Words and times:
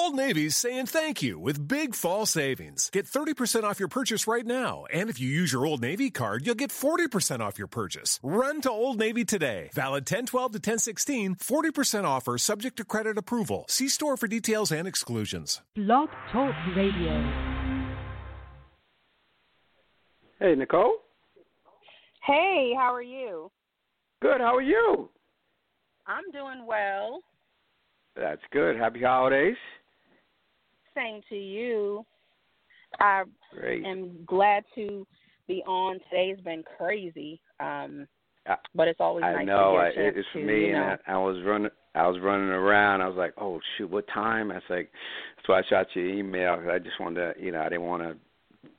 Old 0.00 0.14
Navy's 0.14 0.54
saying 0.54 0.86
thank 0.86 1.24
you 1.24 1.40
with 1.40 1.66
big 1.66 1.92
fall 1.92 2.24
savings. 2.24 2.88
Get 2.92 3.04
30% 3.04 3.64
off 3.64 3.80
your 3.80 3.88
purchase 3.88 4.28
right 4.28 4.46
now. 4.46 4.84
And 4.92 5.10
if 5.10 5.18
you 5.18 5.28
use 5.28 5.52
your 5.52 5.66
Old 5.66 5.80
Navy 5.80 6.08
card, 6.08 6.46
you'll 6.46 6.54
get 6.54 6.70
40% 6.70 7.40
off 7.40 7.58
your 7.58 7.66
purchase. 7.66 8.20
Run 8.22 8.60
to 8.60 8.70
Old 8.70 9.00
Navy 9.00 9.24
today. 9.24 9.70
Valid 9.74 10.02
1012 10.02 10.52
to 10.52 10.56
1016. 10.58 11.34
40% 11.34 12.04
offer 12.04 12.38
subject 12.38 12.76
to 12.76 12.84
credit 12.84 13.18
approval. 13.18 13.64
See 13.68 13.88
store 13.88 14.16
for 14.16 14.28
details 14.28 14.70
and 14.70 14.86
exclusions. 14.86 15.60
Blog 15.74 16.10
Talk 16.30 16.54
Radio. 16.76 17.32
Hey, 20.38 20.54
Nicole. 20.54 20.94
Hey, 22.24 22.72
how 22.78 22.94
are 22.94 23.02
you? 23.02 23.50
Good. 24.22 24.40
How 24.40 24.54
are 24.54 24.62
you? 24.62 25.08
I'm 26.06 26.30
doing 26.30 26.64
well. 26.68 27.18
That's 28.14 28.42
good. 28.52 28.76
Happy 28.76 29.02
holidays. 29.02 29.56
Same 30.98 31.20
to 31.28 31.36
you. 31.36 32.04
I 33.00 33.22
Great. 33.52 33.84
am 33.84 34.24
glad 34.26 34.64
to 34.74 35.06
be 35.46 35.62
on. 35.66 35.98
Today's 36.10 36.40
been 36.40 36.64
crazy, 36.76 37.40
um, 37.60 38.08
but 38.74 38.88
it's 38.88 39.00
always 39.00 39.24
I 39.24 39.32
nice 39.34 39.46
know. 39.46 39.72
to 39.74 39.78
I, 39.78 39.90
get 39.90 39.98
a 39.98 40.02
chance 40.02 40.16
it's 40.18 40.28
for 40.32 40.38
to, 40.40 40.44
me, 40.44 40.66
you 40.66 40.72
know. 40.72 40.82
and 40.82 40.98
I, 41.06 41.12
I 41.12 41.16
was 41.18 41.36
running. 41.44 41.70
I 41.94 42.06
was 42.08 42.20
running 42.20 42.48
around. 42.48 43.02
I 43.02 43.08
was 43.08 43.16
like, 43.16 43.34
"Oh 43.38 43.60
shoot, 43.76 43.90
what 43.90 44.06
time?" 44.08 44.50
I 44.50 44.54
was 44.54 44.62
like, 44.68 44.90
"That's 45.36 45.48
why 45.48 45.58
I 45.60 45.62
shot 45.68 45.86
you 45.94 46.08
an 46.08 46.18
email. 46.18 46.56
'cause 46.56 46.68
I 46.72 46.78
just 46.78 46.98
wanted 46.98 47.34
to, 47.34 47.44
you 47.44 47.52
know, 47.52 47.60
I 47.60 47.68
didn't 47.68 47.84
want 47.86 48.02
to 48.02 48.16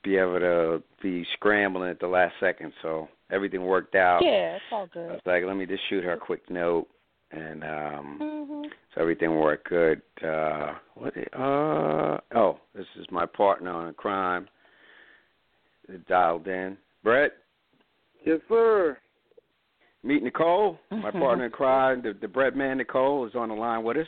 be 0.02 0.16
able 0.16 0.40
to 0.40 0.82
be 1.02 1.24
scrambling 1.34 1.90
at 1.90 2.00
the 2.00 2.06
last 2.06 2.34
second. 2.40 2.72
So 2.82 3.08
everything 3.30 3.64
worked 3.64 3.94
out. 3.94 4.22
yeah, 4.22 4.56
it's 4.56 4.64
all 4.72 4.84
I 4.84 4.94
good. 4.94 5.10
was 5.12 5.20
like, 5.24 5.44
let 5.44 5.56
me 5.56 5.64
just 5.66 5.82
shoot 5.88 6.04
her 6.04 6.12
a 6.12 6.18
quick 6.18 6.48
note, 6.50 6.86
and 7.32 7.64
um 7.64 8.18
hmm 8.20 8.62
so 8.94 9.00
everything 9.00 9.36
worked 9.36 9.68
good. 9.68 10.02
Uh 10.22 10.74
what? 10.94 11.14
Uh 11.32 12.18
oh, 12.34 12.58
this 12.74 12.86
is 12.98 13.06
my 13.10 13.26
partner 13.26 13.70
on 13.70 13.94
crime. 13.94 14.48
Dialed 16.08 16.46
in, 16.46 16.76
Brett. 17.02 17.32
Yes, 18.24 18.38
sir. 18.48 18.96
Meet 20.02 20.22
Nicole, 20.22 20.78
my 20.90 21.10
partner 21.10 21.46
in 21.46 21.50
crime. 21.50 22.02
The, 22.02 22.14
the 22.20 22.28
Brett 22.28 22.56
man 22.56 22.78
Nicole 22.78 23.26
is 23.26 23.34
on 23.34 23.48
the 23.48 23.54
line 23.54 23.82
with 23.82 23.96
us. 23.96 24.06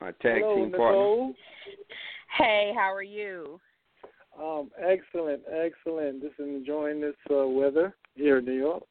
My 0.00 0.12
tag 0.22 0.42
Hello, 0.42 0.54
team 0.54 0.70
partner. 0.70 1.00
Nicole. 1.00 1.34
Hey, 2.36 2.72
how 2.76 2.92
are 2.92 3.02
you? 3.02 3.60
Um, 4.40 4.70
excellent, 4.78 5.42
excellent. 5.50 6.22
Just 6.22 6.38
enjoying 6.38 7.00
this 7.00 7.14
uh, 7.30 7.46
weather 7.46 7.94
here 8.14 8.38
in 8.38 8.44
New 8.44 8.52
York. 8.52 8.82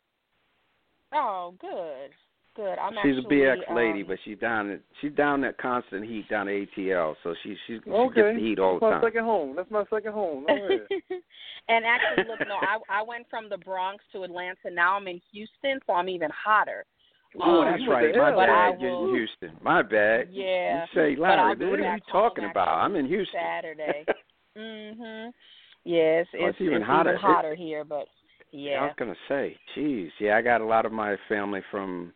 Oh, 1.14 1.54
good, 1.60 2.10
good. 2.56 2.78
I'm 2.80 2.94
She's 3.04 3.18
a 3.18 3.28
BX 3.28 3.74
lady, 3.76 4.02
um, 4.02 4.08
but 4.08 4.18
she's 4.26 4.38
down 4.40 4.70
at 4.72 4.80
she's 5.02 5.12
down 5.14 5.44
at 5.44 5.58
constant 5.58 6.06
heat 6.06 6.28
down 6.30 6.48
at 6.48 6.54
ATL, 6.78 7.16
so 7.24 7.34
she 7.44 7.56
she, 7.68 7.80
she 7.84 7.90
Okay, 7.90 8.22
gets 8.22 8.36
the 8.38 8.40
heat 8.42 8.60
all 8.60 8.76
the 8.76 8.80
time. 8.80 8.92
that's 8.92 9.04
my 9.04 9.08
second 9.10 9.24
home. 9.26 9.54
That's 9.56 9.72
my 9.72 9.84
second 9.90 10.14
home. 10.14 10.46
All 10.48 10.68
right. 10.70 10.80
and 11.70 11.86
actually, 11.86 12.26
look, 12.30 12.40
no, 12.48 12.56
I 12.62 12.78
I 12.90 13.04
went 13.04 13.26
from 13.30 13.50
the 13.50 13.58
Bronx 13.58 14.04
to 14.14 14.24
Atlanta. 14.24 14.70
Now 14.72 14.96
I'm 14.98 15.08
in 15.08 15.22
Houston, 15.32 15.80
so 15.88 15.94
I'm 15.94 16.10
even 16.10 16.30
hotter. 16.32 16.86
Oh, 17.42 17.62
Um, 17.62 17.66
that's 17.72 17.82
you 17.82 17.90
went 17.90 18.04
right. 18.04 18.16
My 18.16 18.26
hell. 18.30 18.36
But 18.36 18.50
I 18.50 18.72
bad. 18.72 18.82
You're 18.82 19.08
in 19.10 19.16
Houston. 19.16 19.52
My 19.64 19.82
bad. 19.82 20.28
Yeah, 20.32 20.82
You 20.82 20.88
say, 20.94 21.16
but 21.16 21.22
Larry, 21.22 21.70
what 21.72 21.80
are 21.80 21.96
you 21.96 22.02
talking 22.12 22.46
about? 22.46 22.68
I'm 22.68 22.96
in 22.96 23.08
Houston. 23.08 23.40
Saturday. 23.42 24.06
mhm. 24.58 25.32
Yes, 25.86 26.28
Oh, 26.34 26.46
it's, 26.46 26.56
it's 26.58 26.62
even 26.62 26.78
it's 26.78 26.86
hotter. 26.86 27.10
even 27.12 27.22
hotter 27.22 27.56
here, 27.56 27.84
but 27.84 28.06
I 28.06 28.06
yeah. 28.52 28.82
I 28.82 28.84
was 28.86 28.94
gonna 28.98 29.16
say, 29.28 29.58
geez, 29.74 30.12
yeah, 30.20 30.38
I 30.38 30.42
got 30.44 30.62
a 30.62 30.66
lot 30.66 30.86
of 30.86 30.92
my 30.92 31.18
family 31.28 31.62
from 31.72 32.14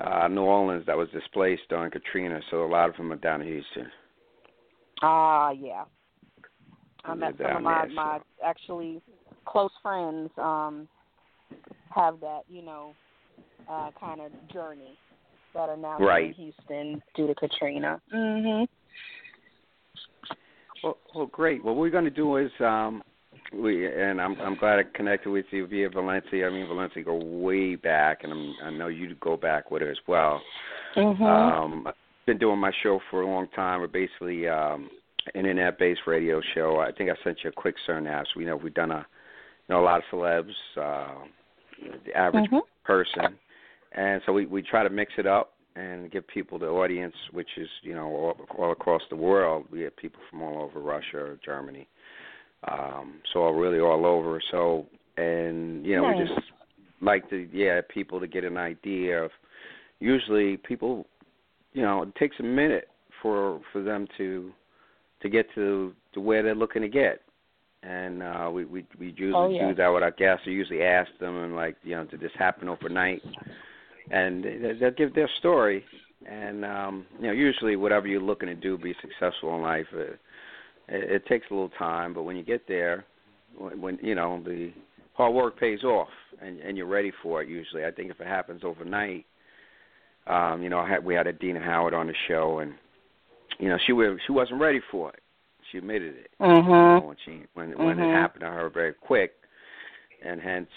uh 0.00 0.28
New 0.28 0.42
Orleans 0.42 0.84
that 0.86 0.96
was 0.96 1.08
displaced 1.10 1.62
during 1.68 1.90
Katrina, 1.90 2.40
so 2.50 2.64
a 2.64 2.68
lot 2.68 2.88
of 2.90 2.96
them 2.96 3.12
are 3.12 3.16
down 3.16 3.40
in 3.42 3.48
Houston. 3.48 3.90
Ah, 5.02 5.50
yeah. 5.50 5.84
I 7.04 7.14
met 7.14 7.34
some 7.38 7.56
of 7.58 7.62
my 7.62 7.86
there, 7.86 7.94
my 7.94 8.18
actually 8.44 9.00
close 9.46 9.70
friends 9.82 10.30
um 10.38 10.88
have 11.94 12.20
that, 12.20 12.42
you 12.48 12.62
know, 12.62 12.94
uh 13.70 13.90
kind 13.98 14.20
of 14.20 14.32
journey 14.52 14.98
that 15.54 15.68
are 15.68 15.76
now 15.76 15.98
Right. 15.98 16.26
in 16.26 16.32
Houston 16.34 17.02
due 17.14 17.26
to 17.26 17.34
Katrina. 17.34 18.00
Mm-hmm. 18.14 18.64
Well, 20.84 20.98
well, 21.14 21.26
great. 21.26 21.64
What 21.64 21.76
we're 21.76 21.90
gonna 21.90 22.10
do 22.10 22.36
is, 22.36 22.50
um 22.60 23.02
we 23.52 23.86
and 23.86 24.20
I'm 24.20 24.38
I'm 24.40 24.56
glad 24.56 24.78
I 24.78 24.82
connected 24.94 25.30
with 25.30 25.46
you 25.50 25.66
via 25.66 25.88
Valencia. 25.88 26.46
I 26.46 26.50
mean, 26.50 26.66
Valencia 26.66 27.02
go 27.02 27.16
way 27.16 27.74
back, 27.76 28.24
and 28.24 28.32
I'm, 28.32 28.54
I 28.64 28.70
know 28.70 28.88
you 28.88 29.14
go 29.20 29.36
back 29.36 29.70
with 29.70 29.82
her 29.82 29.90
as 29.90 29.98
well. 30.06 30.40
Mhm. 30.96 31.22
Um, 31.22 31.86
I've 31.86 31.94
been 32.26 32.38
doing 32.38 32.58
my 32.58 32.72
show 32.82 33.00
for 33.10 33.22
a 33.22 33.26
long 33.26 33.48
time. 33.48 33.80
We're 33.80 33.86
basically 33.88 34.48
um, 34.48 34.90
internet-based 35.34 36.00
radio 36.06 36.40
show. 36.54 36.78
I 36.80 36.92
think 36.92 37.10
I 37.10 37.14
sent 37.22 37.38
you 37.44 37.50
a 37.50 37.52
quick 37.52 37.76
surnaps. 37.86 38.34
We 38.36 38.44
know 38.44 38.56
we've 38.56 38.74
done 38.74 38.90
a, 38.90 39.06
you 39.68 39.74
know, 39.74 39.80
a 39.80 39.84
lot 39.84 39.98
of 39.98 40.04
celebs, 40.10 40.54
uh, 40.76 41.24
the 42.04 42.16
average 42.16 42.50
Mhm. 42.50 42.62
person, 42.84 43.38
and 43.92 44.22
so 44.24 44.32
we 44.32 44.46
we 44.46 44.62
try 44.62 44.82
to 44.82 44.90
mix 44.90 45.12
it 45.18 45.26
up 45.26 45.52
and 45.76 46.10
give 46.10 46.26
people 46.26 46.58
the 46.58 46.68
audience, 46.68 47.14
which 47.32 47.58
is 47.58 47.68
you 47.82 47.94
know 47.94 48.06
all, 48.06 48.46
all 48.56 48.72
across 48.72 49.02
the 49.10 49.16
world. 49.16 49.66
We 49.70 49.82
have 49.82 49.94
people 49.96 50.20
from 50.30 50.42
all 50.42 50.62
over 50.62 50.80
Russia, 50.80 51.38
Germany, 51.44 51.86
um, 52.70 53.14
so 53.32 53.48
really 53.50 53.80
all 53.80 54.04
over. 54.06 54.40
So 54.50 54.86
and 55.16 55.84
you 55.86 55.96
know 55.96 56.02
we 56.18 56.24
just 56.26 56.40
like 57.00 57.28
to 57.30 57.48
yeah 57.52 57.80
people 57.88 58.20
to 58.20 58.26
get 58.26 58.44
an 58.44 58.56
idea 58.56 59.22
of 59.24 59.30
usually 60.00 60.56
people 60.58 61.06
you 61.72 61.82
know 61.82 62.02
it 62.02 62.14
takes 62.16 62.36
a 62.40 62.42
minute 62.42 62.88
for 63.22 63.60
for 63.72 63.82
them 63.82 64.06
to 64.18 64.50
to 65.22 65.28
get 65.28 65.46
to 65.54 65.92
to 66.12 66.20
where 66.20 66.42
they're 66.42 66.54
looking 66.54 66.82
to 66.82 66.88
get. 66.88 67.20
And 67.82 68.22
uh 68.22 68.50
we 68.52 68.64
we 68.64 68.84
we 68.98 69.06
usually 69.16 69.32
Oh, 69.34 69.48
yeah. 69.48 69.68
do 69.68 69.74
that 69.76 69.88
with 69.88 70.02
our 70.02 70.10
guests. 70.10 70.46
We 70.46 70.52
usually 70.54 70.82
ask 70.82 71.10
them 71.20 71.36
and 71.44 71.54
like 71.54 71.76
you 71.82 71.94
know 71.94 72.04
did 72.04 72.20
this 72.20 72.32
happen 72.38 72.68
overnight? 72.68 73.22
And 74.10 74.44
they- 74.44 74.72
they'll 74.78 74.90
give 74.92 75.14
their 75.14 75.28
story. 75.38 75.84
And 76.26 76.64
um 76.64 77.06
you 77.20 77.26
know 77.28 77.32
usually 77.32 77.76
whatever 77.76 78.06
you're 78.08 78.20
looking 78.20 78.48
to 78.48 78.54
do 78.54 78.76
be 78.76 78.94
successful 79.00 79.54
in 79.56 79.62
life 79.62 79.86
uh, 79.94 80.14
it, 80.88 81.10
it 81.10 81.26
takes 81.26 81.46
a 81.50 81.54
little 81.54 81.70
time 81.70 82.12
but 82.14 82.22
when 82.22 82.36
you 82.36 82.42
get 82.42 82.66
there 82.68 83.04
when, 83.58 83.80
when 83.80 83.98
you 84.02 84.14
know 84.14 84.42
the 84.44 84.72
hard 85.14 85.34
work 85.34 85.58
pays 85.58 85.82
off 85.82 86.08
and 86.40 86.60
and 86.60 86.76
you're 86.76 86.86
ready 86.86 87.12
for 87.22 87.42
it 87.42 87.48
usually. 87.48 87.84
I 87.84 87.90
think 87.90 88.10
if 88.10 88.20
it 88.20 88.26
happens 88.26 88.62
overnight 88.64 89.24
um 90.26 90.62
you 90.62 90.68
know 90.68 90.78
I 90.78 90.88
had, 90.88 91.04
we 91.04 91.14
had 91.14 91.26
Adina 91.26 91.60
Howard 91.60 91.94
on 91.94 92.06
the 92.06 92.14
show 92.28 92.58
and 92.60 92.74
you 93.58 93.68
know 93.68 93.78
she 93.86 93.92
was 93.92 94.18
she 94.26 94.32
wasn't 94.32 94.60
ready 94.60 94.80
for 94.90 95.10
it. 95.10 95.20
She 95.70 95.78
admitted 95.78 96.14
it. 96.16 96.30
You 96.38 96.46
know, 96.46 96.62
Mhm. 96.62 97.06
when 97.06 97.16
she 97.24 97.42
when 97.54 97.78
when 97.78 97.98
it 97.98 98.10
happened 98.12 98.42
to 98.42 98.48
her 98.48 98.68
very 98.68 98.92
quick. 98.94 99.32
And 100.24 100.40
hence 100.40 100.68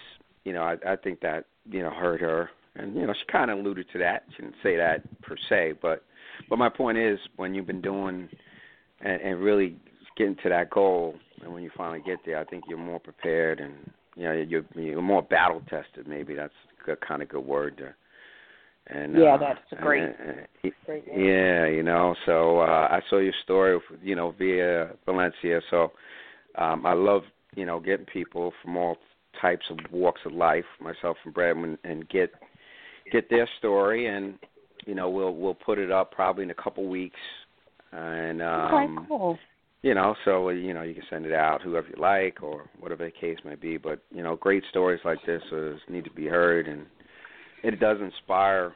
you 0.46 0.53
know 0.53 0.64
I 0.64 0.78
I 0.88 0.96
think 0.96 1.20
that 1.22 1.46
you 1.70 1.81
know 1.81 1.90
hurt 1.91 2.22
her. 2.22 2.50
And 2.76 2.96
you 2.96 3.06
know 3.06 3.14
she 3.14 3.26
kind 3.26 3.52
of 3.52 3.59
alluded 3.59 3.88
to 3.91 3.97
that. 4.00 4.24
She 4.36 4.44
didn't 4.44 4.56
say 4.64 4.78
that 4.78 5.02
per 5.22 5.36
se 5.50 5.74
but 5.81 6.03
but 6.50 6.58
my 6.58 6.70
point 6.70 6.97
is 6.97 7.20
when 7.36 7.53
you've 7.53 7.68
been 7.68 7.81
doing 7.81 8.30
and, 9.02 9.22
and 9.22 9.40
really 9.40 9.76
getting 10.19 10.35
to 10.44 10.50
that 10.50 10.69
goal 10.69 11.16
and 11.41 11.52
when 11.52 11.63
you 11.63 11.72
finally 11.75 12.03
get 12.06 12.19
there 12.25 12.38
I 12.38 12.44
think 12.44 12.66
you're 12.68 12.78
more 12.78 13.00
prepared 13.00 13.59
and 13.59 13.74
you 14.16 14.25
know 14.25 14.34
you're 14.34 14.66
you're 14.75 15.02
more 15.02 15.24
battle 15.24 15.62
tested 15.69 16.07
maybe 16.07 16.35
that's 16.35 16.53
a 16.88 16.96
kind 16.96 17.24
of 17.24 17.30
good 17.30 17.46
word 17.46 17.78
to 17.78 17.94
and 18.90 19.16
Yeah, 19.16 19.35
uh, 19.35 19.38
that's 19.38 19.81
great. 19.81 20.02
and, 20.03 20.12
uh, 20.13 20.69
Great 20.85 21.08
word. 21.08 21.19
yeah, 21.19 21.68
you 21.68 21.84
know. 21.84 22.16
So 22.25 22.59
uh, 22.59 22.88
I 22.90 23.02
saw 23.09 23.19
your 23.19 23.34
story, 23.44 23.79
you 24.02 24.16
know, 24.16 24.31
via 24.38 24.90
Valencia. 25.06 25.62
So 25.69 25.91
um, 26.58 26.85
I 26.85 26.94
love, 26.94 27.22
you 27.56 27.66
know, 27.66 27.79
getting 27.79 28.08
people 28.08 28.52
from 28.63 28.78
all 28.78 28.97
types 29.40 29.66
of 29.69 29.78
walks 29.91 30.22
of 30.25 30.34
life, 30.34 30.66
myself 30.81 31.18
and 31.24 31.34
Brad, 31.34 31.56
and, 31.56 31.78
and 31.84 32.09
get 32.09 32.31
get 33.12 33.29
their 33.29 33.47
story, 33.59 34.08
and 34.08 34.40
you 34.85 34.96
know, 34.96 35.09
we'll 35.09 35.35
we'll 35.35 35.53
put 35.53 35.78
it 35.78 35.91
up 35.91 36.12
probably 36.12 36.44
in 36.44 36.52
a 36.52 36.56
couple 36.56 36.88
weeks, 36.88 37.19
and 37.91 38.41
um, 38.41 38.74
okay, 38.74 39.08
cool. 39.08 39.40
You 39.81 39.93
know, 39.93 40.16
so 40.26 40.49
you 40.49 40.73
know, 40.73 40.81
you 40.81 40.93
can 40.93 41.03
send 41.09 41.26
it 41.26 41.34
out 41.34 41.61
whoever 41.61 41.87
you 41.87 42.02
like 42.02 42.43
or 42.43 42.70
whatever 42.79 43.05
the 43.05 43.11
case 43.11 43.37
may 43.46 43.55
be. 43.55 43.78
But 43.78 43.99
you 44.14 44.23
know, 44.23 44.35
great 44.35 44.64
stories 44.70 44.99
like 45.05 45.20
this 45.26 45.41
is, 45.52 45.79
need 45.90 46.03
to 46.03 46.11
be 46.11 46.26
heard, 46.28 46.67
and 46.67 46.85
it 47.64 47.79
does 47.79 47.97
inspire 48.02 48.73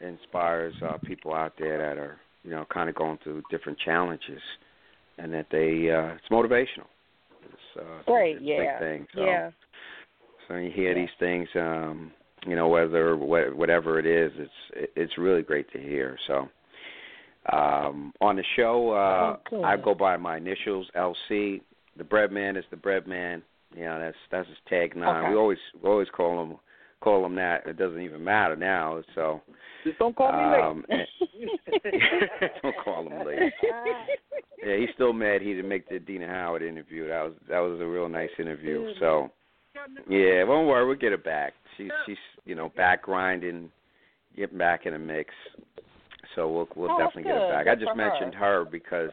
inspires 0.00 0.74
uh, 0.82 0.96
people 0.98 1.34
out 1.34 1.54
there 1.58 1.78
that 1.78 2.00
are 2.00 2.18
you 2.44 2.50
know 2.50 2.64
kind 2.72 2.88
of 2.88 2.94
going 2.94 3.18
through 3.24 3.42
different 3.50 3.78
challenges, 3.84 4.40
and 5.18 5.32
that 5.32 5.46
they 5.50 5.90
uh, 5.90 6.14
it's 6.14 6.28
motivational. 6.30 6.86
It's, 7.44 7.80
uh, 7.80 8.02
Great, 8.06 8.36
it's 8.36 8.42
a 8.42 8.44
yeah. 8.44 8.78
big 8.78 8.88
thing. 8.88 9.06
So, 9.14 9.24
Yeah. 9.24 9.50
so 10.46 10.54
you 10.56 10.70
hear 10.70 10.94
these 10.94 11.08
things, 11.18 11.48
um, 11.56 12.12
you 12.46 12.54
know, 12.54 12.68
whether 12.68 13.16
whatever 13.16 13.98
it 13.98 14.06
is, 14.06 14.30
it's 14.36 14.90
it's 14.94 15.18
really 15.18 15.42
great 15.42 15.68
to 15.72 15.80
hear. 15.80 16.16
So. 16.28 16.48
Um, 17.52 18.12
on 18.20 18.36
the 18.36 18.44
show, 18.56 18.90
uh, 18.90 19.36
Oh, 19.36 19.40
good. 19.48 19.64
I 19.64 19.76
go 19.76 19.94
by 19.94 20.16
my 20.16 20.36
initials, 20.36 20.86
LC. 20.96 21.60
The 21.96 22.04
bread 22.04 22.30
man 22.30 22.56
is 22.56 22.64
the 22.70 22.76
bread 22.76 23.06
man. 23.06 23.42
You 23.74 23.84
know, 23.84 23.98
that's 23.98 24.16
that's 24.30 24.48
his 24.48 24.56
tag 24.68 24.96
nine. 24.96 25.24
Okay. 25.24 25.30
We 25.30 25.36
always 25.36 25.58
we 25.82 25.88
always 25.88 26.08
call 26.14 26.42
him 26.42 26.56
call 27.00 27.24
him 27.24 27.34
that. 27.36 27.66
It 27.66 27.78
doesn't 27.78 28.00
even 28.00 28.22
matter 28.22 28.56
now. 28.56 29.02
So 29.14 29.40
Just 29.84 29.98
don't 29.98 30.16
call 30.16 30.32
me 30.32 30.60
um, 30.60 30.84
late. 30.88 31.08
don't 32.62 32.76
call 32.84 33.06
him 33.06 33.26
late. 33.26 33.52
Yeah, 34.66 34.76
he's 34.76 34.88
still 34.94 35.12
mad 35.12 35.40
he 35.40 35.54
didn't 35.54 35.68
make 35.68 35.88
the 35.88 35.96
Adina 35.96 36.26
Howard 36.26 36.62
interview. 36.62 37.06
That 37.06 37.22
was 37.22 37.32
that 37.48 37.60
was 37.60 37.80
a 37.80 37.86
real 37.86 38.08
nice 38.08 38.30
interview. 38.40 38.92
So 38.98 39.30
yeah, 40.08 40.44
don't 40.44 40.66
worry, 40.66 40.84
we'll 40.84 40.96
get 40.96 41.12
it 41.12 41.24
back. 41.24 41.52
She's 41.76 41.90
she's 42.06 42.16
you 42.44 42.56
know 42.56 42.72
back 42.76 43.02
grinding, 43.02 43.70
getting 44.36 44.58
back 44.58 44.84
in 44.84 44.94
the 44.94 44.98
mix. 44.98 45.32
So 46.38 46.48
we'll 46.48 46.68
we'll 46.76 46.88
Oh, 46.88 46.98
definitely 46.98 47.24
get 47.24 47.36
it 47.36 47.48
good. 47.48 47.48
back. 47.48 47.66
I 47.66 47.74
just 47.74 47.96
mentioned 47.96 48.34
her 48.36 48.64
because 48.64 49.10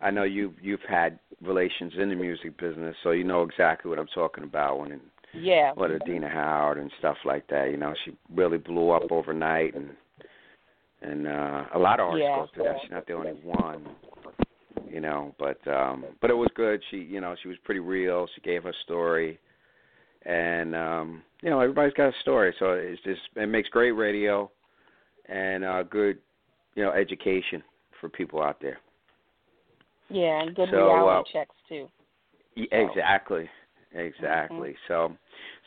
I 0.00 0.12
know 0.12 0.22
you 0.22 0.54
you've 0.62 0.78
had 0.88 1.18
relations 1.42 1.92
in 1.98 2.08
the 2.10 2.14
music 2.14 2.56
business, 2.58 2.94
so 3.02 3.10
you 3.10 3.24
know 3.24 3.42
exactly 3.42 3.88
what 3.88 3.98
I'm 3.98 4.06
talking 4.14 4.44
about 4.44 4.78
when 4.78 5.00
Yeah. 5.32 5.72
what 5.74 5.90
Adina 5.90 6.28
Howard 6.28 6.78
and 6.78 6.92
stuff 7.00 7.16
like 7.24 7.48
that. 7.48 7.72
You 7.72 7.76
know, 7.76 7.92
she 8.04 8.12
really 8.32 8.58
blew 8.58 8.90
up 8.90 9.10
overnight, 9.10 9.74
and 9.74 9.90
and 11.02 11.26
uh, 11.26 11.64
a 11.74 11.78
lot 11.78 11.98
of 11.98 12.06
artists 12.06 12.30
Yeah. 12.30 12.42
go 12.42 12.48
through 12.54 12.64
that. 12.64 12.76
She's 12.82 12.92
not 12.92 13.06
the 13.08 13.14
only 13.14 13.32
one. 13.42 13.84
You 14.88 15.00
know, 15.00 15.34
but 15.40 15.58
um, 15.66 16.04
but 16.20 16.30
it 16.30 16.34
was 16.34 16.50
good. 16.54 16.80
She 16.92 16.98
you 16.98 17.20
know 17.20 17.34
she 17.42 17.48
was 17.48 17.56
pretty 17.64 17.80
real. 17.80 18.28
She 18.36 18.40
gave 18.42 18.62
her 18.62 18.74
story, 18.84 19.40
and 20.24 20.76
um, 20.76 21.22
you 21.42 21.50
know 21.50 21.58
everybody's 21.58 21.94
got 21.94 22.10
a 22.10 22.20
story, 22.20 22.54
so 22.60 22.74
it's 22.74 23.02
just 23.02 23.22
it 23.34 23.48
makes 23.48 23.68
great 23.70 23.90
radio, 23.90 24.48
and 25.28 25.64
uh, 25.64 25.82
good 25.82 26.18
you 26.74 26.82
know 26.82 26.92
education 26.92 27.62
for 28.00 28.08
people 28.08 28.42
out 28.42 28.60
there. 28.60 28.78
Yeah, 30.10 30.42
and 30.42 30.54
good 30.54 30.68
So, 30.70 30.76
reality 30.86 31.30
uh, 31.30 31.32
checks 31.32 31.56
too. 31.68 31.88
So- 32.56 32.62
Exactly, 32.70 33.48
exactly. 33.92 34.76
So, 34.86 35.16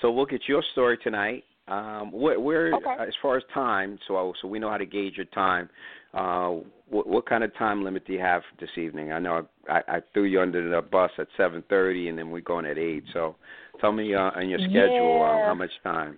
so 0.01 0.11
we'll 0.11 0.25
get 0.25 0.41
your 0.47 0.63
story 0.71 0.97
tonight. 1.03 1.43
Um, 1.67 2.13
where, 2.13 2.39
where 2.39 2.73
Okay. 2.75 2.95
as 2.97 3.13
far 3.21 3.35
as 3.35 3.43
time, 3.53 3.99
so 4.07 4.33
so 4.41 4.47
we 4.47 4.57
know 4.57 4.69
how 4.69 4.77
to 4.77 4.85
gauge 4.85 5.17
your 5.17 5.25
time. 5.25 5.69
Uh, 6.13 6.61
what, 6.89 7.07
what 7.07 7.25
kind 7.27 7.43
of 7.43 7.53
time 7.57 7.83
limit 7.83 8.07
do 8.07 8.13
you 8.13 8.19
have 8.19 8.41
this 8.57 8.69
evening? 8.77 9.11
I 9.11 9.19
know 9.19 9.45
I, 9.69 9.81
I 9.87 10.01
threw 10.13 10.23
you 10.23 10.39
under 10.39 10.69
the 10.69 10.81
bus 10.81 11.11
at 11.17 11.27
seven 11.35 11.61
thirty, 11.67 12.07
and 12.07 12.17
then 12.17 12.29
we're 12.31 12.39
going 12.39 12.65
at 12.65 12.77
eight. 12.77 13.03
So, 13.11 13.35
tell 13.81 13.91
me 13.91 14.15
uh, 14.15 14.31
on 14.35 14.47
your 14.47 14.59
schedule 14.59 15.23
uh, 15.23 15.45
how 15.45 15.55
much 15.55 15.71
time 15.83 16.17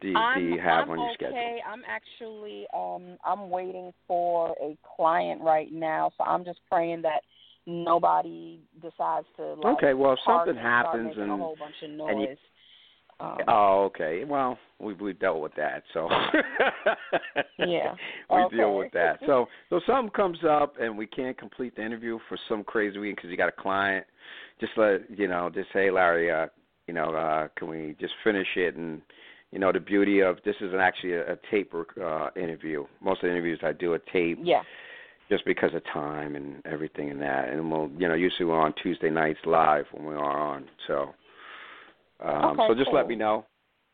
do, 0.00 0.08
you- 0.08 0.14
do 0.14 0.18
I'm, 0.20 0.52
you 0.52 0.60
have 0.60 0.84
I'm 0.84 0.90
on 0.90 0.98
your 0.98 1.08
okay. 1.10 1.14
schedule? 1.14 1.58
I'm 1.66 1.82
actually 1.86 2.66
um 2.74 3.16
I'm 3.24 3.50
waiting 3.50 3.92
for 4.06 4.54
a 4.62 4.76
client 4.96 5.40
right 5.42 5.72
now, 5.72 6.10
so 6.16 6.24
I'm 6.24 6.44
just 6.44 6.60
praying 6.70 7.02
that 7.02 7.20
nobody 7.66 8.60
decides 8.80 9.26
to 9.36 9.54
like 9.54 9.76
Okay, 9.76 9.94
well, 9.94 10.12
if 10.12 10.18
something 10.24 10.56
happens 10.56 11.14
and- 11.16 11.30
a 11.30 11.36
whole 11.36 11.56
bunch 11.58 11.76
of 11.82 11.90
noise. 11.90 12.10
and 12.10 12.20
you- 12.22 12.36
um, 13.20 13.38
Oh, 13.48 13.82
okay. 13.86 14.22
Well, 14.24 14.56
we 14.78 14.94
we 14.94 15.12
dealt 15.12 15.40
with 15.40 15.52
that, 15.56 15.82
so 15.92 16.08
Yeah. 17.58 17.94
we 18.30 18.36
Okay. 18.42 18.56
deal 18.56 18.76
with 18.76 18.92
that. 18.92 19.18
So, 19.26 19.48
so 19.70 19.80
something 19.86 20.10
comes 20.12 20.38
up 20.48 20.74
and 20.80 20.96
we 20.96 21.06
can't 21.06 21.36
complete 21.36 21.74
the 21.74 21.84
interview 21.84 22.20
for 22.28 22.38
some 22.48 22.62
crazy 22.62 22.96
reason 22.98 23.16
because 23.16 23.30
you 23.30 23.36
got 23.36 23.48
a 23.48 23.60
client. 23.60 24.06
Just 24.60 24.72
let 24.76 25.10
you 25.10 25.26
know. 25.26 25.50
Just 25.52 25.72
say, 25.72 25.90
Larry, 25.90 26.30
uh, 26.30 26.46
you 26.86 26.94
know, 26.94 27.12
uh, 27.12 27.48
can 27.56 27.68
we 27.68 27.96
just 28.00 28.14
finish 28.22 28.46
it? 28.56 28.76
And 28.76 29.02
you 29.52 29.58
know, 29.58 29.72
the 29.72 29.80
beauty 29.80 30.20
of 30.20 30.38
this 30.44 30.56
is 30.60 30.72
actually 30.78 31.12
a, 31.12 31.32
a 31.32 31.36
tape 31.50 31.72
uh, 31.74 32.28
interview. 32.36 32.84
Most 33.00 33.22
of 33.22 33.28
the 33.28 33.30
interviews 33.30 33.58
I 33.62 33.72
do 33.72 33.94
a 33.94 33.98
tape 34.12 34.38
yeah. 34.42 34.62
just 35.30 35.44
because 35.46 35.74
of 35.74 35.82
time 35.92 36.36
and 36.36 36.64
everything 36.66 37.10
and 37.10 37.20
that. 37.22 37.48
And 37.48 37.70
we'll, 37.70 37.90
you 37.98 38.08
know, 38.08 38.14
usually 38.14 38.44
we're 38.44 38.60
on 38.60 38.74
Tuesday 38.82 39.10
nights 39.10 39.38
live 39.46 39.86
when 39.92 40.04
we 40.06 40.14
are 40.14 40.38
on. 40.38 40.66
So, 40.86 41.14
um, 42.20 42.60
Okay, 42.60 42.68
so 42.68 42.74
just 42.74 42.90
let 42.92 43.08
me 43.08 43.14
know. 43.14 43.46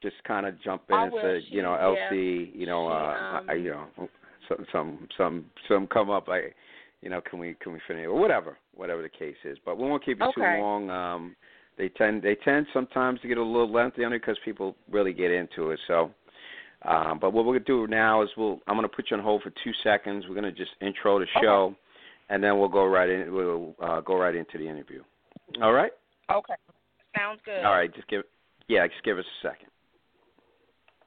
Just 0.02 0.16
kind 0.26 0.44
of 0.44 0.60
jump 0.62 0.82
in 0.88 0.96
I 0.96 1.04
and 1.04 1.12
will. 1.12 1.22
say, 1.22 1.40
She- 1.48 1.54
you 1.56 1.62
know, 1.62 1.74
yeah. 1.74 2.08
LC, 2.10 2.52
you 2.54 2.66
know, 2.66 2.88
She, 2.88 2.92
uh, 2.92 3.38
um, 3.38 3.50
I, 3.50 3.54
you 3.54 3.70
know, 3.70 4.08
some 4.48 4.66
some 4.72 5.08
some 5.16 5.44
some 5.68 5.86
come 5.86 6.10
up 6.10 6.28
like, 6.28 6.54
you 7.00 7.08
know, 7.08 7.20
can 7.22 7.38
we 7.38 7.54
can 7.60 7.72
we 7.72 7.78
finish 7.86 8.04
or 8.06 8.14
whatever, 8.14 8.58
whatever 8.74 9.02
the 9.02 9.08
case 9.08 9.36
is. 9.44 9.56
But 9.64 9.78
we 9.78 9.84
won't 9.84 10.04
keep 10.04 10.20
it 10.20 10.24
Okay. 10.24 10.34
too 10.34 10.62
long. 10.62 10.90
Um, 10.90 11.36
they 11.76 11.88
tend 11.90 12.22
they 12.22 12.36
tend 12.36 12.66
sometimes 12.72 13.20
to 13.20 13.28
get 13.28 13.38
a 13.38 13.42
little 13.42 13.70
lengthy 13.70 14.04
on 14.04 14.12
it 14.12 14.20
because 14.20 14.36
people 14.44 14.76
really 14.90 15.12
get 15.12 15.30
into 15.30 15.70
it. 15.70 15.80
So. 15.86 16.10
Um, 16.86 17.18
but 17.18 17.32
what 17.32 17.46
we're 17.46 17.54
gonna 17.54 17.64
do 17.64 17.86
now 17.86 18.20
is 18.22 18.28
we'll 18.36 18.60
I'm 18.66 18.76
gonna 18.76 18.88
put 18.88 19.06
you 19.10 19.16
on 19.16 19.22
hold 19.22 19.40
for 19.40 19.48
two 19.48 19.72
seconds. 19.82 20.26
We're 20.28 20.34
gonna 20.34 20.52
just 20.52 20.72
intro 20.82 21.18
the 21.18 21.26
show, 21.40 21.74
and 22.28 22.44
then 22.44 22.58
we'll 22.58 22.68
go 22.68 22.84
right 22.84 23.08
in. 23.08 23.32
We'll 23.32 23.74
uh, 23.82 24.00
go 24.02 24.16
right 24.18 24.34
into 24.34 24.58
the 24.58 24.68
interview. 24.68 25.02
All 25.62 25.72
right. 25.72 25.92
Okay. 26.30 26.54
Sounds 27.16 27.40
good. 27.46 27.64
All 27.64 27.72
right. 27.72 27.94
Just 27.94 28.06
give 28.08 28.24
yeah. 28.68 28.86
Just 28.86 29.02
give 29.02 29.18
us 29.18 29.24
a 29.24 29.48
second. 29.48 29.68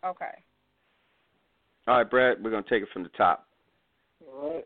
Okay. 0.04 0.26
All 1.88 1.98
right, 1.98 2.10
Brett. 2.10 2.42
We're 2.42 2.50
gonna 2.50 2.64
take 2.68 2.82
it 2.82 2.90
from 2.92 3.04
the 3.04 3.10
top. 3.10 3.46
All 4.26 4.56
right. 4.56 4.66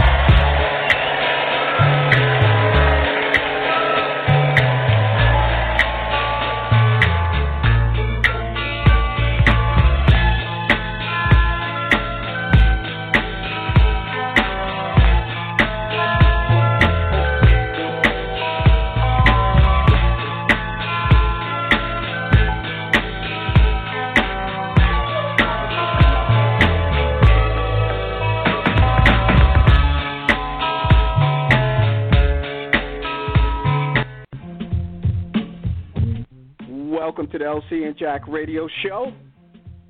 Welcome 37.21 37.39
to 37.39 37.45
the 37.45 37.51
LC 37.75 37.85
and 37.85 37.95
Jack 37.95 38.27
Radio 38.27 38.67
Show 38.81 39.13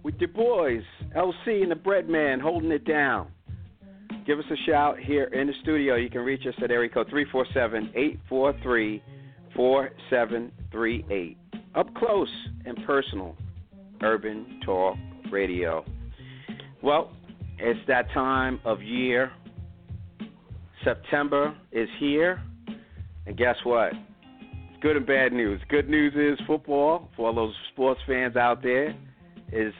with 0.03 0.15
your 0.19 0.27
boys, 0.27 0.83
LC 1.15 1.61
and 1.61 1.71
the 1.71 1.75
Bread 1.75 2.09
Man, 2.09 2.41
holding 2.41 2.71
it 2.71 2.83
down. 2.83 3.29
Give 4.27 4.37
us 4.37 4.43
a 4.51 4.57
shout 4.65 4.99
here 4.99 5.23
in 5.23 5.47
the 5.47 5.53
studio. 5.61 5.95
You 5.95 6.09
can 6.09 6.23
reach 6.23 6.45
us 6.45 6.53
at 6.61 6.71
area 6.71 6.89
code 6.89 7.09
347-843-4738. 9.55 11.37
Up 11.73 11.95
close 11.95 12.27
and 12.65 12.77
personal, 12.85 13.37
Urban 14.01 14.59
Talk 14.65 14.97
Radio. 15.31 15.85
Well, 16.83 17.13
it's 17.59 17.79
that 17.87 18.11
time 18.11 18.59
of 18.65 18.83
year. 18.83 19.31
September 20.83 21.55
is 21.71 21.87
here, 21.97 22.41
and 23.25 23.37
guess 23.37 23.55
what? 23.63 23.93
Good 24.81 24.97
and 24.97 25.05
bad 25.05 25.31
news. 25.31 25.61
Good 25.69 25.87
news 25.87 26.13
is 26.15 26.43
football 26.47 27.09
for 27.15 27.27
all 27.27 27.35
those 27.35 27.53
sports 27.71 28.01
fans 28.07 28.35
out 28.35 28.63
there 28.63 28.95
is 29.51 29.73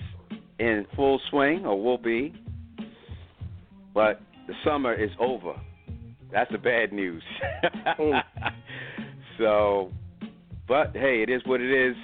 in 0.60 0.86
full 0.96 1.20
swing 1.30 1.66
or 1.66 1.82
will 1.82 1.98
be. 1.98 2.34
But 3.94 4.22
the 4.48 4.54
summer 4.64 4.94
is 4.94 5.10
over. 5.20 5.54
That's 6.32 6.52
the 6.52 6.60
bad 6.60 6.94
news. 6.94 7.24
Oh. 8.00 8.20
so, 9.38 9.92
but 10.68 10.92
hey, 10.94 11.24
it 11.28 11.30
is 11.30 11.42
what 11.46 11.62
it 11.62 11.90
is. 11.90 11.96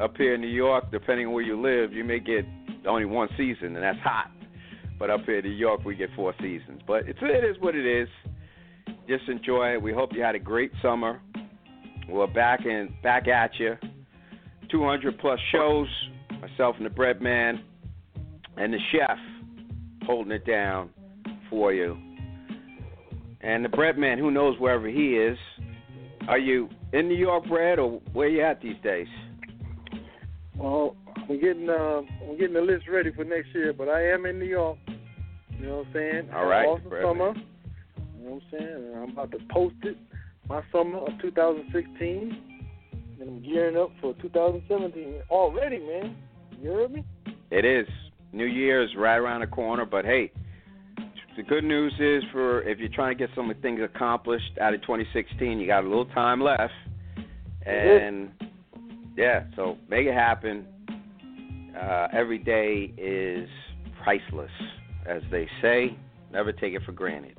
Up 0.00 0.16
here 0.16 0.34
in 0.34 0.40
New 0.40 0.46
York, 0.46 0.90
depending 0.90 1.26
on 1.26 1.32
where 1.34 1.42
you 1.42 1.60
live, 1.60 1.92
you 1.92 2.02
may 2.02 2.18
get 2.18 2.46
only 2.88 3.04
one 3.04 3.28
season, 3.36 3.76
and 3.76 3.82
that's 3.82 3.98
hot. 3.98 4.30
But 4.98 5.10
up 5.10 5.20
here 5.26 5.38
in 5.38 5.44
New 5.44 5.50
York, 5.50 5.84
we 5.84 5.96
get 5.96 6.08
four 6.16 6.34
seasons. 6.40 6.80
But 6.86 7.08
it's, 7.08 7.18
it 7.20 7.44
is 7.44 7.56
what 7.60 7.74
it 7.74 7.84
is. 7.84 8.08
Just 9.06 9.28
enjoy 9.28 9.74
it. 9.74 9.82
We 9.82 9.92
hope 9.92 10.10
you 10.14 10.22
had 10.22 10.34
a 10.34 10.38
great 10.38 10.72
summer. 10.80 11.20
We're 12.08 12.26
back 12.26 12.64
and 12.64 12.90
back 13.02 13.28
at 13.28 13.58
you. 13.58 13.76
200 14.70 15.18
plus 15.18 15.38
shows. 15.50 15.88
Myself 16.40 16.76
and 16.76 16.86
the 16.86 16.90
bread 16.90 17.22
man 17.22 17.62
and 18.56 18.72
the 18.72 18.78
chef 18.90 19.18
holding 20.04 20.32
it 20.32 20.44
down 20.44 20.90
for 21.48 21.72
you. 21.72 21.96
And 23.40 23.64
the 23.64 23.68
bread 23.68 23.98
man, 23.98 24.18
who 24.18 24.30
knows 24.30 24.58
wherever 24.58 24.88
he 24.88 25.16
is. 25.16 25.38
Are 26.28 26.38
you 26.38 26.68
in 26.92 27.08
New 27.08 27.16
York, 27.16 27.46
Brad, 27.48 27.78
or 27.78 28.00
where 28.12 28.28
you 28.28 28.42
at 28.42 28.60
these 28.60 28.76
days? 28.82 29.08
Well, 30.56 30.94
I'm 31.16 31.40
getting 31.40 31.68
uh, 31.68 32.02
I'm 32.28 32.38
getting 32.38 32.54
the 32.54 32.60
list 32.60 32.86
ready 32.88 33.10
for 33.12 33.24
next 33.24 33.48
year, 33.54 33.72
but 33.72 33.88
I 33.88 34.08
am 34.08 34.26
in 34.26 34.38
New 34.38 34.46
York. 34.46 34.78
You 35.58 35.66
know 35.66 35.78
what 35.78 35.86
I'm 35.88 35.92
saying? 35.92 36.28
All 36.34 36.46
right, 36.46 36.66
Awesome 36.66 36.90
summer. 37.02 37.34
You 38.18 38.24
know 38.24 38.30
what 38.30 38.42
I'm 38.42 38.58
saying? 38.58 38.92
I'm 38.96 39.10
about 39.10 39.32
to 39.32 39.38
post 39.50 39.74
it 39.82 39.96
my 40.48 40.62
summer 40.72 40.98
of 40.98 41.20
2016, 41.20 42.42
and 43.20 43.28
I'm 43.28 43.42
gearing 43.42 43.76
up 43.76 43.90
for 44.00 44.14
2017 44.22 45.22
already, 45.30 45.78
man. 45.78 46.16
You 46.60 46.72
heard 46.72 46.92
me? 46.92 47.04
It 47.50 47.64
is. 47.64 47.86
New 48.32 48.46
Year's 48.46 48.90
right 48.96 49.16
around 49.16 49.40
the 49.40 49.46
corner, 49.46 49.84
but 49.84 50.04
hey, 50.04 50.32
the 51.36 51.42
good 51.42 51.64
news 51.64 51.92
is 51.98 52.22
for 52.32 52.62
if 52.62 52.78
you're 52.78 52.88
trying 52.88 53.16
to 53.16 53.26
get 53.26 53.34
some 53.34 53.50
of 53.50 53.56
the 53.56 53.62
things 53.62 53.80
accomplished 53.82 54.58
out 54.60 54.74
of 54.74 54.80
2016, 54.82 55.58
you 55.58 55.66
got 55.66 55.84
a 55.84 55.88
little 55.88 56.06
time 56.06 56.40
left, 56.40 56.72
and 57.66 58.30
yeah, 59.16 59.44
so 59.56 59.76
make 59.88 60.06
it 60.06 60.14
happen. 60.14 60.66
Uh, 61.78 62.08
every 62.12 62.38
day 62.38 62.92
is 62.98 63.48
priceless, 64.02 64.50
as 65.06 65.22
they 65.30 65.48
say. 65.60 65.96
Never 66.32 66.52
take 66.52 66.74
it 66.74 66.82
for 66.84 66.92
granted. 66.92 67.36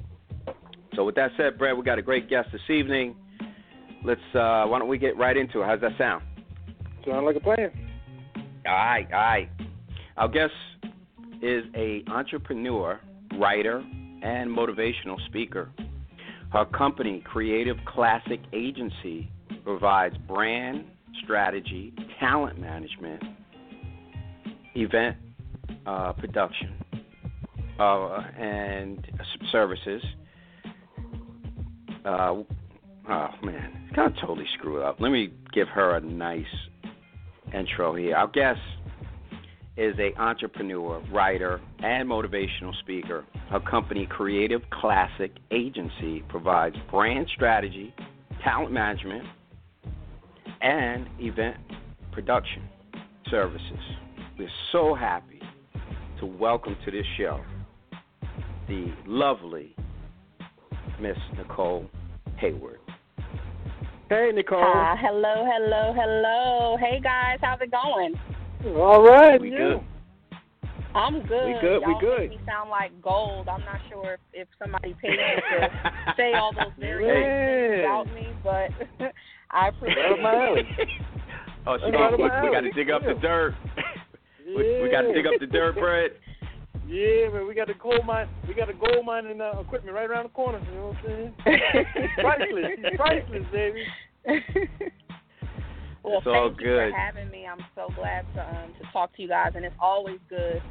So 0.96 1.04
with 1.04 1.16
that 1.16 1.32
said, 1.38 1.58
Brad, 1.58 1.78
we 1.78 1.84
got 1.84 2.00
a 2.00 2.04
great 2.04 2.30
guest 2.30 2.50
this 2.52 2.62
evening. 2.70 3.16
Let's 4.04 4.22
uh, 4.34 4.66
why 4.66 4.80
don't 4.80 4.88
we 4.88 4.98
get 4.98 5.18
right 5.18 5.36
into 5.36 5.62
it? 5.62 5.66
How's 5.66 5.82
that 5.82 5.98
sound? 5.98 6.24
Sound 7.06 7.26
like 7.26 7.36
a 7.36 7.40
plan. 7.40 7.72
All 8.66 8.74
right, 8.74 9.08
all 9.12 9.20
right. 9.20 9.50
Our 10.18 10.28
guest 10.28 10.54
is 11.42 11.64
a 11.76 12.04
entrepreneur, 12.08 13.00
writer, 13.40 13.84
and 14.22 14.50
motivational 14.50 15.24
speaker. 15.28 15.72
Her 16.52 16.66
company, 16.66 17.22
Creative 17.26 17.78
Classic 17.86 18.40
Agency, 18.54 19.30
provides 19.64 20.16
brand 20.28 20.86
strategy, 21.24 21.94
talent 22.20 22.60
management, 22.60 23.24
event 24.76 25.18
uh, 25.86 26.14
production, 26.14 26.74
uh, 27.80 28.20
and 28.38 29.06
services. 29.52 30.04
Uh, 32.06 32.44
oh 33.10 33.30
man, 33.44 33.88
it's 33.88 33.96
of 33.98 34.14
totally 34.22 34.48
screwed 34.58 34.84
up. 34.84 35.00
Let 35.00 35.12
me 35.12 35.32
give 35.54 35.68
her 35.70 35.96
a 35.96 36.02
nice 36.02 36.46
intro 37.54 37.96
here. 37.96 38.16
Our 38.16 38.28
guest 38.28 38.60
is 39.78 39.96
a 40.00 40.14
entrepreneur, 40.20 41.02
writer, 41.12 41.60
and 41.80 42.08
motivational 42.08 42.78
speaker. 42.80 43.26
Her 43.50 43.60
company, 43.60 44.06
Creative 44.06 44.62
Classic 44.70 45.32
Agency, 45.52 46.24
provides 46.30 46.76
brand 46.92 47.28
strategy, 47.34 47.94
talent 48.44 48.72
management, 48.72 49.26
and 50.62 51.08
event 51.20 51.58
production 52.12 52.64
services. 53.30 53.80
We're 54.38 54.50
so 54.72 54.94
happy 54.94 55.42
to 56.20 56.26
welcome 56.26 56.76
to 56.86 56.92
this 56.92 57.06
show 57.18 57.42
the 58.68 58.94
lovely 59.06 59.76
Miss 61.00 61.18
Nicole 61.38 61.86
Heyward. 62.42 62.78
Hey, 64.10 64.32
Nicole. 64.34 64.60
Hi, 64.62 64.96
hello, 65.00 65.46
hello, 65.46 65.94
hello. 65.96 66.78
Hey 66.80 67.00
guys, 67.02 67.40
how's 67.42 67.60
it 67.62 67.72
going? 67.72 68.14
All 68.78 69.04
right. 69.04 69.40
We 69.42 69.52
yeah. 69.52 69.58
good. 69.58 69.82
I'm 70.96 71.26
good. 71.26 71.48
We 71.48 71.62
good, 71.62 71.80
we 71.80 71.92
Y'all 71.92 72.00
good. 72.00 72.20
Make 72.20 72.30
me 72.32 72.40
sound 72.46 72.70
like 72.70 72.92
gold. 73.02 73.50
I'm 73.50 73.62
not 73.62 73.82
sure 73.90 74.14
if, 74.14 74.20
if 74.34 74.48
somebody 74.60 74.96
paid 75.02 75.12
me 75.12 75.18
to 75.18 75.70
say 76.18 76.34
all 76.34 76.54
those 76.54 76.72
very 76.80 77.06
Hey. 77.06 78.06
nice 78.06 78.14
things 78.14 78.30
about 78.44 78.72
me, 78.94 79.00
but 79.00 79.12
I 79.52 79.68
appreciate 79.70 80.22
my 80.22 80.48
alley. 80.48 80.62
it. 80.78 80.88
Oh, 81.66 81.78
she 81.78 81.92
gonna, 81.94 82.18
we, 82.18 82.24
we 82.24 82.52
got 82.52 82.60
to 82.60 82.72
dig 82.72 82.90
up 82.90 83.04
the 83.06 83.14
dirt. 83.22 83.56
we, 84.46 84.82
we 84.84 84.90
got 84.92 85.04
to 85.04 85.14
dig 85.14 85.26
up 85.26 85.40
the 85.40 85.48
dirt, 85.48 85.76
Brett. 85.76 86.12
Yeah, 86.88 87.30
man, 87.30 87.48
we 87.48 87.56
got 87.56 87.68
the 87.68 87.74
gold 87.76 88.06
mine. 88.06 88.28
We 88.48 88.54
got 88.54 88.68
the 88.68 88.74
gold 88.74 89.06
mining 89.06 89.40
uh, 89.40 89.60
equipment 89.60 89.96
right 89.96 90.10
around 90.10 90.26
the 90.26 90.30
corner. 90.30 90.60
You 90.70 90.76
know 90.76 90.88
what 90.88 90.98
I'm 90.98 91.06
saying? 91.06 91.34
priceless. 92.20 92.66
It's 92.78 92.98
priceless, 92.98 93.44
baby. 93.52 93.84
well, 96.04 96.18
It's 96.18 96.28
all 96.28 96.50
thank 96.50 96.60
you 96.62 96.68
good. 96.68 96.92
for 96.92 96.98
having 96.98 97.30
me. 97.32 97.46
I'm 97.48 97.64
so 97.76 97.88
glad 97.96 98.26
to 98.36 98.42
um, 98.42 98.74
to 98.82 98.92
talk 98.92 99.16
to 99.16 99.22
you 99.22 99.28
guys, 99.30 99.52
and 99.56 99.64
it's 99.64 99.76
always 99.80 100.20
good 100.30 100.62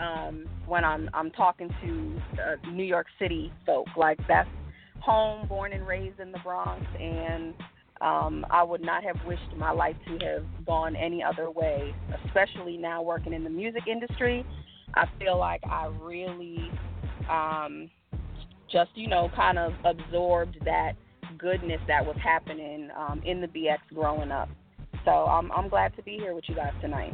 um, 0.00 0.46
when 0.66 0.84
I'm 0.84 1.10
I'm 1.12 1.30
talking 1.32 1.68
to 1.82 2.20
uh, 2.42 2.70
New 2.70 2.84
York 2.84 3.06
City 3.18 3.52
folk. 3.66 3.86
Like 3.96 4.18
that's 4.26 4.48
home, 5.00 5.46
born 5.48 5.72
and 5.72 5.86
raised 5.86 6.18
in 6.18 6.32
the 6.32 6.38
Bronx, 6.38 6.84
and 6.98 7.54
um, 8.00 8.46
I 8.50 8.62
would 8.62 8.82
not 8.82 9.02
have 9.04 9.16
wished 9.26 9.54
my 9.56 9.70
life 9.70 9.96
to 10.06 10.12
have 10.26 10.44
gone 10.66 10.96
any 10.96 11.22
other 11.22 11.50
way. 11.50 11.94
Especially 12.26 12.76
now 12.78 13.02
working 13.02 13.32
in 13.32 13.44
the 13.44 13.50
music 13.50 13.82
industry, 13.86 14.46
I 14.94 15.04
feel 15.18 15.38
like 15.38 15.60
I 15.64 15.86
really 16.00 16.70
um, 17.30 17.90
just 18.70 18.90
you 18.94 19.08
know 19.08 19.30
kind 19.34 19.58
of 19.58 19.72
absorbed 19.84 20.58
that 20.64 20.92
goodness 21.38 21.80
that 21.86 22.04
was 22.04 22.16
happening 22.22 22.90
um, 22.96 23.22
in 23.24 23.40
the 23.40 23.46
BX 23.46 23.78
growing 23.94 24.30
up. 24.30 24.48
So 25.04 25.10
I'm 25.10 25.50
I'm 25.52 25.68
glad 25.68 25.94
to 25.96 26.02
be 26.02 26.16
here 26.16 26.34
with 26.34 26.44
you 26.48 26.54
guys 26.54 26.72
tonight. 26.80 27.12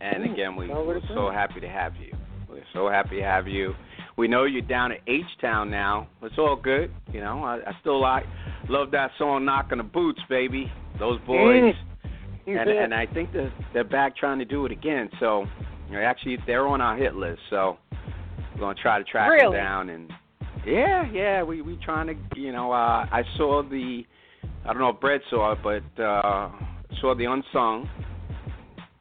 And 0.00 0.24
again, 0.30 0.54
we, 0.54 0.68
we're 0.68 0.94
like 0.94 1.08
so 1.08 1.30
happy 1.30 1.60
to 1.60 1.68
have 1.68 1.94
you. 1.96 2.16
We're 2.48 2.62
so 2.72 2.88
happy 2.88 3.16
to 3.16 3.22
have 3.22 3.48
you. 3.48 3.74
We 4.16 4.26
know 4.28 4.44
you're 4.44 4.62
down 4.62 4.92
at 4.92 4.98
H 5.06 5.24
Town 5.40 5.70
now. 5.70 6.08
It's 6.22 6.34
all 6.38 6.56
good. 6.56 6.90
You 7.12 7.20
know, 7.20 7.44
I, 7.44 7.56
I 7.66 7.72
still 7.80 8.00
like 8.00 8.24
love 8.68 8.90
that 8.92 9.10
song 9.18 9.44
"Knockin' 9.44 9.78
da 9.78 9.84
Boots," 9.84 10.20
baby. 10.28 10.70
Those 10.98 11.20
boys, 11.26 11.74
and 12.46 12.68
and 12.68 12.94
I 12.94 13.06
think 13.06 13.32
they're 13.32 13.52
they're 13.72 13.84
back 13.84 14.16
trying 14.16 14.38
to 14.38 14.44
do 14.44 14.66
it 14.66 14.72
again. 14.72 15.08
So, 15.20 15.40
you 15.40 15.46
know, 15.46 15.77
actually, 15.96 16.38
they're 16.46 16.66
on 16.66 16.80
our 16.80 16.96
hit 16.96 17.14
list. 17.14 17.40
So, 17.50 17.78
we're 18.54 18.60
gonna 18.60 18.74
try 18.74 18.98
to 18.98 19.04
track 19.04 19.30
Really? 19.30 19.56
them 19.56 19.64
down. 19.64 19.88
And 19.90 20.12
yeah, 20.66 21.10
yeah, 21.10 21.42
we 21.42 21.62
we 21.62 21.76
trying 21.76 22.06
to. 22.08 22.14
You 22.40 22.52
know, 22.52 22.72
uh, 22.72 23.06
I 23.10 23.22
saw 23.36 23.62
the. 23.62 24.04
I 24.64 24.72
don't 24.72 24.78
know 24.78 24.90
if 24.90 25.00
Brett 25.00 25.20
saw 25.30 25.52
it, 25.52 25.58
but 25.62 26.02
uh, 26.02 26.50
saw 27.00 27.14
the 27.14 27.24
unsung, 27.24 27.88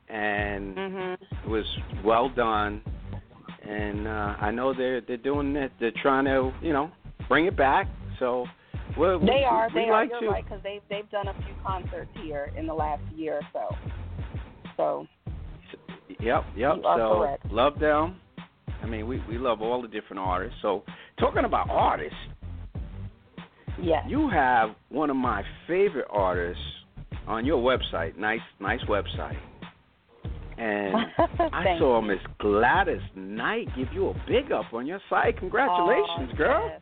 and 0.10 0.76
Mhm. 0.78 1.14
it 1.44 1.48
was 1.50 1.66
well 2.04 2.30
done, 2.30 2.82
and 3.64 4.08
uh, 4.08 4.36
I 4.40 4.52
know 4.52 4.74
they're 4.74 5.02
they're 5.02 5.18
doing 5.18 5.56
it. 5.56 5.72
They're 5.80 5.92
trying 6.02 6.26
to 6.26 6.54
you 6.62 6.74
know 6.74 6.92
bring 7.28 7.46
it 7.46 7.56
back. 7.58 7.88
So 8.20 8.46
we're, 8.98 9.18
They 9.20 9.26
we, 9.26 9.44
are. 9.44 9.68
we 9.70 9.74
They 9.82 9.90
are. 9.90 9.92
like 9.92 10.10
You're 10.12 10.20
to. 10.22 10.30
right 10.30 10.44
because 10.44 10.62
they've 10.64 10.82
they've 10.90 11.10
done 11.10 11.28
a 11.28 11.34
few 11.34 11.54
concerts 11.64 12.10
here 12.24 12.52
in 12.56 12.66
the 12.66 12.74
last 12.74 13.04
year 13.16 13.36
or 13.36 13.42
so. 13.54 13.76
So 14.78 15.08
Yep, 16.20 16.44
yep. 16.56 16.76
You 16.78 16.84
are 16.84 17.00
so 17.00 17.20
correct. 17.20 17.46
love 17.52 17.80
them. 17.80 18.20
I 18.82 18.86
mean, 18.86 19.08
we 19.08 19.22
we 19.28 19.38
love 19.38 19.62
all 19.62 19.82
the 19.82 19.88
different 19.88 20.20
artists. 20.20 20.58
So 20.62 20.84
talking 21.20 21.46
about 21.46 21.70
artists, 21.70 22.18
yes. 23.82 24.04
you 24.08 24.30
have 24.30 24.72
one 24.90 25.10
of 25.10 25.16
my 25.16 25.44
favorite 25.68 26.08
artists 26.10 26.62
on 27.28 27.46
your 27.46 27.62
website. 27.62 28.18
Nice, 28.18 28.40
nice 28.60 28.80
website. 28.90 29.38
And 30.58 30.96
I 31.54 31.78
saw. 31.78 32.02
Miss 32.02 32.20
Gladys 32.40 33.02
Knight 33.16 33.68
give 33.76 33.88
you 33.94 34.10
a 34.10 34.14
big 34.28 34.52
up 34.52 34.74
on 34.74 34.88
your 34.88 35.00
site. 35.10 35.38
Congratulations, 35.38 36.32
Oh, 36.34 36.38
girl. 36.38 36.70
Yes. 36.72 36.82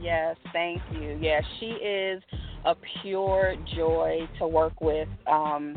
Yes, 0.00 0.36
thank 0.52 0.82
you. 0.92 1.18
Yeah, 1.20 1.40
she 1.58 1.66
is 1.66 2.22
a 2.64 2.74
pure 3.02 3.54
joy 3.74 4.20
to 4.38 4.46
work 4.46 4.80
with. 4.80 5.08
Um 5.26 5.76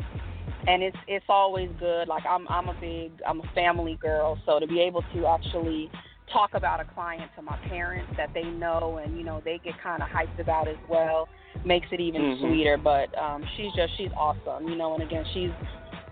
and 0.66 0.82
it's 0.82 0.96
it's 1.08 1.24
always 1.28 1.70
good. 1.78 2.08
Like 2.08 2.24
I'm 2.26 2.46
I'm 2.48 2.68
a 2.68 2.74
big 2.80 3.12
I'm 3.26 3.40
a 3.40 3.50
family 3.54 3.98
girl, 4.00 4.38
so 4.46 4.58
to 4.58 4.66
be 4.66 4.80
able 4.80 5.02
to 5.14 5.26
actually 5.26 5.90
talk 6.32 6.50
about 6.54 6.80
a 6.80 6.84
client 6.84 7.30
to 7.36 7.42
my 7.42 7.56
parents 7.68 8.12
that 8.16 8.30
they 8.34 8.44
know 8.44 9.00
and 9.02 9.16
you 9.16 9.24
know 9.24 9.40
they 9.44 9.58
get 9.58 9.74
kind 9.82 10.02
of 10.02 10.08
hyped 10.08 10.38
about 10.40 10.68
as 10.68 10.76
well 10.88 11.28
makes 11.64 11.88
it 11.90 12.00
even 12.00 12.22
Mhm. 12.22 12.40
sweeter. 12.40 12.76
But 12.76 13.16
um 13.18 13.44
she's 13.56 13.72
just 13.74 13.96
she's 13.96 14.12
awesome, 14.16 14.68
you 14.68 14.76
know. 14.76 14.94
And 14.94 15.02
again, 15.02 15.24
she's 15.32 15.50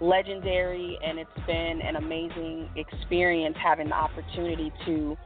legendary, 0.00 0.98
and 1.04 1.18
it's 1.18 1.46
been 1.46 1.80
an 1.82 1.96
amazing 1.96 2.68
experience 2.76 3.56
having 3.62 3.88
the 3.88 3.94
opportunity 3.94 4.72
to 4.86 5.16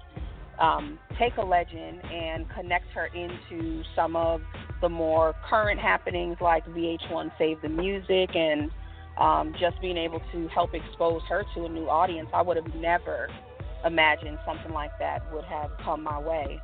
um, 0.59 0.99
take 1.19 1.37
a 1.39 1.43
legend 1.43 2.03
and 2.05 2.49
connect 2.51 2.87
her 2.95 3.07
into 3.07 3.83
some 3.97 4.15
of 4.17 4.41
the 4.81 4.89
more 4.89 5.35
current 5.49 5.81
happenings 5.81 6.37
like 6.41 6.65
VH1 6.67 7.31
Save 7.39 7.61
the 7.63 7.69
Music 7.69 8.35
and 8.37 8.71
um, 9.19 9.55
just 9.59 9.81
being 9.81 9.97
able 9.97 10.21
to 10.33 10.49
help 10.49 10.75
expose 10.75 11.23
her 11.29 11.45
to 11.55 11.65
a 11.65 11.69
new 11.69 11.89
audience. 11.89 12.29
I 12.33 12.43
would 12.43 12.57
have 12.57 12.75
never 12.75 13.29
imagined 13.85 14.39
something 14.45 14.73
like 14.73 14.93
that 14.99 15.21
would 15.33 15.45
have 15.45 15.71
come 15.85 16.03
my 16.03 16.19
way. 16.19 16.61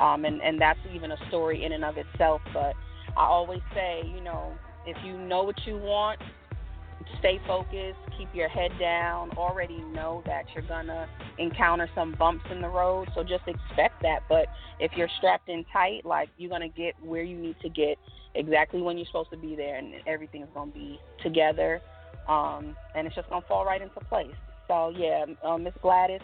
Um, 0.00 0.24
and, 0.24 0.40
and 0.40 0.60
that's 0.60 0.78
even 0.94 1.12
a 1.12 1.16
story 1.28 1.64
in 1.64 1.72
and 1.72 1.84
of 1.84 1.96
itself. 1.96 2.40
But 2.54 2.74
I 3.16 3.24
always 3.24 3.60
say, 3.74 4.02
you 4.06 4.22
know, 4.22 4.54
if 4.86 4.96
you 5.04 5.18
know 5.18 5.42
what 5.42 5.56
you 5.66 5.76
want, 5.76 6.20
stay 7.18 7.40
focused, 7.46 7.98
keep 8.16 8.28
your 8.34 8.48
head 8.48 8.70
down, 8.78 9.30
already 9.36 9.78
know 9.92 10.22
that 10.26 10.44
you're 10.54 10.66
going 10.66 10.86
to 10.86 11.06
encounter 11.38 11.88
some 11.94 12.14
bumps 12.18 12.44
in 12.50 12.60
the 12.60 12.68
road. 12.68 13.08
So 13.14 13.22
just 13.22 13.44
expect 13.46 14.00
that. 14.02 14.20
But 14.28 14.46
if 14.78 14.92
you're 14.96 15.08
strapped 15.18 15.48
in 15.48 15.64
tight, 15.72 16.04
like 16.04 16.28
you're 16.38 16.50
going 16.50 16.62
to 16.62 16.68
get 16.68 16.94
where 17.02 17.22
you 17.22 17.36
need 17.36 17.56
to 17.62 17.68
get 17.68 17.98
exactly 18.34 18.82
when 18.82 18.96
you're 18.96 19.06
supposed 19.06 19.30
to 19.30 19.36
be 19.36 19.56
there, 19.56 19.76
and 19.76 19.94
everything's 20.06 20.48
going 20.54 20.72
to 20.72 20.78
be 20.78 21.00
together. 21.22 21.80
Um, 22.28 22.76
and 22.94 23.06
it's 23.06 23.16
just 23.16 23.28
going 23.28 23.42
to 23.42 23.48
fall 23.48 23.64
right 23.64 23.80
into 23.80 24.00
place. 24.08 24.34
So, 24.68 24.92
yeah, 24.96 25.24
uh, 25.44 25.58
Miss 25.58 25.74
Gladys, 25.82 26.20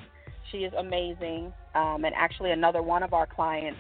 she 0.53 0.59
is 0.59 0.73
amazing. 0.79 1.53
Um, 1.75 2.05
and 2.05 2.15
actually, 2.15 2.53
another 2.53 2.83
one 2.83 3.03
of 3.03 3.13
our 3.13 3.27
clients, 3.27 3.79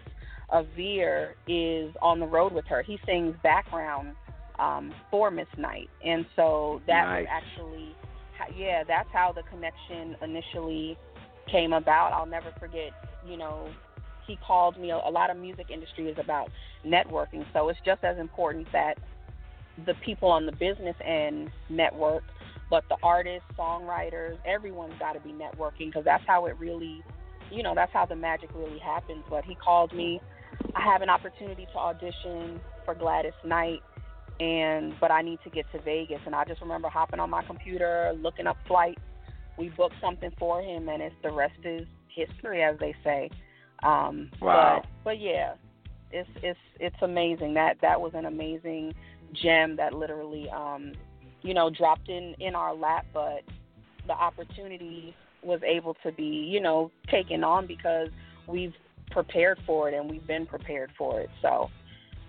Avir, 0.52 1.32
is 1.46 1.94
on 2.02 2.20
the 2.20 2.26
road 2.26 2.52
with 2.52 2.66
her. 2.66 2.82
He 2.82 2.98
sings 3.06 3.36
background 3.42 4.16
um, 4.58 4.92
for 5.10 5.30
Miss 5.30 5.46
Knight. 5.56 5.88
And 6.04 6.26
so 6.34 6.80
that 6.86 7.04
Nice. 7.04 7.20
would 7.20 7.28
actually 7.28 7.94
yeah, 8.56 8.84
that's 8.86 9.08
how 9.12 9.32
the 9.32 9.42
connection 9.44 10.16
initially 10.22 10.96
came 11.50 11.72
about. 11.72 12.12
I'll 12.12 12.26
never 12.26 12.52
forget, 12.58 12.92
you 13.26 13.36
know, 13.36 13.68
he 14.26 14.38
called 14.46 14.78
me. 14.78 14.90
A 14.90 14.96
lot 14.96 15.30
of 15.30 15.36
music 15.36 15.66
industry 15.70 16.08
is 16.08 16.16
about 16.18 16.50
networking, 16.84 17.44
so 17.52 17.68
it's 17.68 17.78
just 17.84 18.04
as 18.04 18.18
important 18.18 18.66
that 18.72 18.94
the 19.84 19.94
people 20.04 20.28
on 20.28 20.46
the 20.46 20.52
business 20.52 20.96
end 21.04 21.50
network, 21.68 22.22
but 22.70 22.84
the 22.88 22.96
artists, 23.02 23.46
songwriters, 23.58 24.38
everyone's 24.44 24.98
got 24.98 25.12
to 25.12 25.20
be 25.20 25.32
networking 25.32 25.86
because 25.86 26.04
that's 26.04 26.24
how 26.26 26.46
it 26.46 26.58
really, 26.58 27.02
you 27.50 27.62
know, 27.62 27.74
that's 27.74 27.92
how 27.92 28.06
the 28.06 28.16
magic 28.16 28.50
really 28.54 28.78
happens. 28.78 29.22
But 29.28 29.44
he 29.44 29.54
called 29.54 29.94
me. 29.94 30.20
I 30.74 30.82
have 30.82 31.02
an 31.02 31.10
opportunity 31.10 31.66
to 31.72 31.78
audition 31.78 32.60
for 32.84 32.94
Gladys 32.94 33.32
Knight 33.44 33.82
and 34.40 34.94
but 35.00 35.10
I 35.10 35.22
need 35.22 35.38
to 35.44 35.50
get 35.50 35.64
to 35.72 35.80
Vegas 35.80 36.20
and 36.26 36.34
I 36.34 36.44
just 36.44 36.60
remember 36.60 36.88
hopping 36.88 37.20
on 37.20 37.30
my 37.30 37.42
computer, 37.44 38.12
looking 38.20 38.46
up 38.46 38.56
flights. 38.66 39.00
We 39.58 39.70
booked 39.70 39.96
something 40.00 40.30
for 40.38 40.60
him 40.60 40.88
and 40.88 41.02
it's 41.02 41.14
the 41.22 41.32
rest 41.32 41.58
is 41.64 41.86
history 42.14 42.62
as 42.62 42.78
they 42.78 42.94
say. 43.02 43.30
Um 43.82 44.30
wow. 44.40 44.80
but 44.82 44.88
but 45.04 45.20
yeah. 45.20 45.54
It's 46.12 46.28
it's 46.42 46.58
it's 46.78 46.96
amazing. 47.02 47.54
That 47.54 47.78
that 47.82 48.00
was 48.00 48.12
an 48.14 48.26
amazing 48.26 48.94
gem 49.32 49.76
that 49.76 49.92
literally 49.92 50.48
um 50.50 50.92
you 51.42 51.52
know 51.52 51.68
dropped 51.68 52.08
in 52.08 52.34
in 52.38 52.54
our 52.54 52.74
lap 52.74 53.04
but 53.12 53.42
the 54.06 54.12
opportunity 54.12 55.14
was 55.42 55.60
able 55.62 55.94
to 56.02 56.12
be, 56.12 56.24
you 56.24 56.60
know, 56.60 56.90
taken 57.10 57.44
on 57.44 57.66
because 57.66 58.08
we've 58.46 58.74
prepared 59.10 59.58
for 59.66 59.88
it 59.88 59.94
and 59.94 60.10
we've 60.10 60.26
been 60.26 60.46
prepared 60.46 60.90
for 60.98 61.20
it. 61.20 61.30
So 61.40 61.70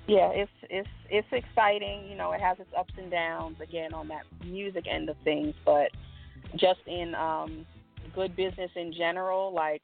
yeah, 0.08 0.30
it's 0.30 0.52
it's 0.70 0.90
it's 1.10 1.28
exciting. 1.32 2.08
You 2.08 2.16
know, 2.16 2.32
it 2.32 2.40
has 2.40 2.60
its 2.60 2.70
ups 2.78 2.94
and 2.98 3.12
downs 3.12 3.58
again 3.62 3.94
on 3.94 4.08
that 4.10 4.24
music 4.46 4.86
end 4.90 5.10
of 5.10 5.18
things, 5.24 5.54
but 5.66 5.92
just 6.56 6.80
in 6.86 7.14
um 7.16 7.66
good 8.16 8.36
business 8.36 8.72
in 8.76 8.94
general, 8.94 9.54
like 9.54 9.82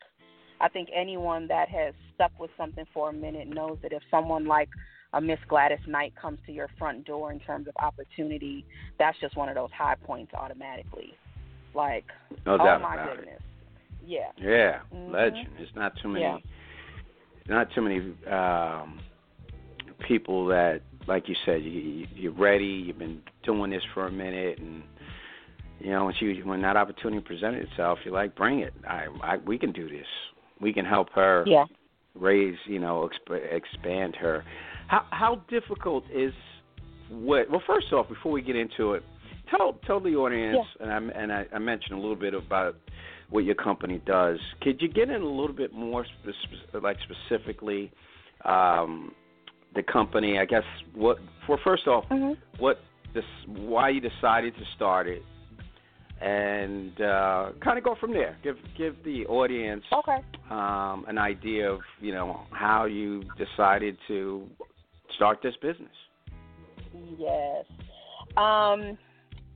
I 0.61 0.69
think 0.69 0.89
anyone 0.93 1.47
that 1.47 1.69
has 1.69 1.93
stuck 2.15 2.31
with 2.39 2.51
something 2.57 2.85
for 2.93 3.09
a 3.09 3.13
minute 3.13 3.47
knows 3.47 3.77
that 3.81 3.91
if 3.91 4.01
someone 4.09 4.45
like 4.45 4.69
a 5.13 5.21
Miss 5.21 5.39
Gladys 5.47 5.79
Knight 5.87 6.13
comes 6.19 6.39
to 6.45 6.51
your 6.51 6.69
front 6.79 7.05
door 7.05 7.31
in 7.31 7.39
terms 7.39 7.67
of 7.67 7.73
opportunity, 7.77 8.65
that's 8.97 9.17
just 9.19 9.35
one 9.37 9.49
of 9.49 9.55
those 9.55 9.69
high 9.77 9.95
points 9.95 10.33
automatically. 10.33 11.13
Like, 11.75 12.05
no 12.45 12.57
oh 12.59 12.79
my 12.79 12.97
goodness, 13.03 13.39
it. 13.39 14.07
yeah, 14.07 14.31
Yeah, 14.37 14.79
Mhm. 14.93 15.11
legend. 15.11 15.49
It's 15.59 15.75
not 15.75 15.95
too 15.97 16.07
many. 16.09 16.23
Yeah. 16.25 16.37
Not 17.47 17.71
too 17.73 17.81
many 17.81 17.99
um, 18.31 19.01
people 19.99 20.45
that, 20.47 20.81
like 21.07 21.27
you 21.27 21.35
said, 21.45 21.61
you, 21.63 21.71
you- 21.71 22.07
you're 22.15 22.31
ready. 22.31 22.65
You've 22.65 22.99
been 22.99 23.21
doing 23.43 23.71
this 23.71 23.83
for 23.93 24.07
a 24.07 24.11
minute, 24.11 24.59
and 24.59 24.83
you 25.79 25.91
know, 25.91 26.05
when 26.05 26.15
you 26.19 26.45
when 26.45 26.61
that 26.61 26.77
opportunity 26.77 27.21
presented 27.21 27.67
itself, 27.69 27.99
you're 28.05 28.13
like, 28.13 28.35
bring 28.35 28.59
it. 28.59 28.73
I, 28.87 29.07
I 29.21 29.37
we 29.37 29.57
can 29.57 29.71
do 29.73 29.89
this. 29.89 30.07
We 30.63 30.71
can 30.73 30.85
help 30.85 31.09
her 31.13 31.43
yeah. 31.45 31.65
raise, 32.15 32.55
you 32.65 32.79
know, 32.79 33.09
exp- 33.09 33.53
expand 33.53 34.15
her. 34.15 34.43
How 34.87 35.05
how 35.11 35.41
difficult 35.49 36.05
is 36.13 36.33
what? 37.09 37.49
Well, 37.51 37.61
first 37.67 37.91
off, 37.91 38.07
before 38.07 38.31
we 38.31 38.41
get 38.41 38.55
into 38.55 38.93
it, 38.93 39.03
tell 39.49 39.73
tell 39.85 39.99
the 39.99 40.15
audience, 40.15 40.65
and 40.79 40.89
I 40.91 41.19
and 41.19 41.31
I, 41.31 41.45
I 41.53 41.59
mentioned 41.59 41.93
a 41.93 42.01
little 42.01 42.15
bit 42.15 42.33
about 42.33 42.75
what 43.29 43.43
your 43.43 43.55
company 43.55 44.01
does. 44.05 44.39
Could 44.61 44.81
you 44.81 44.87
get 44.87 45.09
in 45.09 45.21
a 45.21 45.27
little 45.27 45.55
bit 45.55 45.73
more, 45.73 46.05
spe- 46.05 46.81
like 46.81 46.97
specifically, 47.03 47.91
um, 48.45 49.11
the 49.75 49.83
company? 49.83 50.39
I 50.39 50.45
guess 50.45 50.63
what 50.93 51.17
for 51.45 51.57
first 51.63 51.87
off, 51.87 52.05
Mhm. 52.09 52.37
what 52.59 52.79
this 53.13 53.25
why 53.47 53.89
you 53.89 54.01
decided 54.01 54.55
to 54.55 54.65
start 54.75 55.07
it, 55.07 55.23
and 56.23 57.01
uh, 57.01 57.49
kind 57.61 57.77
of 57.77 57.83
go 57.83 57.95
from 57.99 58.13
there. 58.13 58.37
Give 58.43 58.55
give 58.77 58.95
the 59.03 59.25
audience 59.25 59.83
Okay. 59.91 60.19
um, 60.49 61.05
an 61.07 61.17
idea 61.17 61.69
of 61.69 61.81
you 61.99 62.13
know 62.13 62.41
how 62.51 62.85
you 62.85 63.23
decided 63.37 63.97
to 64.07 64.47
start 65.15 65.39
this 65.43 65.53
business. 65.61 65.91
Yes. 67.17 67.65
Um, 68.37 68.97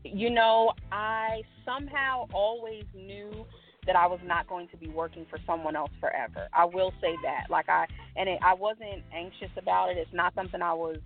you 0.04 0.30
know, 0.30 0.74
I 0.92 1.42
somehow 1.66 2.28
always 2.34 2.84
knew 2.94 3.46
that 3.86 3.96
I 3.96 4.06
was 4.06 4.20
not 4.26 4.48
going 4.48 4.68
to 4.70 4.78
be 4.78 4.90
working 4.90 5.26
for 5.30 5.40
someone 5.48 5.76
else 5.76 5.92
forever. 6.02 6.50
I 6.54 6.66
will 6.66 6.92
say 7.02 7.16
that. 7.24 7.50
Like 7.50 7.70
I 7.70 7.86
and 8.18 8.28
it, 8.28 8.40
I 8.44 8.54
wasn't 8.54 9.04
anxious 9.14 9.52
about 9.58 9.90
it. 9.90 9.98
It's 9.98 10.14
not 10.14 10.36
something 10.36 10.62
I 10.62 10.74
was 10.74 10.98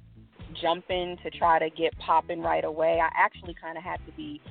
jumping 0.60 1.18
to 1.24 1.30
try 1.30 1.60
to 1.60 1.70
get 1.70 1.98
popping 2.00 2.42
right 2.42 2.66
away. 2.66 3.00
I 3.00 3.10
actually 3.16 3.56
kind 3.62 3.78
of 3.78 3.84
had 3.84 4.04
to 4.08 4.12
be 4.14 4.42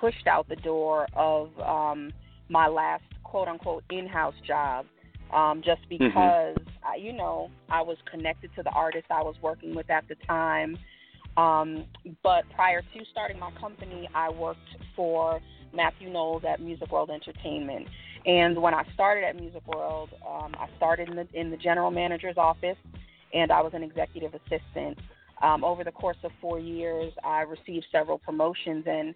pushed 0.00 0.26
out 0.26 0.48
the 0.48 0.56
door 0.56 1.06
of 1.14 1.50
um 1.60 2.12
my 2.48 2.66
last 2.66 3.04
quote 3.22 3.48
unquote 3.48 3.84
in-house 3.90 4.34
job 4.46 4.86
um 5.32 5.62
just 5.64 5.82
because 5.88 6.56
I, 6.84 6.96
you 6.96 7.12
know 7.12 7.50
I 7.68 7.82
was 7.82 7.96
connected 8.10 8.50
to 8.56 8.62
the 8.62 8.70
artist 8.70 9.06
I 9.10 9.22
was 9.22 9.36
working 9.42 9.74
with 9.74 9.90
at 9.90 10.08
the 10.08 10.16
time. 10.26 10.78
Um 11.36 11.84
but 12.22 12.44
prior 12.54 12.80
to 12.80 13.04
starting 13.12 13.38
my 13.38 13.50
company 13.60 14.08
I 14.14 14.30
worked 14.30 14.58
for 14.96 15.40
Mathew 15.72 16.10
Knowles 16.10 16.42
at 16.48 16.60
Music 16.60 16.90
World 16.90 17.10
Entertainment. 17.10 17.86
And 18.26 18.60
when 18.60 18.74
I 18.74 18.84
started 18.94 19.24
at 19.24 19.36
Music 19.36 19.64
World 19.66 20.10
um 20.26 20.54
I 20.58 20.68
started 20.76 21.08
in 21.10 21.16
the 21.16 21.28
in 21.34 21.50
the 21.50 21.56
general 21.56 21.90
manager's 21.90 22.36
office 22.36 22.78
and 23.32 23.52
I 23.52 23.60
was 23.60 23.72
an 23.74 23.82
executive 23.82 24.32
assistant. 24.34 24.98
Um, 25.42 25.64
over 25.64 25.84
the 25.84 25.92
course 25.92 26.18
of 26.22 26.32
four 26.40 26.58
years, 26.58 27.12
I 27.24 27.42
received 27.42 27.86
several 27.90 28.18
promotions, 28.18 28.84
and 28.86 29.14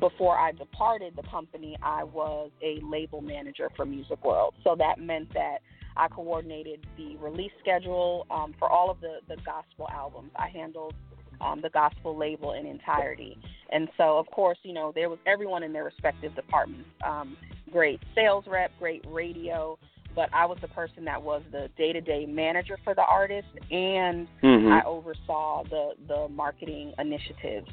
before 0.00 0.38
I 0.38 0.52
departed 0.52 1.14
the 1.16 1.22
company, 1.30 1.76
I 1.82 2.04
was 2.04 2.50
a 2.62 2.80
label 2.84 3.20
manager 3.20 3.70
for 3.76 3.84
Music 3.86 4.22
World. 4.24 4.54
So 4.64 4.74
that 4.78 5.00
meant 5.00 5.32
that 5.34 5.58
I 5.96 6.08
coordinated 6.08 6.86
the 6.96 7.16
release 7.16 7.52
schedule 7.60 8.26
um, 8.30 8.54
for 8.58 8.68
all 8.68 8.90
of 8.90 9.00
the, 9.00 9.18
the 9.28 9.36
gospel 9.44 9.88
albums. 9.92 10.30
I 10.36 10.48
handled 10.48 10.94
um, 11.40 11.60
the 11.62 11.70
gospel 11.70 12.16
label 12.16 12.52
in 12.52 12.66
entirety. 12.66 13.38
And 13.72 13.88
so, 13.96 14.18
of 14.18 14.26
course, 14.26 14.58
you 14.62 14.74
know, 14.74 14.92
there 14.94 15.08
was 15.08 15.18
everyone 15.26 15.62
in 15.62 15.72
their 15.72 15.84
respective 15.84 16.34
departments. 16.34 16.88
Um, 17.04 17.36
great 17.72 18.00
sales 18.14 18.44
rep, 18.46 18.70
great 18.78 19.04
radio, 19.08 19.78
but 20.14 20.28
I 20.32 20.46
was 20.46 20.58
the 20.60 20.68
person 20.68 21.04
that 21.06 21.22
was 21.22 21.42
the 21.52 21.68
day-to-day 21.76 22.26
manager 22.26 22.78
for 22.84 22.94
the 22.94 23.04
artist, 23.04 23.48
and 23.70 24.28
Mm-hmm. 24.46 24.72
I 24.72 24.82
oversaw 24.84 25.64
the 25.64 25.90
the 26.06 26.28
marketing 26.28 26.92
initiatives. 26.98 27.68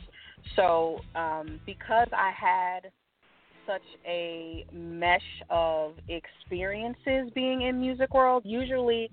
So 0.56 1.00
um, 1.16 1.60
because 1.66 2.08
I 2.14 2.32
had 2.32 2.92
such 3.66 3.82
a 4.06 4.66
mesh 4.74 5.22
of 5.50 5.94
experiences 6.10 7.32
being 7.34 7.62
in 7.64 7.80
music 7.80 8.14
world, 8.14 8.44
usually 8.46 9.10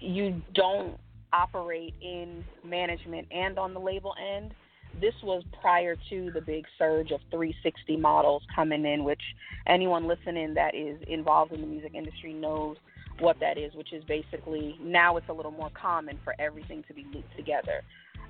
you 0.00 0.42
don't 0.54 0.98
operate 1.32 1.94
in 2.02 2.44
management 2.64 3.26
and 3.30 3.58
on 3.58 3.74
the 3.74 3.80
label 3.80 4.14
end. 4.36 4.52
This 5.00 5.14
was 5.22 5.42
prior 5.60 5.96
to 6.10 6.30
the 6.32 6.40
big 6.40 6.64
surge 6.78 7.10
of 7.10 7.20
360 7.30 7.96
models 7.96 8.42
coming 8.54 8.84
in, 8.86 9.04
which 9.04 9.20
anyone 9.66 10.06
listening 10.06 10.54
that 10.54 10.74
is 10.74 10.98
involved 11.06 11.52
in 11.52 11.60
the 11.60 11.66
music 11.66 11.92
industry 11.94 12.32
knows 12.32 12.76
what 13.20 13.38
that 13.40 13.58
is, 13.58 13.74
which 13.74 13.92
is 13.92 14.02
basically 14.04 14.78
now 14.80 15.16
it's 15.16 15.28
a 15.28 15.32
little 15.32 15.50
more 15.50 15.70
common 15.80 16.18
for 16.24 16.34
everything 16.38 16.82
to 16.88 16.94
be 16.94 17.06
looped 17.12 17.34
together. 17.36 17.82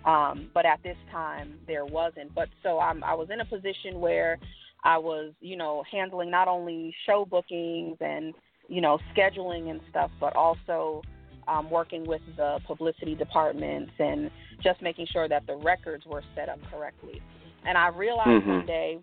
Um, 0.05 0.51
but 0.55 0.65
at 0.65 0.83
this 0.83 0.97
time, 1.11 1.55
there 1.67 1.85
wasn't. 1.85 2.35
But 2.35 2.49
so 2.63 2.79
I'm, 2.79 3.03
I 3.03 3.15
was 3.15 3.29
in 3.31 3.41
a 3.41 3.45
position 3.45 4.01
where 4.01 4.39
I 4.85 4.99
was, 4.99 5.33
you 5.41 5.57
know, 5.57 5.83
handling 5.91 6.31
not 6.31 6.47
only 6.49 6.95
show 7.07 7.25
bookings 7.25 7.97
and, 8.01 8.35
you 8.69 8.81
know, 8.81 8.99
scheduling 9.17 9.71
and 9.71 9.81
stuff, 9.91 10.11
but 10.21 10.37
also 10.37 11.03
um, 11.49 11.71
working 11.71 12.07
with 12.07 12.21
the 12.37 12.61
publicity 12.67 13.15
departments 13.15 13.93
and 13.99 14.31
just 14.63 14.81
making 14.83 15.07
sure 15.13 15.29
that 15.29 15.47
the 15.47 15.57
records 15.57 16.05
were 16.07 16.23
set 16.35 16.49
up 16.49 16.59
correctly. 16.71 17.21
And 17.65 17.77
I 17.77 17.89
realized 17.89 18.45
Mhm. 18.45 18.59
one 18.59 18.67
day 18.67 18.99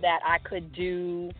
that 0.00 0.20
I 0.24 0.38
could 0.38 0.72
do 0.72 1.30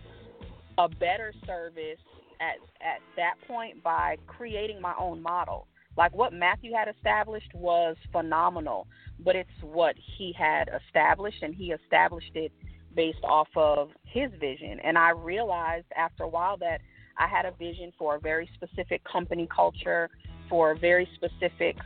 a 0.78 0.88
better 0.88 1.32
service 1.46 1.98
at 2.40 2.58
at 2.80 3.00
that 3.16 3.34
point 3.46 3.82
by 3.82 4.18
creating 4.26 4.80
my 4.80 4.94
own 4.98 5.22
model. 5.22 5.66
Like 5.96 6.14
what 6.14 6.32
Mathew 6.32 6.72
had 6.72 6.88
established 6.88 7.52
was 7.54 7.96
phenomenal, 8.12 8.86
but 9.20 9.34
it's 9.34 9.50
what 9.62 9.94
he 10.18 10.34
had 10.36 10.68
established 10.86 11.42
and 11.42 11.54
he 11.54 11.72
established 11.72 12.32
it 12.34 12.52
based 12.94 13.22
off 13.24 13.48
of 13.56 13.90
his 14.04 14.30
vision. 14.38 14.80
And 14.80 14.98
I 14.98 15.10
realized 15.10 15.86
after 15.96 16.24
a 16.24 16.28
while 16.28 16.56
that 16.58 16.80
I 17.18 17.26
had 17.26 17.46
a 17.46 17.52
vision 17.52 17.92
for 17.98 18.16
a 18.16 18.20
very 18.20 18.48
specific 18.54 19.02
company 19.04 19.48
culture, 19.54 20.10
for 20.48 20.72
a 20.72 20.78
very 20.78 21.08
specific 21.14 21.76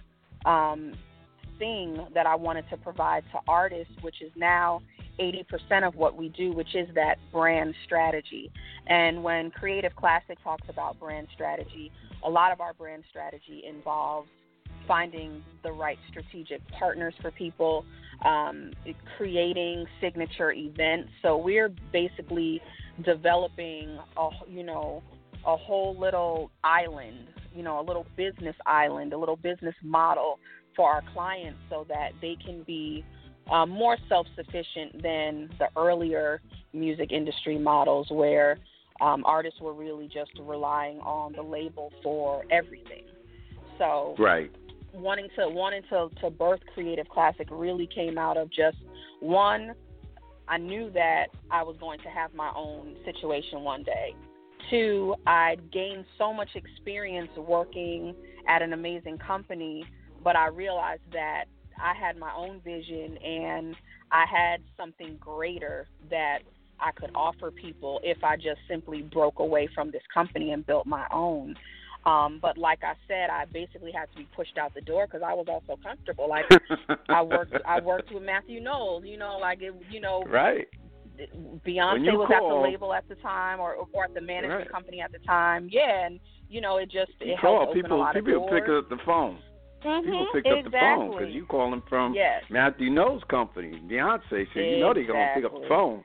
um, 0.44 0.92
thing 1.60 2.04
that 2.14 2.26
I 2.26 2.34
wanted 2.34 2.68
to 2.70 2.76
provide 2.76 3.22
to 3.30 3.38
artists, 3.46 3.94
which 4.00 4.20
is 4.20 4.32
now 4.34 4.82
80% 5.20 5.86
of 5.86 5.94
what 5.94 6.16
we 6.16 6.30
do, 6.30 6.52
which 6.52 6.74
is 6.74 6.88
that 6.96 7.16
brand 7.30 7.74
strategy. 7.84 8.50
And 8.88 9.22
when 9.22 9.52
Creative 9.52 9.94
Classic 9.94 10.38
talks 10.42 10.66
about 10.68 10.98
brand 10.98 11.28
strategy, 11.32 11.92
a 12.24 12.30
lot 12.30 12.50
of 12.50 12.60
our 12.60 12.72
brand 12.72 13.04
strategy 13.08 13.62
involves 13.68 14.28
finding 14.88 15.44
the 15.62 15.70
right 15.70 15.98
strategic 16.08 16.66
partners 16.70 17.14
for 17.20 17.30
people, 17.30 17.84
um, 18.24 18.72
creating 19.16 19.86
signature 20.00 20.52
events. 20.52 21.10
So 21.22 21.36
we're 21.36 21.70
basically 21.92 22.60
developing 23.04 23.98
a 24.16 24.28
you 24.48 24.62
know 24.62 25.02
a 25.46 25.56
whole 25.56 25.96
little 25.98 26.50
island, 26.64 27.28
you 27.54 27.62
know, 27.62 27.80
a 27.80 27.84
little 27.84 28.06
business 28.16 28.56
island, 28.66 29.12
a 29.12 29.18
little 29.18 29.36
business 29.36 29.74
model 29.82 30.38
for 30.80 30.88
our 30.88 31.02
clients, 31.12 31.58
so 31.68 31.84
that 31.90 32.12
they 32.22 32.38
can 32.42 32.62
be 32.62 33.04
um, 33.50 33.68
more 33.68 33.98
self-sufficient 34.08 35.02
than 35.02 35.50
the 35.58 35.68
earlier 35.76 36.40
music 36.72 37.12
industry 37.12 37.58
models 37.58 38.06
where 38.10 38.58
um, 39.02 39.22
artists 39.26 39.60
were 39.60 39.74
really 39.74 40.06
just 40.06 40.30
relying 40.40 40.98
on 41.00 41.34
the 41.34 41.42
label 41.42 41.92
for 42.02 42.44
everything. 42.50 43.04
So 43.76 44.14
right 44.18 44.50
wanting 44.94 45.28
to 45.36 45.50
wanting 45.50 45.82
to 45.90 46.08
to 46.22 46.30
birth 46.30 46.60
creative 46.72 47.08
classic 47.10 47.46
really 47.50 47.86
came 47.94 48.16
out 48.16 48.38
of 48.38 48.48
just 48.48 48.78
one 49.20 49.72
I 50.48 50.56
knew 50.56 50.90
that 50.94 51.26
I 51.50 51.62
was 51.62 51.76
going 51.78 51.98
to 52.00 52.08
have 52.08 52.32
my 52.34 52.50
own 52.56 52.96
situation 53.04 53.60
one 53.60 53.82
day. 53.82 54.16
Two, 54.70 55.14
I'd 55.26 55.70
gained 55.70 56.06
so 56.18 56.32
much 56.32 56.48
experience 56.54 57.30
working 57.36 58.14
at 58.48 58.62
an 58.62 58.72
amazing 58.72 59.18
company, 59.18 59.84
but 60.22 60.36
I 60.36 60.48
realized 60.48 61.02
that 61.12 61.44
I 61.82 61.94
had 61.94 62.18
my 62.18 62.32
own 62.36 62.60
vision 62.60 63.16
and 63.18 63.74
I 64.12 64.24
had 64.26 64.60
something 64.76 65.16
greater 65.20 65.86
that 66.10 66.40
I 66.80 66.92
could 66.92 67.10
offer 67.14 67.50
people 67.50 68.00
if 68.02 68.22
I 68.24 68.36
just 68.36 68.60
simply 68.68 69.02
broke 69.02 69.38
away 69.38 69.68
from 69.74 69.90
this 69.90 70.02
company 70.12 70.52
and 70.52 70.66
built 70.66 70.86
my 70.86 71.06
own. 71.12 71.54
Um, 72.06 72.38
but 72.40 72.56
like 72.56 72.80
I 72.82 72.94
said, 73.06 73.28
I 73.30 73.44
basically 73.52 73.92
had 73.92 74.10
to 74.12 74.16
be 74.16 74.28
pushed 74.34 74.56
out 74.56 74.72
the 74.74 74.80
door 74.80 75.06
because 75.06 75.22
I 75.24 75.34
was 75.34 75.46
also 75.48 75.78
comfortable. 75.82 76.28
Like 76.28 76.46
I 77.08 77.22
worked, 77.22 77.54
I 77.66 77.80
worked 77.80 78.12
with 78.12 78.22
Mathew 78.22 78.60
Knowles. 78.60 79.04
You 79.04 79.18
know, 79.18 79.36
like 79.38 79.60
it, 79.60 79.74
you 79.90 80.00
know, 80.00 80.22
right. 80.26 80.66
Beyonce 81.66 82.16
was 82.16 82.28
call, 82.28 82.32
at 82.32 82.48
the 82.48 82.70
label 82.70 82.94
at 82.94 83.06
the 83.08 83.16
time, 83.16 83.60
or 83.60 83.74
or 83.92 84.04
at 84.04 84.14
the 84.14 84.22
management 84.22 84.60
right. 84.60 84.72
company 84.72 85.02
at 85.02 85.12
the 85.12 85.18
time. 85.18 85.68
Yeah, 85.70 86.06
and 86.06 86.20
you 86.48 86.62
know, 86.62 86.78
it 86.78 86.90
just 86.90 87.12
you 87.20 87.34
it 87.34 87.40
call, 87.40 87.58
helped 87.58 87.74
people, 87.74 87.92
open 87.92 87.98
a 87.98 88.00
lot 88.00 88.14
people 88.14 88.44
of 88.44 88.48
doors. 88.48 88.62
pick 88.62 88.70
up 88.70 88.88
the 88.88 88.96
phone. 89.04 89.38
Mm-hmm, 89.84 90.10
People 90.10 90.26
picked 90.32 90.46
exactly. 90.46 90.58
up 90.58 90.72
the 90.72 90.78
phone 90.78 91.18
because 91.18 91.34
you 91.34 91.46
calling 91.46 91.82
from 91.88 92.14
yes. 92.14 92.42
Mathew 92.50 92.90
Knowles 92.90 93.22
company, 93.30 93.80
Beyonce. 93.88 94.20
So 94.30 94.36
exactly. 94.36 94.70
you 94.70 94.80
know 94.80 94.92
they're 94.92 95.06
gonna 95.06 95.32
pick 95.34 95.44
up 95.44 95.52
the 95.52 95.66
phone. 95.68 96.04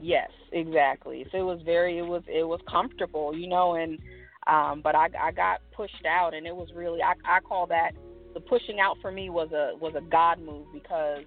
Yes, 0.00 0.30
exactly. 0.52 1.26
So 1.30 1.38
it 1.38 1.42
was 1.42 1.60
very, 1.64 1.98
it 1.98 2.06
was, 2.06 2.22
it 2.28 2.44
was 2.44 2.60
comfortable, 2.70 3.36
you 3.36 3.48
know, 3.48 3.74
and 3.74 3.98
um, 4.46 4.80
but 4.82 4.94
I, 4.94 5.08
I 5.20 5.32
got 5.32 5.60
pushed 5.76 6.06
out, 6.08 6.32
and 6.32 6.46
it 6.46 6.56
was 6.56 6.68
really, 6.74 7.00
I, 7.02 7.12
I 7.24 7.40
call 7.40 7.66
that 7.66 7.90
the 8.32 8.40
pushing 8.40 8.80
out 8.80 8.96
for 9.02 9.10
me 9.10 9.28
was 9.28 9.50
a 9.52 9.76
was 9.76 9.94
a 9.96 10.00
God 10.00 10.40
move 10.40 10.66
because 10.72 11.24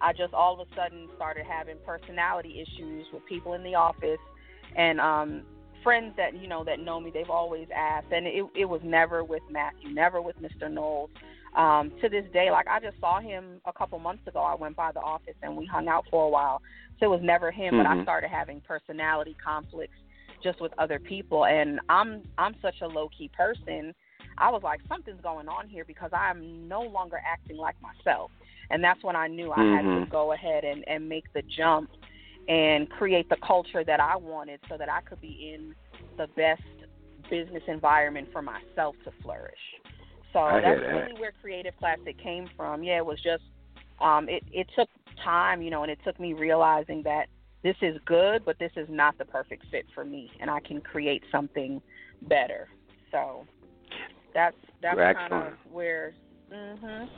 I 0.00 0.12
just 0.12 0.34
all 0.34 0.60
of 0.60 0.66
a 0.66 0.74
sudden 0.74 1.08
started 1.14 1.44
having 1.48 1.76
personality 1.86 2.60
issues 2.60 3.06
with 3.12 3.24
people 3.26 3.54
in 3.54 3.62
the 3.62 3.74
office, 3.76 4.18
and 4.76 5.00
um, 5.00 5.42
friends 5.84 6.14
that 6.16 6.34
you 6.34 6.48
know 6.48 6.64
that 6.64 6.80
know 6.80 6.98
me, 6.98 7.12
they've 7.14 7.30
always 7.30 7.68
asked, 7.74 8.10
and 8.10 8.26
it 8.26 8.44
it 8.56 8.64
was 8.64 8.80
never 8.82 9.22
with 9.22 9.42
Mathew, 9.50 9.90
never 9.90 10.20
with 10.20 10.34
Mr. 10.42 10.68
Knowles. 10.68 11.10
Um, 11.54 11.92
to 12.02 12.08
this 12.08 12.24
day, 12.32 12.50
like 12.50 12.66
I 12.66 12.80
just 12.80 12.98
saw 12.98 13.20
him 13.20 13.60
a 13.64 13.72
couple 13.72 14.00
months 14.00 14.26
ago. 14.26 14.40
I 14.40 14.56
went 14.56 14.74
by 14.74 14.90
the 14.90 15.00
office 15.00 15.36
and 15.42 15.56
we 15.56 15.66
hung 15.66 15.86
out 15.86 16.04
for 16.10 16.26
a 16.26 16.28
while. 16.28 16.60
So 16.98 17.06
it 17.06 17.10
was 17.10 17.20
never 17.22 17.52
him, 17.52 17.74
mm-hmm. 17.74 17.84
but 17.84 17.86
I 17.86 18.02
started 18.02 18.30
having 18.30 18.60
personality 18.60 19.36
conflicts 19.44 19.94
just 20.42 20.60
with 20.60 20.72
other 20.78 20.98
people, 20.98 21.44
and 21.46 21.80
I'm 21.88 22.22
I'm 22.38 22.56
such 22.60 22.80
a 22.82 22.86
low 22.86 23.08
key 23.16 23.30
person. 23.36 23.94
I 24.36 24.50
was 24.50 24.62
like, 24.64 24.80
something's 24.88 25.20
going 25.20 25.46
on 25.46 25.68
here 25.68 25.84
because 25.84 26.10
I'm 26.12 26.66
no 26.66 26.82
longer 26.82 27.20
acting 27.24 27.56
like 27.56 27.76
myself, 27.80 28.32
and 28.70 28.82
that's 28.82 29.02
when 29.04 29.14
I 29.14 29.28
knew 29.28 29.52
I 29.52 29.58
mm-hmm. 29.58 29.88
had 29.88 30.04
to 30.04 30.10
go 30.10 30.32
ahead 30.32 30.64
and 30.64 30.86
and 30.88 31.08
make 31.08 31.32
the 31.34 31.42
jump 31.56 31.90
and 32.48 32.88
create 32.90 33.28
the 33.28 33.36
culture 33.46 33.84
that 33.84 34.00
I 34.00 34.16
wanted, 34.16 34.60
so 34.68 34.76
that 34.76 34.88
I 34.88 35.00
could 35.00 35.20
be 35.20 35.54
in 35.54 35.74
the 36.18 36.26
best 36.36 36.62
business 37.30 37.62
environment 37.68 38.28
for 38.32 38.42
myself 38.42 38.96
to 39.04 39.10
flourish. 39.22 39.54
So 40.32 40.40
I 40.40 40.60
that's 40.60 40.80
that. 40.80 40.88
really 40.88 41.20
where 41.20 41.32
Creative 41.40 41.74
Classic 41.78 42.16
came 42.22 42.48
from. 42.56 42.82
Yeah, 42.82 42.98
it 42.98 43.06
was 43.06 43.18
just 43.22 43.42
um 44.00 44.28
it 44.28 44.42
it 44.52 44.66
took 44.76 44.88
time, 45.24 45.62
you 45.62 45.70
know, 45.70 45.82
and 45.82 45.90
it 45.90 45.98
took 46.04 46.18
me 46.18 46.32
realizing 46.32 47.02
that 47.04 47.26
this 47.62 47.76
is 47.80 47.96
good, 48.04 48.44
but 48.44 48.58
this 48.58 48.72
is 48.76 48.86
not 48.90 49.16
the 49.16 49.24
perfect 49.24 49.64
fit 49.70 49.86
for 49.94 50.04
me 50.04 50.30
and 50.40 50.50
I 50.50 50.60
can 50.60 50.80
create 50.80 51.22
something 51.32 51.80
better. 52.22 52.68
So 53.10 53.46
that's 54.34 54.56
that's 54.82 54.98
kind 54.98 55.32
of 55.32 55.52
where 55.70 56.14
mhm 56.52 57.08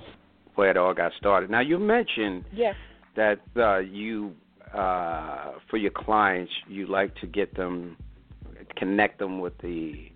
where 0.55 0.71
it 0.71 0.77
all 0.77 0.95
got 0.95 1.13
started. 1.19 1.51
Now 1.51 1.61
you 1.61 1.79
mentioned 1.79 2.45
yes. 2.53 2.75
that 3.17 3.41
uh 3.57 3.79
you 3.79 4.35
uh 4.75 5.53
for 5.71 5.77
your 5.77 5.91
clients 5.91 6.53
you 6.69 6.87
like 6.87 7.15
to 7.17 7.27
get 7.27 7.55
them 7.55 7.97
connect 8.77 9.19
them 9.19 9.41
with 9.41 9.57
the 9.59 10.11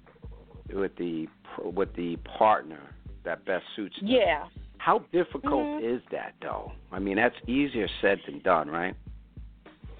with 0.73 0.97
the 0.97 1.27
with 1.63 1.95
the 1.97 2.17
partner 2.39 2.95
that 3.25 3.45
best 3.45 3.65
suits 3.77 3.97
them. 4.01 4.09
Yeah. 4.09 4.47
How 4.79 5.01
difficult 5.13 5.67
mm-hmm. 5.67 5.97
is 5.97 6.01
that 6.11 6.35
though? 6.41 6.73
I 6.91 6.99
mean, 6.99 7.17
that's 7.17 7.35
easier 7.47 7.89
said 8.01 8.19
than 8.27 8.41
done, 8.41 8.69
right? 8.69 8.95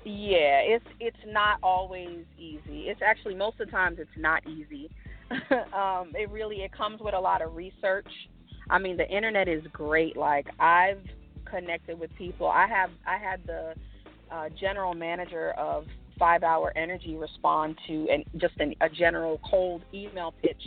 Yeah, 0.05 0.61
it's 0.63 0.87
it's 0.99 1.17
not 1.27 1.59
always 1.63 2.25
easy. 2.39 2.89
It's 2.89 3.03
actually 3.05 3.35
most 3.35 3.61
of 3.61 3.67
the 3.67 3.73
times 3.73 3.99
it's 4.01 4.11
not 4.17 4.47
easy. 4.47 4.91
um, 5.75 6.13
it 6.15 6.31
really 6.31 6.63
it 6.63 6.73
comes 6.73 7.01
with 7.01 7.15
a 7.15 7.21
lot 7.21 7.43
of 7.43 7.55
research. 7.55 8.09
I 8.71 8.79
mean, 8.79 8.97
the 8.97 9.09
internet 9.09 9.49
is 9.49 9.63
great. 9.73 10.17
Like 10.17 10.47
I've 10.59 11.03
connected 11.45 11.99
with 11.99 12.15
people. 12.17 12.47
I 12.47 12.67
have 12.67 12.91
I 13.07 13.19
had 13.19 13.47
the 13.47 13.75
uh, 14.31 14.49
general 14.61 14.95
manager 14.95 15.53
of 15.53 15.87
Five 16.19 16.43
Hour 16.43 16.73
Energy 16.77 17.17
respond 17.17 17.79
to 17.87 18.07
and 18.11 18.25
just 18.37 18.55
an, 18.59 18.75
a 18.81 18.89
general 18.89 19.41
cold 19.49 19.83
email 19.95 20.35
pitch 20.43 20.63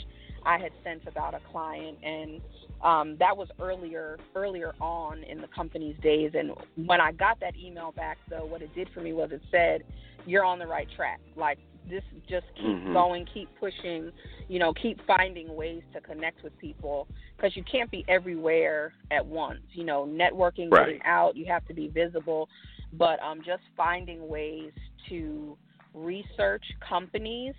I 0.45 0.57
had 0.57 0.71
sent 0.83 1.07
about 1.07 1.33
a 1.33 1.39
client, 1.51 1.97
and 2.03 2.41
um, 2.83 3.15
that 3.19 3.35
was 3.35 3.47
earlier 3.61 4.17
earlier 4.35 4.73
on 4.81 5.23
in 5.23 5.41
the 5.41 5.47
company's 5.47 5.95
days. 6.01 6.31
And 6.33 6.51
when 6.85 6.99
I 6.99 7.11
got 7.11 7.39
that 7.39 7.55
email 7.55 7.91
back, 7.91 8.17
though, 8.29 8.45
what 8.45 8.61
it 8.61 8.73
did 8.75 8.89
for 8.93 9.01
me 9.01 9.13
was 9.13 9.31
it 9.31 9.41
said, 9.51 9.83
"You're 10.25 10.43
on 10.43 10.59
the 10.59 10.67
right 10.67 10.87
track. 10.95 11.19
Like 11.35 11.59
this, 11.89 12.03
just 12.29 12.45
keep 12.55 12.65
mm-hmm. 12.65 12.93
going, 12.93 13.25
keep 13.33 13.49
pushing. 13.59 14.11
You 14.49 14.59
know, 14.59 14.73
keep 14.73 14.99
finding 15.07 15.55
ways 15.55 15.81
to 15.93 16.01
connect 16.01 16.43
with 16.43 16.57
people 16.59 17.07
because 17.37 17.55
you 17.55 17.63
can't 17.69 17.89
be 17.89 18.03
everywhere 18.07 18.93
at 19.11 19.25
once. 19.25 19.61
You 19.71 19.85
know, 19.85 20.05
networking, 20.05 20.69
right. 20.71 20.87
getting 20.87 21.01
out, 21.05 21.37
you 21.37 21.45
have 21.45 21.65
to 21.67 21.73
be 21.73 21.87
visible, 21.87 22.49
but 22.97 23.21
um, 23.21 23.39
just 23.45 23.63
finding 23.75 24.27
ways 24.27 24.71
to 25.09 25.57
research 25.93 26.63
companies." 26.87 27.55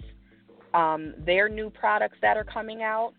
Um, 0.73 1.15
their 1.25 1.49
new 1.49 1.71
products 1.71 2.19
that 2.21 2.37
are 2.37 2.43
coming 2.43 2.83
out, 2.83 3.13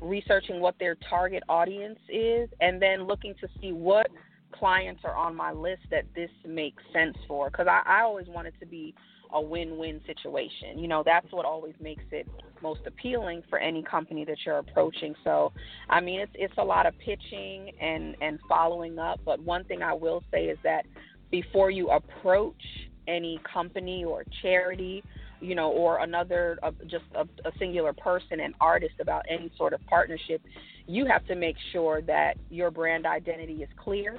researching 0.00 0.60
what 0.60 0.76
their 0.78 0.96
target 1.08 1.42
audience 1.48 1.98
is, 2.08 2.48
and 2.60 2.80
then 2.80 3.04
looking 3.04 3.34
to 3.40 3.48
see 3.60 3.72
what 3.72 4.06
clients 4.52 5.00
are 5.04 5.16
on 5.16 5.34
my 5.34 5.50
list 5.50 5.82
that 5.90 6.04
this 6.14 6.30
makes 6.46 6.82
sense 6.92 7.16
for. 7.26 7.50
Because 7.50 7.66
I, 7.66 7.82
I 7.84 8.02
always 8.02 8.28
want 8.28 8.46
it 8.46 8.54
to 8.60 8.66
be 8.66 8.94
a 9.32 9.40
win-win 9.40 10.00
situation. 10.06 10.78
You 10.78 10.88
know, 10.88 11.02
that's 11.04 11.30
what 11.30 11.44
always 11.44 11.74
makes 11.80 12.02
it 12.10 12.28
most 12.62 12.80
appealing 12.86 13.42
for 13.48 13.58
any 13.58 13.82
company 13.82 14.24
that 14.24 14.38
you're 14.44 14.58
approaching. 14.58 15.14
So, 15.24 15.52
I 15.88 16.00
mean, 16.00 16.20
it's 16.20 16.32
it's 16.34 16.54
a 16.58 16.64
lot 16.64 16.86
of 16.86 16.98
pitching 16.98 17.72
and 17.80 18.16
and 18.20 18.38
following 18.48 18.98
up. 18.98 19.20
But 19.24 19.40
one 19.40 19.64
thing 19.64 19.82
I 19.82 19.94
will 19.94 20.22
say 20.30 20.46
is 20.46 20.58
that 20.64 20.84
before 21.30 21.70
you 21.70 21.90
approach 21.90 22.62
any 23.06 23.40
company 23.52 24.04
or 24.04 24.24
charity 24.42 25.02
you 25.40 25.54
know, 25.54 25.70
or 25.70 26.00
another, 26.00 26.58
uh, 26.62 26.70
just 26.86 27.04
a, 27.14 27.22
a 27.48 27.52
singular 27.58 27.92
person, 27.92 28.40
an 28.40 28.54
artist 28.60 28.94
about 29.00 29.24
any 29.28 29.50
sort 29.56 29.72
of 29.72 29.84
partnership, 29.86 30.42
you 30.86 31.06
have 31.06 31.26
to 31.26 31.34
make 31.34 31.56
sure 31.72 32.02
that 32.02 32.34
your 32.50 32.70
brand 32.70 33.06
identity 33.06 33.62
is 33.62 33.68
clear 33.82 34.18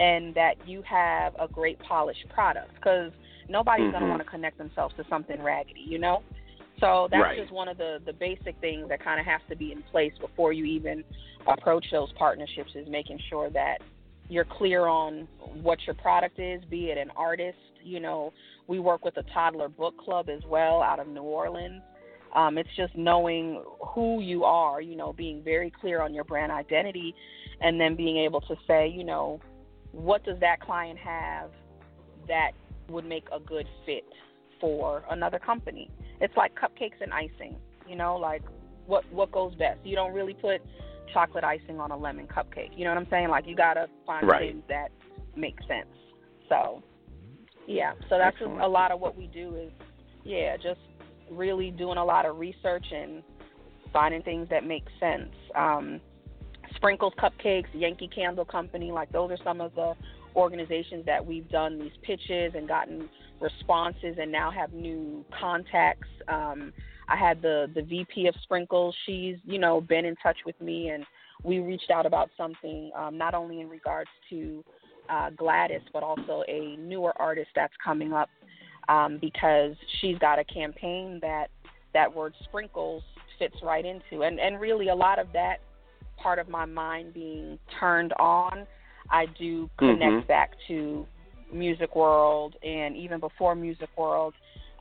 and 0.00 0.34
that 0.34 0.54
you 0.66 0.82
have 0.82 1.34
a 1.38 1.46
great 1.46 1.78
polished 1.80 2.26
product 2.32 2.74
because 2.74 3.12
nobody's 3.48 3.84
mm-hmm. 3.84 3.92
going 3.92 4.02
to 4.04 4.08
want 4.08 4.22
to 4.22 4.28
connect 4.28 4.58
themselves 4.58 4.94
to 4.96 5.04
something 5.08 5.40
raggedy, 5.42 5.84
you 5.86 5.98
know? 5.98 6.22
So 6.80 7.08
that's 7.10 7.22
right. 7.22 7.38
just 7.38 7.52
one 7.52 7.68
of 7.68 7.78
the, 7.78 7.98
the 8.04 8.12
basic 8.12 8.58
things 8.60 8.88
that 8.88 9.02
kind 9.02 9.20
of 9.20 9.26
has 9.26 9.40
to 9.48 9.56
be 9.56 9.70
in 9.70 9.82
place 9.92 10.12
before 10.20 10.52
you 10.52 10.64
even 10.64 11.04
approach 11.46 11.86
those 11.92 12.10
partnerships 12.18 12.70
is 12.74 12.88
making 12.88 13.20
sure 13.30 13.48
that 13.50 13.78
you're 14.28 14.44
clear 14.44 14.86
on 14.86 15.28
what 15.62 15.78
your 15.86 15.94
product 15.94 16.38
is, 16.38 16.62
be 16.70 16.86
it 16.86 16.98
an 16.98 17.10
artist, 17.16 17.58
you 17.82 18.00
know, 18.00 18.32
we 18.66 18.78
work 18.78 19.04
with 19.04 19.16
a 19.18 19.22
toddler 19.34 19.68
book 19.68 19.96
club 19.98 20.28
as 20.28 20.42
well 20.46 20.82
out 20.82 20.98
of 20.98 21.06
New 21.06 21.22
Orleans. 21.22 21.82
Um, 22.34 22.58
it's 22.58 22.74
just 22.76 22.96
knowing 22.96 23.62
who 23.94 24.20
you 24.20 24.44
are, 24.44 24.80
you 24.80 24.96
know, 24.96 25.12
being 25.12 25.42
very 25.44 25.70
clear 25.70 26.00
on 26.00 26.12
your 26.12 26.24
brand 26.24 26.50
identity, 26.50 27.14
and 27.60 27.80
then 27.80 27.94
being 27.94 28.16
able 28.16 28.40
to 28.42 28.56
say, 28.66 28.88
you 28.88 29.04
know, 29.04 29.40
what 29.92 30.24
does 30.24 30.40
that 30.40 30.60
client 30.60 30.98
have 30.98 31.50
that 32.26 32.50
would 32.88 33.04
make 33.04 33.26
a 33.32 33.38
good 33.38 33.66
fit 33.86 34.04
for 34.60 35.04
another 35.10 35.38
company? 35.38 35.90
It's 36.20 36.36
like 36.36 36.52
cupcakes 36.56 37.00
and 37.00 37.12
icing, 37.12 37.56
you 37.88 37.94
know, 37.94 38.16
like 38.16 38.42
what 38.86 39.04
what 39.12 39.30
goes 39.30 39.54
best. 39.54 39.78
You 39.84 39.94
don't 39.94 40.12
really 40.12 40.34
put 40.34 40.60
chocolate 41.12 41.44
icing 41.44 41.80
on 41.80 41.90
a 41.90 41.96
lemon 41.96 42.26
cupcake. 42.26 42.76
You 42.76 42.84
know 42.84 42.90
what 42.90 42.98
I'm 42.98 43.10
saying? 43.10 43.28
Like 43.28 43.46
you 43.46 43.56
gotta 43.56 43.86
find 44.06 44.26
right. 44.26 44.52
things 44.52 44.62
that 44.68 44.88
make 45.36 45.56
sense. 45.68 45.88
So 46.48 46.82
yeah, 47.66 47.94
so 48.08 48.18
that's 48.18 48.36
Excellent. 48.40 48.60
a 48.60 48.68
lot 48.68 48.90
of 48.90 49.00
what 49.00 49.16
we 49.16 49.26
do 49.26 49.56
is 49.56 49.70
yeah, 50.24 50.56
just 50.56 50.80
really 51.30 51.70
doing 51.70 51.98
a 51.98 52.04
lot 52.04 52.26
of 52.26 52.38
research 52.38 52.86
and 52.92 53.22
finding 53.92 54.22
things 54.22 54.48
that 54.50 54.66
make 54.66 54.84
sense. 54.98 55.30
Um, 55.54 56.00
Sprinkles 56.76 57.12
Cupcakes, 57.18 57.68
Yankee 57.72 58.08
Candle 58.08 58.44
Company, 58.44 58.90
like 58.90 59.10
those 59.12 59.30
are 59.30 59.38
some 59.44 59.60
of 59.60 59.74
the 59.74 59.94
organizations 60.34 61.06
that 61.06 61.24
we've 61.24 61.48
done 61.48 61.78
these 61.78 61.92
pitches 62.02 62.54
and 62.54 62.66
gotten 62.66 63.08
responses 63.40 64.16
and 64.20 64.32
now 64.32 64.50
have 64.50 64.72
new 64.72 65.24
contacts. 65.38 66.08
Um, 66.28 66.72
I 67.08 67.16
had 67.16 67.42
the 67.42 67.70
the 67.74 67.82
VP 67.82 68.26
of 68.26 68.34
Sprinkles. 68.42 68.94
She's 69.06 69.36
you 69.44 69.58
know 69.58 69.80
been 69.80 70.04
in 70.04 70.16
touch 70.16 70.38
with 70.46 70.60
me 70.60 70.90
and 70.90 71.04
we 71.42 71.58
reached 71.58 71.90
out 71.90 72.06
about 72.06 72.30
something 72.36 72.90
um, 72.96 73.18
not 73.18 73.34
only 73.34 73.60
in 73.60 73.68
regards 73.68 74.10
to 74.30 74.64
uh, 75.08 75.30
Gladys 75.30 75.82
but 75.92 76.02
also 76.02 76.42
a 76.48 76.76
newer 76.78 77.12
artist 77.20 77.50
that's 77.54 77.74
coming 77.84 78.12
up 78.12 78.30
um, 78.88 79.18
because 79.20 79.74
she's 80.00 80.18
got 80.18 80.38
a 80.38 80.44
campaign 80.44 81.18
that 81.20 81.48
that 81.92 82.14
word 82.14 82.34
sprinkles 82.44 83.02
fits 83.38 83.56
right 83.62 83.84
into 83.84 84.24
and 84.24 84.40
and 84.40 84.60
really 84.60 84.88
a 84.88 84.94
lot 84.94 85.18
of 85.18 85.26
that 85.32 85.56
part 86.16 86.38
of 86.38 86.48
my 86.48 86.64
mind 86.64 87.12
being 87.12 87.58
turned 87.78 88.12
on 88.18 88.66
I 89.10 89.26
do 89.26 89.68
connect 89.78 90.24
Mhm. 90.24 90.26
back 90.26 90.56
to 90.68 91.06
Music 91.52 91.94
World 91.94 92.56
and 92.62 92.96
even 92.96 93.20
before 93.20 93.54
Music 93.54 93.88
World, 93.96 94.34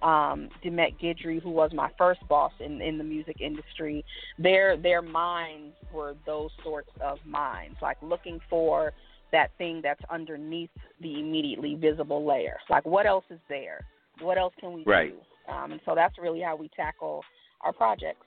um, 0.03 0.49
Demmette 0.63 0.99
Guidry, 1.01 1.41
who 1.41 1.49
was 1.49 1.71
my 1.73 1.89
first 1.97 2.19
boss 2.27 2.51
in, 2.59 2.81
in 2.81 2.97
the 2.97 3.03
music 3.03 3.37
industry, 3.39 4.03
their 4.37 4.77
their 4.77 5.01
minds 5.01 5.73
were 5.93 6.15
those 6.25 6.51
sorts 6.63 6.89
of 7.01 7.17
minds, 7.25 7.77
like 7.81 7.97
looking 8.01 8.39
for 8.49 8.91
that 9.31 9.49
thing 9.57 9.79
that's 9.81 10.01
underneath 10.11 10.69
the 11.01 11.19
immediately 11.19 11.75
visible 11.75 12.25
layer. 12.25 12.57
Like 12.69 12.85
what 12.85 13.05
else 13.05 13.25
is 13.29 13.39
there? 13.49 13.85
What 14.19 14.37
else 14.37 14.53
can 14.59 14.73
we 14.73 14.83
Right. 14.85 15.13
do? 15.13 15.51
Um, 15.51 15.71
and 15.71 15.81
so 15.85 15.95
that's 15.95 16.17
really 16.19 16.41
how 16.41 16.55
we 16.55 16.69
tackle 16.75 17.23
our 17.61 17.73
projects. 17.73 18.25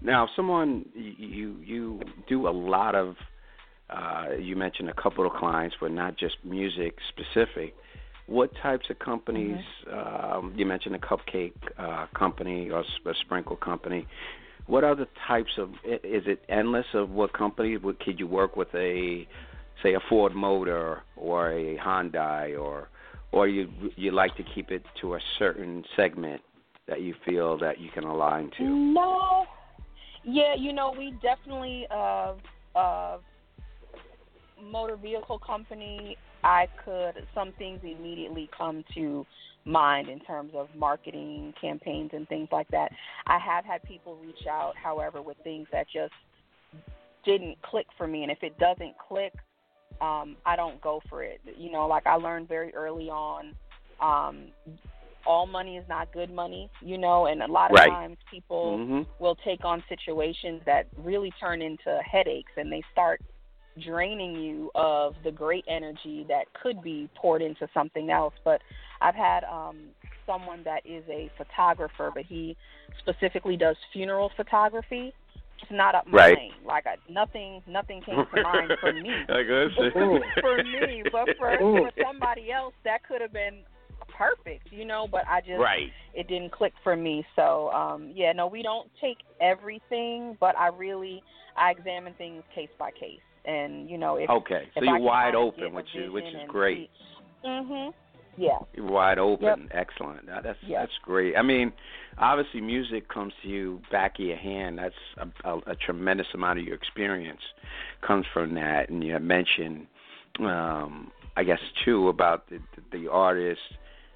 Now, 0.00 0.28
someone 0.34 0.86
you 0.94 1.56
you 1.62 2.00
do 2.26 2.48
a 2.48 2.50
lot 2.50 2.94
of. 2.94 3.16
Uh, 3.90 4.36
you 4.38 4.56
mentioned 4.56 4.88
a 4.88 4.94
couple 4.94 5.26
of 5.26 5.32
clients, 5.34 5.76
but 5.78 5.90
not 5.90 6.16
just 6.16 6.36
music 6.44 6.96
specific. 7.10 7.74
What 8.26 8.50
types 8.62 8.86
of 8.90 8.98
companies? 8.98 9.58
Um, 9.90 10.54
you 10.56 10.64
mentioned 10.64 10.94
a 10.94 10.98
cupcake 10.98 11.52
uh, 11.78 12.06
company 12.16 12.70
or 12.70 12.80
a 12.80 13.14
sprinkle 13.20 13.56
company. 13.56 14.06
What 14.66 14.84
other 14.84 15.06
types 15.26 15.50
of? 15.58 15.70
Is 15.84 16.22
it 16.26 16.42
endless 16.48 16.86
of 16.94 17.10
what 17.10 17.32
companies? 17.32 17.80
Could 18.04 18.20
you 18.20 18.26
work 18.26 18.56
with 18.56 18.68
a, 18.74 19.26
say, 19.82 19.94
a 19.94 20.00
Ford 20.08 20.34
Motor 20.34 21.02
or 21.16 21.50
a 21.50 21.76
Hyundai, 21.78 22.58
or 22.58 22.88
or 23.32 23.48
you 23.48 23.68
you 23.96 24.12
like 24.12 24.36
to 24.36 24.44
keep 24.54 24.70
it 24.70 24.84
to 25.00 25.14
a 25.14 25.20
certain 25.38 25.84
segment 25.96 26.42
that 26.86 27.00
you 27.00 27.14
feel 27.26 27.58
that 27.58 27.80
you 27.80 27.90
can 27.90 28.04
align 28.04 28.50
to? 28.58 28.64
No. 28.64 29.46
Yeah, 30.24 30.54
you 30.56 30.72
know, 30.72 30.94
we 30.96 31.12
definitely 31.22 31.86
uh 31.90 32.34
uh 32.76 33.18
motor 34.62 34.96
vehicle 34.96 35.38
company 35.38 36.16
I 36.44 36.66
could 36.84 37.26
some 37.34 37.52
things 37.58 37.80
immediately 37.82 38.50
come 38.56 38.84
to 38.94 39.24
mind 39.64 40.08
in 40.08 40.18
terms 40.20 40.52
of 40.56 40.68
marketing 40.76 41.54
campaigns 41.60 42.10
and 42.12 42.28
things 42.28 42.48
like 42.50 42.68
that. 42.70 42.90
I 43.26 43.38
have 43.38 43.64
had 43.64 43.82
people 43.84 44.16
reach 44.16 44.46
out, 44.50 44.72
however, 44.76 45.22
with 45.22 45.36
things 45.44 45.68
that 45.72 45.86
just 45.92 46.12
didn't 47.24 47.60
click 47.62 47.86
for 47.96 48.08
me 48.08 48.22
and 48.22 48.32
if 48.32 48.42
it 48.42 48.58
doesn't 48.58 48.94
click, 48.98 49.32
um, 50.00 50.36
I 50.44 50.56
don't 50.56 50.80
go 50.80 51.00
for 51.08 51.22
it. 51.22 51.40
You 51.56 51.70
know, 51.70 51.86
like 51.86 52.06
I 52.06 52.16
learned 52.16 52.48
very 52.48 52.74
early 52.74 53.08
on, 53.08 53.54
um, 54.00 54.48
all 55.24 55.46
money 55.46 55.76
is 55.76 55.84
not 55.88 56.12
good 56.12 56.32
money, 56.32 56.68
you 56.80 56.98
know, 56.98 57.26
and 57.26 57.42
a 57.42 57.46
lot 57.46 57.70
of 57.70 57.76
Right. 57.76 57.92
times 57.92 58.16
people 58.30 58.78
hmm 58.78 59.02
will 59.20 59.36
take 59.36 59.64
on 59.64 59.84
situations 59.88 60.60
that 60.66 60.88
really 60.96 61.32
turn 61.38 61.62
into 61.62 62.00
headaches 62.02 62.50
and 62.56 62.72
they 62.72 62.82
start 62.90 63.20
draining 63.80 64.36
you 64.36 64.70
of 64.74 65.14
the 65.24 65.30
great 65.30 65.64
energy 65.68 66.26
that 66.28 66.44
could 66.60 66.82
be 66.82 67.08
poured 67.16 67.42
into 67.42 67.68
something 67.72 68.10
else. 68.10 68.34
But 68.44 68.60
I've 69.00 69.14
had 69.14 69.44
um 69.44 69.78
someone 70.26 70.62
that 70.64 70.84
is 70.84 71.04
a 71.08 71.30
photographer, 71.36 72.10
but 72.14 72.24
he 72.24 72.56
specifically 72.98 73.56
does 73.56 73.76
funeral 73.92 74.30
photography. 74.36 75.12
It's 75.60 75.70
not 75.70 75.94
up 75.94 76.06
my 76.06 76.18
Right. 76.18 76.36
lane. 76.36 76.52
Like 76.64 76.86
I, 76.86 76.96
nothing, 77.08 77.62
nothing 77.66 78.02
came 78.02 78.24
to 78.34 78.42
mind 78.42 78.72
for 78.80 78.92
me. 78.92 79.14
Like 79.28 79.46
this. 79.46 79.72
for 80.40 80.62
me, 80.62 81.02
but 81.12 81.28
for, 81.38 81.56
for 81.58 81.90
somebody 82.02 82.50
else, 82.52 82.74
that 82.84 83.06
could 83.06 83.20
have 83.20 83.32
been 83.32 83.62
perfect, 84.16 84.72
you 84.72 84.84
know. 84.84 85.06
But 85.10 85.26
I 85.28 85.40
just 85.40 85.60
right. 85.60 85.90
it 86.14 86.28
didn't 86.28 86.52
click 86.52 86.72
for 86.82 86.96
me. 86.96 87.24
So 87.36 87.70
um 87.70 88.12
yeah, 88.14 88.32
no, 88.32 88.46
we 88.46 88.62
don't 88.62 88.90
take 89.00 89.18
everything, 89.40 90.36
but 90.40 90.56
I 90.58 90.68
really 90.68 91.22
I 91.56 91.70
examine 91.70 92.14
things 92.14 92.42
case 92.54 92.70
by 92.78 92.90
case. 92.90 93.20
And 93.44 93.90
you 93.90 93.98
know, 93.98 94.16
if 94.16 94.30
Okay, 94.30 94.68
so 94.74 94.80
if 94.80 94.84
you're 94.84 94.98
wide 94.98 95.34
open, 95.34 95.74
which 95.74 95.94
is 95.94 96.10
which 96.10 96.24
is 96.24 96.40
great. 96.48 96.90
Mhm. 97.44 97.92
Yeah. 98.36 98.58
You're 98.74 98.86
wide 98.86 99.18
open. 99.18 99.44
Yep. 99.44 99.58
Excellent. 99.72 100.26
That- 100.26 100.42
That's 100.44 100.58
Yep. 100.62 100.80
that's 100.80 100.98
great. 101.02 101.36
I 101.36 101.42
mean, 101.42 101.72
obviously, 102.18 102.60
music 102.60 103.08
comes 103.08 103.34
to 103.42 103.48
you 103.48 103.82
back 103.90 104.18
of 104.18 104.24
your 104.24 104.36
hand. 104.36 104.78
That's 104.78 104.94
a, 105.18 105.28
a, 105.50 105.58
a 105.72 105.76
tremendous 105.76 106.28
amount 106.32 106.58
of 106.60 106.64
your 106.64 106.74
experience 106.76 107.42
comes 108.00 108.24
from 108.32 108.54
that. 108.54 108.88
And 108.88 109.04
you 109.04 109.18
mentioned, 109.18 109.86
um, 110.40 111.10
I 111.36 111.44
guess, 111.44 111.60
too, 111.84 112.08
about 112.08 112.48
the, 112.48 112.58
the, 112.90 112.98
the 113.00 113.08
artists 113.10 113.64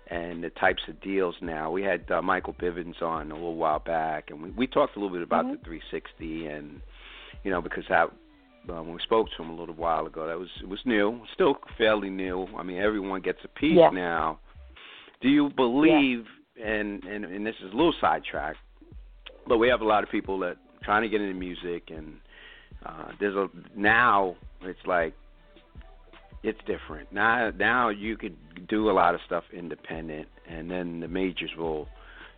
and 0.09 0.43
the 0.43 0.51
types 0.51 0.83
of 0.89 0.99
deals. 1.01 1.35
Now 1.43 1.71
we 1.71 1.83
had 1.83 2.11
uh, 2.11 2.23
Michael 2.23 2.55
Bivins 2.55 3.03
on 3.03 3.31
a 3.33 3.35
little 3.35 3.57
while 3.57 3.81
back, 3.81 4.31
and 4.31 4.41
we, 4.43 4.51
we 4.51 4.67
talked 4.67 4.97
a 4.97 5.01
little 5.01 5.13
bit 5.15 5.23
about 5.23 5.45
Mhm. 5.45 5.59
the 5.59 5.65
360 5.65 6.47
and 6.47 6.81
you 7.45 7.51
know 7.51 7.61
because 7.61 7.85
that 7.89 8.11
uh, 8.69 8.83
when 8.83 8.95
we 8.95 9.01
spoke 9.03 9.29
to 9.37 9.43
him 9.43 9.51
a 9.51 9.55
little 9.57 9.75
while 9.75 10.07
ago. 10.07 10.27
That 10.27 10.39
was 10.39 10.49
it 10.63 10.69
was 10.69 10.81
new, 10.85 11.21
still 11.35 11.57
fairly 11.79 12.11
new. 12.11 12.47
I 12.57 12.63
mean, 12.63 12.79
everyone 12.79 13.21
gets 13.21 13.39
a 13.45 13.49
piece 13.49 13.77
Yeah. 13.77 13.91
now. 13.91 14.39
Do 15.21 15.29
you 15.29 15.51
believe? 15.51 16.25
And, 16.63 17.05
and 17.05 17.25
and 17.25 17.47
this 17.47 17.55
is 17.63 17.73
a 17.73 17.77
little 17.77 17.95
sidetrack, 18.01 18.57
but 19.47 19.59
we 19.59 19.69
have 19.69 19.83
a 19.83 19.85
lot 19.85 20.03
of 20.03 20.11
people 20.11 20.39
that 20.39 20.57
trying 20.83 21.03
to 21.03 21.09
get 21.09 21.21
into 21.21 21.35
music, 21.35 21.91
and 21.95 22.15
uh, 22.87 23.09
there's 23.21 23.37
a 23.37 23.49
now 23.77 24.37
it's 24.63 24.79
like 24.87 25.13
it's 26.43 26.59
different 26.67 27.13
now. 27.13 27.51
Now 27.59 27.91
you 27.91 28.17
could 28.17 28.37
do 28.69 28.89
a 28.91 28.93
lot 28.93 29.15
of 29.15 29.21
stuff 29.27 29.45
independent, 29.53 30.29
and 30.49 30.71
then 30.71 31.01
the 31.01 31.09
majors 31.09 31.51
will 31.59 31.89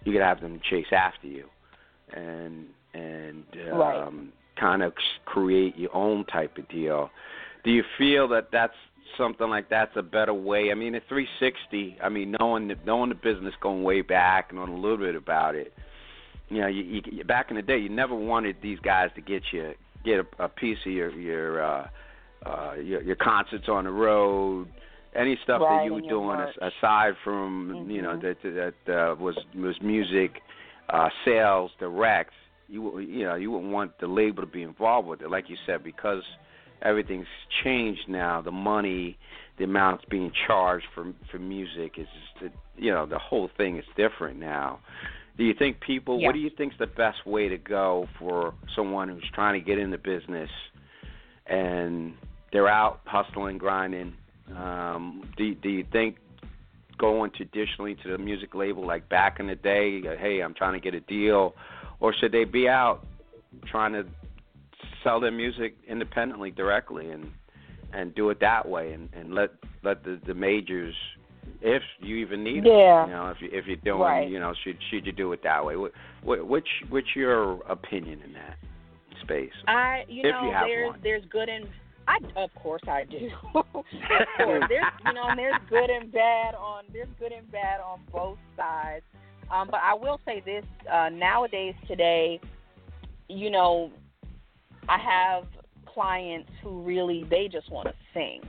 you 0.05 0.12
could 0.12 0.23
have 0.23 0.41
them 0.41 0.61
chase 0.69 0.87
after 0.91 1.29
you, 1.29 1.45
and 2.12 2.67
and 2.95 3.45
um, 3.73 3.79
Right. 3.79 4.11
Kind 4.59 4.83
of 4.83 4.92
create 5.25 5.77
your 5.77 5.94
own 5.94 6.25
type 6.27 6.57
of 6.59 6.68
deal. 6.68 7.11
Do 7.64 7.71
you 7.71 7.83
feel 7.97 8.29
that 8.29 8.49
that's 8.53 8.75
something 9.16 9.49
like 9.49 9.68
that's 9.68 9.97
a 9.97 10.03
better 10.03 10.35
way? 10.35 10.71
I 10.71 10.75
mean, 10.75 10.94
at 10.94 11.03
360, 11.09 11.99
I 12.03 12.09
mean, 12.09 12.37
knowing 12.38 12.68
the, 12.68 12.77
knowing 12.87 13.09
the 13.09 13.14
business 13.14 13.55
going 13.61 13.83
way 13.83 14.03
back, 14.03 14.47
and 14.51 14.59
knowing 14.59 14.73
a 14.73 14.79
little 14.79 14.99
bit 14.99 15.14
about 15.14 15.55
it. 15.55 15.73
You 16.49 16.62
know, 16.62 16.66
you, 16.66 17.03
you 17.05 17.25
back 17.25 17.51
in 17.51 17.57
the 17.57 17.62
day, 17.62 17.77
you 17.79 17.90
never 17.90 18.14
wanted 18.14 18.57
these 18.62 18.79
guys 18.81 19.11
to 19.16 19.21
get 19.21 19.42
you 19.53 19.75
get 20.05 20.21
a, 20.21 20.44
a 20.44 20.49
piece 20.49 20.79
of 20.87 20.92
your 20.92 21.11
your 21.11 21.62
uh, 21.62 21.88
uh, 22.47 22.75
your, 22.75 23.03
your 23.03 23.16
concerts 23.16 23.68
on 23.68 23.85
the 23.85 23.90
road, 23.90 24.68
any 25.14 25.38
stuff 25.42 25.61
that 25.61 25.85
you 25.85 25.94
were 25.94 26.01
doing 26.01 26.40
as, 26.40 26.73
aside 26.79 27.14
from 27.25 27.87
you 27.90 28.01
know 28.01 28.16
Mhm. 28.16 28.23
that 28.44 28.75
that 28.87 28.94
uh, 28.94 29.14
was 29.16 29.37
was 29.55 29.81
music 29.83 30.40
uh, 30.88 31.11
sales 31.25 31.71
direct. 31.79 32.33
You 32.68 32.98
you 33.00 33.24
know 33.24 33.35
you 33.35 33.50
wouldn't 33.50 33.72
want 33.72 33.98
the 33.98 34.07
label 34.07 34.42
to 34.42 34.46
be 34.48 34.62
involved 34.62 35.09
with 35.09 35.22
it, 35.22 35.31
like 35.31 35.48
you 35.48 35.57
said, 35.66 35.83
because 35.83 36.22
everything's 36.83 37.26
changed 37.64 38.09
now. 38.09 38.40
The 38.40 38.50
money, 38.50 39.18
the 39.57 39.64
amounts 39.64 40.04
being 40.11 40.33
charged 40.46 40.87
for 40.94 41.12
for 41.31 41.38
music 41.38 41.94
is 41.98 42.07
just, 42.40 42.54
you 42.76 42.90
know 42.90 43.07
the 43.07 43.18
whole 43.18 43.50
thing 43.57 43.78
is 43.78 43.85
different 43.96 44.38
now. 44.38 44.81
Do 45.37 45.44
you 45.44 45.54
think 45.54 45.81
people? 45.81 46.20
Yeah. 46.20 46.26
What 46.26 46.33
do 46.35 46.40
you 46.40 46.50
think's 46.57 46.76
the 46.78 46.87
best 46.87 47.24
way 47.24 47.48
to 47.48 47.57
go 47.57 48.09
for 48.18 48.54
someone 48.74 49.09
who's 49.09 49.28
trying 49.35 49.59
to 49.59 49.64
get 49.64 49.78
into 49.78 49.96
business 49.96 50.50
and 51.46 52.14
they're 52.52 52.68
out 52.68 53.00
hustling, 53.04 53.57
grinding? 53.57 54.14
Um, 54.57 55.31
do 55.37 55.54
do 55.54 55.68
you 55.68 55.87
think 55.92 56.16
going 56.98 57.31
traditionally 57.31 57.94
to 58.02 58.09
the 58.11 58.18
music 58.18 58.54
label 58.54 58.85
like 58.85 59.09
back 59.09 59.38
in 59.38 59.46
the 59.46 59.54
day? 59.54 60.00
Hey, 60.02 60.40
I'm 60.40 60.54
trying 60.54 60.72
to 60.72 60.81
get 60.81 60.94
a 60.94 61.00
deal, 61.00 61.54
or 62.00 62.12
should 62.14 62.32
they 62.32 62.44
be 62.44 62.68
out 62.68 63.06
trying 63.66 63.92
to 63.92 64.04
sell 65.02 65.20
their 65.20 65.30
music 65.32 65.76
independently, 65.87 66.50
directly, 66.50 67.11
and 67.11 67.30
and 67.92 68.14
do 68.14 68.28
it 68.30 68.38
that 68.40 68.68
way, 68.68 68.92
and 68.92 69.08
and 69.14 69.34
let 69.34 69.50
let 69.82 70.04
the 70.04 70.20
the 70.26 70.34
majors, 70.34 70.94
if 71.62 71.82
you 72.00 72.16
even 72.16 72.44
need 72.44 72.66
it, 72.66 72.72
Yeah. 72.72 73.06
you 73.06 73.12
know, 73.12 73.28
if 73.30 73.40
you 73.40 73.48
if 73.52 73.66
you're 73.66 73.76
doing, 73.76 74.00
Right. 74.00 74.28
you 74.28 74.38
know, 74.40 74.52
should 74.64 74.76
should 74.90 75.06
you 75.06 75.12
do 75.12 75.32
it 75.32 75.42
that 75.42 75.64
way? 75.64 75.76
What, 75.76 75.92
what 76.22 76.46
which 76.46 76.68
what's 76.90 77.14
your 77.16 77.62
opinion 77.68 78.20
in 78.22 78.32
that 78.34 78.56
space? 79.22 79.52
I, 79.66 80.04
you 80.08 80.20
if 80.24 80.32
know, 80.32 80.44
you 80.44 80.52
have 80.52 80.66
there's 80.66 80.90
one. 80.90 81.00
there's 81.02 81.24
good 81.30 81.48
and 81.48 81.66
I 82.06 82.18
of 82.37 82.54
course 82.54 82.82
I 82.88 83.04
do. 83.04 83.28
of 83.54 83.64
course, 83.72 83.84
there's 84.68 84.84
you 85.06 85.12
know, 85.12 85.24
and 85.28 85.38
there's 85.38 85.61
good 85.68 85.90
and 85.90 86.11
bad 86.12 86.54
on 86.54 86.84
there's 86.92 87.08
good 87.18 87.32
and 87.32 87.50
bad 87.50 87.80
on 87.80 88.00
both 88.12 88.38
sides. 88.56 89.04
Um, 89.50 89.68
but 89.70 89.80
I 89.82 89.94
will 89.94 90.20
say 90.24 90.40
this: 90.44 90.64
uh, 90.90 91.08
nowadays, 91.08 91.74
today, 91.87 92.40
you 93.28 93.50
know, 93.50 93.90
I 94.88 94.98
have 94.98 95.44
clients 95.87 96.50
who 96.62 96.82
really 96.82 97.24
they 97.28 97.48
just 97.48 97.70
want 97.70 97.88
to 97.88 97.94
sing, 98.14 98.42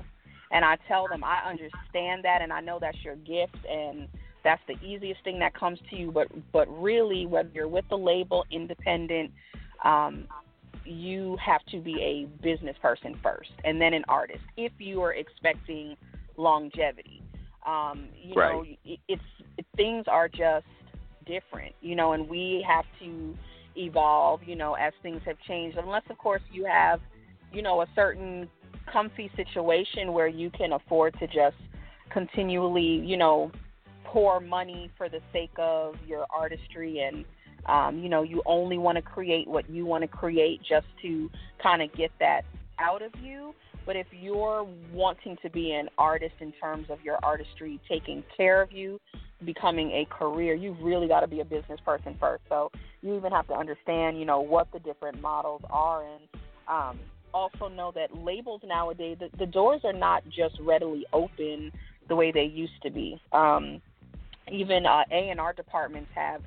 and 0.52 0.66
I 0.66 0.78
tell 0.88 1.08
them 1.08 1.24
I 1.24 1.50
understand 1.50 2.24
that, 2.24 2.42
and 2.42 2.52
I 2.52 2.62
know 2.62 2.80
that's 2.80 3.04
your 3.04 3.16
gift, 3.16 3.58
and 3.70 4.08
that's 4.44 4.62
the 4.68 4.76
easiest 4.86 5.24
thing 5.24 5.40
that 5.40 5.54
comes 5.54 5.80
to 5.90 5.96
you. 5.96 6.12
But 6.12 6.28
but 6.52 6.68
really, 6.82 7.26
whether 7.26 7.50
you're 7.54 7.68
with 7.68 7.86
the 7.90 7.98
label, 7.98 8.46
independent, 8.52 9.32
um, 9.84 10.28
you 10.86 11.38
have 11.44 11.64
to 11.68 11.80
be 11.80 12.02
a 12.02 12.26
business 12.44 12.76
person 12.82 13.18
first, 13.24 13.52
and 13.64 13.82
then 13.82 13.94
an 13.94 14.04
artist. 14.10 14.42
If 14.58 14.74
you 14.80 15.02
are 15.02 15.14
expecting 15.14 15.96
longevity, 16.38 17.22
um, 17.66 18.08
you 18.22 18.36
Right. 18.36 18.54
know, 18.54 18.66
it, 18.86 19.00
it's 19.08 19.22
things 19.76 20.06
are 20.08 20.28
just 20.28 20.66
different, 21.26 21.74
you 21.82 21.96
know, 21.96 22.14
and 22.14 22.28
we 22.28 22.66
have 22.68 22.86
to 23.00 23.36
evolve, 23.76 24.42
you 24.46 24.56
know, 24.56 24.74
as 24.74 24.94
things 25.02 25.22
have 25.26 25.38
changed. 25.48 25.78
Unless, 25.78 26.04
of 26.10 26.18
course, 26.18 26.42
you 26.52 26.66
have, 26.66 27.00
you 27.52 27.62
know, 27.62 27.82
a 27.82 27.88
certain 27.96 28.50
comfy 28.92 29.32
situation 29.36 30.14
where 30.14 30.28
you 30.28 30.50
can 30.50 30.74
afford 30.74 31.18
to 31.20 31.28
just 31.28 31.58
continually, 32.12 33.02
you 33.06 33.18
know, 33.18 33.52
pour 34.04 34.40
money 34.40 34.90
for 34.98 35.08
the 35.08 35.20
sake 35.32 35.52
of 35.58 35.96
your 36.08 36.26
artistry 36.34 37.00
and 37.00 37.26
um, 37.66 38.00
you 38.00 38.10
know, 38.10 38.24
you 38.24 38.42
only 38.46 38.78
want 38.78 38.96
to 38.96 39.02
create 39.02 39.48
what 39.48 39.70
you 39.70 39.86
want 39.86 40.02
to 40.02 40.08
create 40.08 40.62
just 40.68 40.88
to 41.02 41.30
kind 41.62 41.82
of 41.82 41.94
get 41.94 42.12
that 42.20 42.42
out 42.80 43.02
of 43.02 43.12
you. 43.22 43.54
But 43.86 43.96
if 43.96 44.08
you're 44.12 44.68
wanting 44.94 45.38
to 45.42 45.50
be 45.50 45.72
an 45.74 45.90
artist 45.98 46.36
in 46.40 46.52
terms 46.54 46.88
of 46.90 47.02
your 47.04 47.18
artistry 47.24 47.80
taking 47.90 48.24
care 48.36 48.62
of 48.62 48.72
you, 48.72 49.00
becoming 49.46 49.92
a 49.92 50.06
career, 50.06 50.54
you've 50.54 50.80
really 50.82 51.08
got 51.08 51.22
to 51.22 51.28
be 51.28 51.40
a 51.40 51.46
business 51.46 51.80
person 51.86 52.16
first. 52.20 52.44
So 52.50 52.72
you 53.02 53.16
even 53.16 53.32
have 53.32 53.48
to 53.48 53.54
understand, 53.54 54.20
you 54.20 54.26
know, 54.26 54.42
what 54.42 54.72
the 54.72 54.80
different 54.80 55.22
models 55.22 55.62
are 55.70 56.06
and 56.06 56.24
um, 56.68 57.00
also 57.34 57.68
know 57.68 57.92
that 57.96 58.16
labels 58.16 58.62
nowadays, 58.66 59.18
the, 59.20 59.30
the 59.38 59.46
doors 59.46 59.82
are 59.84 59.94
not 59.94 60.24
just 60.26 60.56
readily 60.62 61.06
open 61.14 61.72
the 62.08 62.16
way 62.16 62.32
they 62.32 62.44
used 62.44 62.82
to 62.84 62.90
be. 62.90 63.22
Um, 63.32 63.82
even 64.52 64.86
uh, 64.86 65.04
A&R 65.12 65.54
departments 65.54 66.10
have 66.16 66.42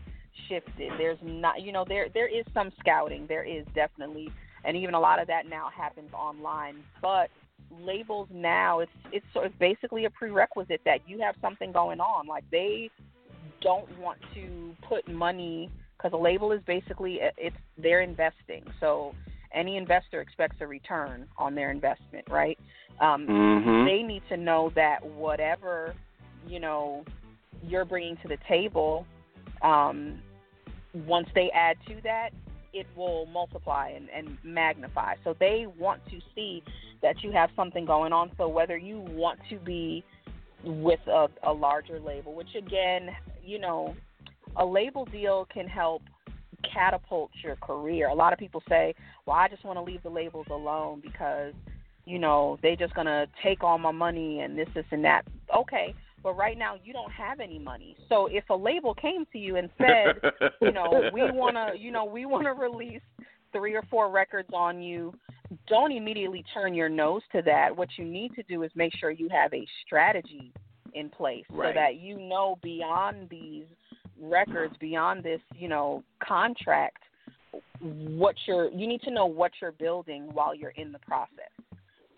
shifted. 0.49 0.93
There's 0.99 1.19
not, 1.23 1.63
you 1.63 1.73
know, 1.73 1.85
there 1.87 2.09
there 2.13 2.27
is 2.27 2.45
some 2.53 2.73
scouting. 2.81 3.27
There 3.29 3.45
is 3.45 3.65
definitely, 3.75 4.29
and 4.65 4.77
even 4.77 4.95
a 4.95 5.01
lot 5.01 5.21
of 5.21 5.29
that 5.29 5.49
now 5.49 5.69
happens 5.75 6.11
online. 6.13 6.77
But 7.01 7.31
labels 7.71 8.29
now, 8.33 8.81
it's 8.81 8.93
it's 9.13 9.27
sort 9.33 9.47
of 9.47 9.59
basically 9.59 10.05
a 10.05 10.11
prerequisite 10.11 10.81
that 10.85 11.01
you 11.07 11.21
have 11.21 11.35
something 11.41 11.73
going 11.73 12.01
on. 12.01 12.27
Like 12.27 12.45
they 12.51 12.91
don't 13.61 13.89
want 13.99 14.19
to 14.35 14.75
put 14.89 15.09
money 15.09 15.71
because 15.97 16.13
a 16.13 16.21
label 16.21 16.53
is 16.53 16.61
basically 16.67 17.21
it's 17.37 17.57
they're 17.79 18.03
investing. 18.03 18.65
So 18.81 19.15
any 19.55 19.77
investor 19.77 20.21
expects 20.21 20.57
a 20.61 20.67
return 20.67 21.27
on 21.37 21.55
their 21.55 21.71
investment, 21.71 22.27
right? 22.31 22.59
Um, 23.01 23.27
Mhm. 23.27 23.85
They 23.87 24.03
need 24.03 24.23
to 24.29 24.37
know 24.37 24.71
that 24.71 25.05
whatever 25.05 25.95
you 26.47 26.61
know 26.61 27.05
you're 27.63 27.85
bringing 27.85 28.17
to 28.19 28.29
the 28.29 28.39
table 28.49 29.07
um, 29.63 30.21
once 31.07 31.29
they 31.35 31.51
add 31.53 31.77
to 31.87 32.01
that, 32.03 32.33
it 32.73 32.87
will 32.97 33.27
multiply 33.27 33.91
and, 33.91 34.09
and 34.11 34.39
magnify. 34.43 35.15
So 35.25 35.35
they 35.39 35.67
want 35.79 36.05
to 36.07 36.19
see 36.35 36.63
that 37.03 37.23
you 37.23 37.33
have 37.33 37.51
something 37.55 37.85
going 37.85 38.13
on. 38.13 38.31
So 38.37 38.49
whether 38.49 38.77
you 38.77 39.01
want 39.01 39.39
to 39.51 39.59
be 39.59 40.05
with 40.65 41.01
a, 41.07 41.29
a 41.43 41.53
larger 41.53 42.01
label, 42.01 42.35
which 42.35 42.55
again, 42.57 43.11
you 43.45 43.59
know, 43.59 43.95
a 44.57 44.65
label 44.65 45.05
deal 45.07 45.47
can 45.53 45.67
help 45.67 46.03
catapult 46.73 47.31
your 47.43 47.57
career. 47.57 48.09
A 48.09 48.15
lot 48.15 48.33
of 48.33 48.39
people 48.39 48.63
say, 48.69 48.95
"Well, 49.27 49.37
I 49.37 49.49
just 49.49 49.65
want 49.65 49.79
to 49.79 49.83
leave 49.83 50.03
the 50.03 50.11
labels 50.11 50.47
alone 50.51 51.01
because, 51.01 51.55
you 52.05 52.19
know, 52.19 52.59
they're 52.63 52.77
just 52.77 52.95
gonna 52.95 53.27
take 53.43 53.65
all 53.65 53.79
my 53.79 53.91
money 53.91 54.41
and 54.41 54.57
this, 54.57 54.69
this, 54.75 54.85
and 54.91 55.05
that." 55.05 55.27
Okay, 55.55 55.95
but 56.23 56.37
right 56.37 56.57
now 56.57 56.77
you 56.83 56.93
don't 56.93 57.11
have 57.13 57.41
any 57.41 57.59
money. 57.59 57.97
So 58.09 58.27
if 58.27 58.49
a 58.51 58.55
label 58.55 58.95
came 58.95 59.27
to 59.33 59.39
you 59.39 59.57
and 59.57 59.69
said, 59.79 60.21
you 60.61 60.73
know, 60.73 61.11
we 61.13 61.23
want 61.23 61.57
to, 61.57 61.79
you 61.79 61.91
know, 61.91 62.05
we 62.05 62.27
want 62.27 62.45
to 62.45 62.53
release 62.53 63.03
three 63.53 63.75
or 63.75 63.83
four 63.91 64.11
records 64.11 64.49
on 64.55 64.83
you, 64.83 65.13
don't 65.67 65.93
immediately 65.93 66.45
turn 66.55 66.75
your 66.75 66.89
nose 66.89 67.23
to 67.33 67.43
that. 67.43 67.77
What 67.77 67.89
you 67.97 68.05
need 68.05 68.35
to 68.35 68.43
do 68.45 68.63
is 68.63 68.71
make 68.75 68.93
sure 68.99 69.11
you 69.11 69.29
have 69.31 69.53
a 69.53 69.67
strategy 69.85 70.53
in 70.95 71.09
place 71.09 71.45
Right. 71.51 71.71
so 71.71 71.81
that 71.81 71.97
you 71.97 72.19
know 72.19 72.59
beyond 72.63 73.29
these 73.31 73.65
records, 74.21 74.75
beyond 74.79 75.23
this, 75.25 75.41
you 75.55 75.69
know, 75.69 76.03
contract, 76.23 77.03
what 77.81 78.37
you're 78.47 78.71
you 78.71 78.87
need 78.87 79.03
to 79.03 79.11
know 79.11 79.27
what 79.27 79.51
you're 79.61 79.73
building 79.73 80.29
while 80.33 80.55
you're 80.55 80.71
in 80.71 80.93
the 80.93 80.99
process. 81.01 81.51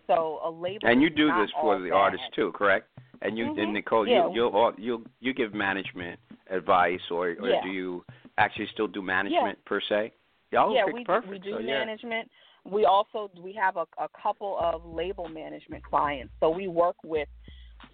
So 0.06 0.38
a 0.44 0.50
label 0.50 0.86
and 0.86 1.02
you 1.02 1.10
do 1.10 1.28
this 1.40 1.50
for 1.60 1.80
the 1.80 1.90
artist 1.90 2.22
too, 2.36 2.52
correct? 2.54 2.88
And 3.22 3.38
you 3.38 3.46
Mhm. 3.46 3.62
and 3.62 3.72
Nicole, 3.72 4.06
Yeah. 4.06 4.28
you 4.28 4.34
you'll 4.34 4.74
you 4.78 5.04
you 5.20 5.32
give 5.32 5.54
management 5.54 6.18
advice, 6.48 7.00
or 7.10 7.30
or 7.40 7.48
Yeah. 7.50 7.62
do 7.62 7.68
you 7.68 8.04
actually 8.38 8.66
still 8.68 8.88
do 8.88 9.02
management 9.02 9.62
per 9.64 9.80
se? 9.80 10.12
Yeah, 10.50 10.64
oh, 10.64 10.74
yeah, 10.74 10.84
okay, 10.84 10.92
we 10.92 11.04
perfect. 11.04 11.32
we 11.32 11.38
do 11.38 11.52
So, 11.52 11.58
yeah. 11.58 11.78
management. 11.78 12.30
We 12.64 12.84
also 12.84 13.30
we 13.38 13.52
have 13.54 13.76
a, 13.76 13.86
a 13.98 14.08
couple 14.22 14.58
of 14.58 14.84
label 14.84 15.28
management 15.28 15.82
clients. 15.84 16.32
So 16.40 16.50
we 16.50 16.68
work 16.68 16.96
with 17.04 17.28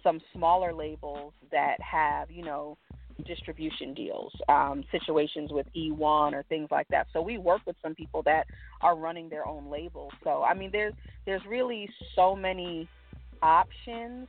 some 0.03 0.21
smaller 0.33 0.73
labels 0.73 1.33
that 1.51 1.77
have 1.81 2.29
you 2.31 2.43
know 2.43 2.77
distribution 3.25 3.93
deals, 3.93 4.33
um, 4.49 4.83
situations 4.91 5.51
with 5.51 5.67
E1 5.75 6.33
or 6.33 6.43
things 6.43 6.69
like 6.71 6.87
that. 6.89 7.07
So 7.13 7.21
we 7.21 7.37
work 7.37 7.61
with 7.65 7.75
some 7.81 7.93
people 7.93 8.23
that 8.23 8.47
are 8.81 8.95
running 8.95 9.29
their 9.29 9.45
own 9.45 9.69
labels. 9.69 10.11
So 10.23 10.43
I 10.43 10.53
mean, 10.53 10.69
there's 10.71 10.93
there's 11.25 11.45
really 11.47 11.89
so 12.15 12.35
many 12.35 12.87
options. 13.41 14.27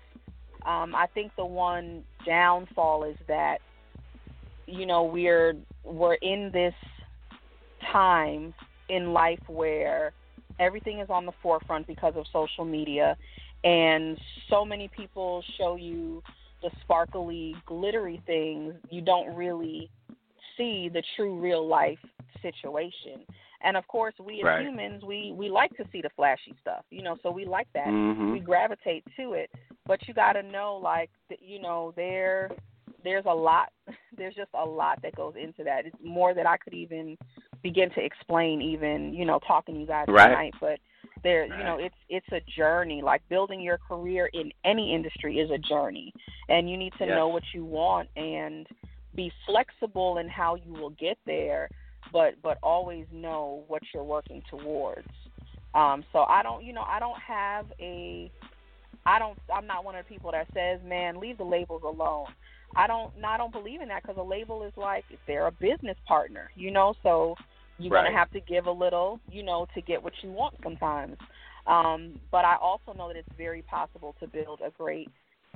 Um, 0.66 0.94
I 0.94 1.06
think 1.14 1.32
the 1.36 1.44
one 1.44 2.04
downfall 2.26 3.04
is 3.04 3.16
that 3.28 3.58
you 4.66 4.86
know 4.86 5.04
we're 5.04 5.54
we're 5.84 6.14
in 6.14 6.50
this 6.52 6.74
time 7.90 8.54
in 8.88 9.12
life 9.12 9.40
where 9.48 10.12
everything 10.60 11.00
is 11.00 11.10
on 11.10 11.26
the 11.26 11.32
forefront 11.42 11.86
because 11.86 12.14
of 12.16 12.24
social 12.32 12.64
media. 12.64 13.16
And 13.64 14.18
so 14.50 14.64
many 14.64 14.88
people 14.88 15.42
show 15.58 15.76
you 15.76 16.22
the 16.62 16.70
sparkly 16.82 17.54
glittery 17.66 18.20
things. 18.26 18.74
You 18.90 19.00
don't 19.00 19.34
really 19.34 19.90
see 20.56 20.88
the 20.92 21.02
true 21.16 21.38
real 21.38 21.66
life 21.66 21.98
situation 22.42 23.24
and 23.62 23.76
of 23.76 23.86
course 23.88 24.14
we 24.20 24.40
as 24.40 24.44
Right. 24.44 24.60
humans 24.62 25.02
we 25.04 25.32
we 25.36 25.48
like 25.48 25.74
to 25.76 25.84
see 25.92 26.02
the 26.02 26.10
flashy 26.10 26.54
stuff 26.60 26.84
you 26.90 27.02
know 27.02 27.16
so 27.22 27.30
we 27.30 27.44
like 27.44 27.68
that 27.74 27.88
Mhm. 27.88 28.32
we 28.32 28.40
gravitate 28.40 29.04
to 29.16 29.32
it 29.34 29.50
but 29.86 30.06
you 30.06 30.14
got 30.14 30.34
to 30.34 30.42
know 30.42 30.76
like 30.76 31.10
you 31.40 31.58
know 31.60 31.92
there 31.96 32.50
there's 33.04 33.26
a 33.26 33.34
lot 33.34 33.70
there's 34.16 34.34
just 34.34 34.50
a 34.54 34.64
lot 34.64 35.00
that 35.02 35.14
goes 35.14 35.34
into 35.36 35.64
that 35.64 35.86
it's 35.86 35.96
more 36.02 36.34
that 36.34 36.46
i 36.46 36.56
could 36.56 36.74
even 36.74 37.16
begin 37.62 37.90
to 37.90 38.04
explain 38.04 38.60
even 38.60 39.12
you 39.14 39.24
know 39.24 39.38
talking 39.46 39.74
to 39.74 39.80
you 39.80 39.86
guys 39.86 40.06
Right. 40.08 40.28
tonight 40.28 40.54
but 40.60 40.78
there 41.22 41.46
you 41.46 41.64
know 41.64 41.78
it's 41.78 41.94
it's 42.08 42.26
a 42.32 42.40
journey 42.56 43.00
like 43.02 43.22
building 43.28 43.60
your 43.60 43.78
career 43.78 44.28
in 44.32 44.50
any 44.64 44.94
industry 44.94 45.38
is 45.38 45.50
a 45.50 45.58
journey 45.58 46.12
and 46.48 46.68
you 46.68 46.76
need 46.76 46.92
to 46.98 47.06
Yes. 47.06 47.16
know 47.16 47.28
what 47.28 47.44
you 47.54 47.64
want 47.64 48.08
and 48.16 48.66
be 49.14 49.30
flexible 49.46 50.18
in 50.18 50.28
how 50.28 50.54
you 50.54 50.72
will 50.72 50.90
get 50.90 51.18
there 51.26 51.68
but 52.12 52.34
but 52.42 52.58
always 52.62 53.06
know 53.12 53.64
what 53.68 53.82
you're 53.92 54.04
working 54.04 54.42
towards 54.50 55.08
um 55.74 56.04
so 56.12 56.24
i 56.28 56.42
don't 56.42 56.64
you 56.64 56.72
know 56.72 56.84
i 56.88 56.98
don't 56.98 57.20
have 57.26 57.66
a 57.80 58.30
I 59.04 59.18
don't. 59.18 59.38
I'm 59.52 59.66
not 59.66 59.84
one 59.84 59.96
of 59.96 60.04
the 60.04 60.08
people 60.08 60.30
that 60.32 60.46
says, 60.54 60.80
"Man, 60.84 61.18
leave 61.18 61.38
the 61.38 61.44
labels 61.44 61.82
alone." 61.84 62.26
I 62.76 62.86
don't. 62.86 63.16
no, 63.18 63.28
I 63.28 63.36
don't 63.36 63.52
believe 63.52 63.80
in 63.80 63.88
that 63.88 64.02
because 64.02 64.16
a 64.18 64.22
label 64.22 64.62
is 64.62 64.72
like 64.76 65.04
if 65.10 65.20
they're 65.26 65.46
a 65.46 65.52
business 65.52 65.96
partner, 66.06 66.50
you 66.54 66.70
know. 66.70 66.94
So 67.02 67.34
you're 67.78 67.92
Right. 67.92 68.04
gonna 68.04 68.16
have 68.16 68.30
to 68.30 68.40
give 68.40 68.66
a 68.66 68.72
little, 68.72 69.20
you 69.28 69.42
know, 69.42 69.66
to 69.74 69.82
get 69.82 70.02
what 70.02 70.12
you 70.22 70.30
want 70.30 70.54
sometimes. 70.62 71.16
Um, 71.66 72.20
but 72.30 72.44
I 72.44 72.56
also 72.56 72.92
know 72.92 73.08
that 73.08 73.16
it's 73.16 73.28
very 73.36 73.62
possible 73.62 74.14
to 74.20 74.26
build 74.26 74.60
a 74.64 74.70
great, 74.70 75.08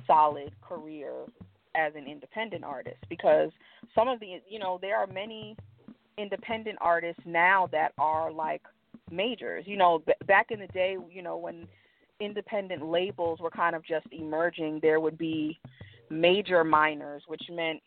solid 0.05 0.51
career 0.61 1.25
as 1.75 1.93
an 1.95 2.07
independent 2.07 2.63
artist 2.63 2.97
because 3.09 3.51
some 3.93 4.07
of 4.07 4.19
the, 4.19 4.41
you 4.49 4.57
know, 4.59 4.77
there 4.81 4.97
are 4.97 5.07
many 5.07 5.55
independent 6.17 6.77
artists 6.81 7.21
now 7.25 7.67
that 7.71 7.93
are 7.97 8.31
like 8.31 8.61
majors. 9.11 9.65
You 9.67 9.77
know, 9.77 9.99
b- 10.05 10.13
back 10.25 10.51
in 10.51 10.59
the 10.59 10.67
day, 10.67 10.97
you 11.11 11.21
know, 11.21 11.37
when 11.37 11.67
independent 12.19 12.85
labels 12.85 13.39
were 13.39 13.51
kind 13.51 13.75
of 13.75 13.85
just 13.85 14.07
emerging, 14.11 14.79
there 14.81 14.99
would 14.99 15.17
be 15.17 15.59
major 16.09 16.63
minors, 16.63 17.23
which 17.27 17.43
meant 17.51 17.81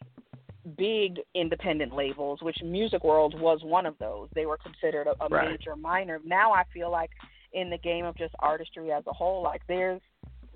big 0.77 1.21
independent 1.35 1.95
labels, 1.95 2.41
which 2.43 2.59
Music 2.63 3.03
World 3.03 3.39
was 3.41 3.61
one 3.63 3.87
of 3.87 3.99
those. 3.99 4.29
They 4.35 4.47
were 4.47 4.59
considered 4.59 5.07
a, 5.07 5.25
a 5.25 5.29
Right. 5.29 5.51
major 5.51 5.75
minor. 5.77 6.21
Now 6.25 6.53
I 6.53 6.65
feel 6.73 6.91
like 6.91 7.11
in 7.53 7.71
the 7.71 7.79
game 7.79 8.05
of 8.05 8.17
just 8.17 8.35
artistry 8.39 8.93
as 8.93 9.05
a 9.07 9.13
whole, 9.13 9.43
like 9.43 9.63
there's 9.67 10.01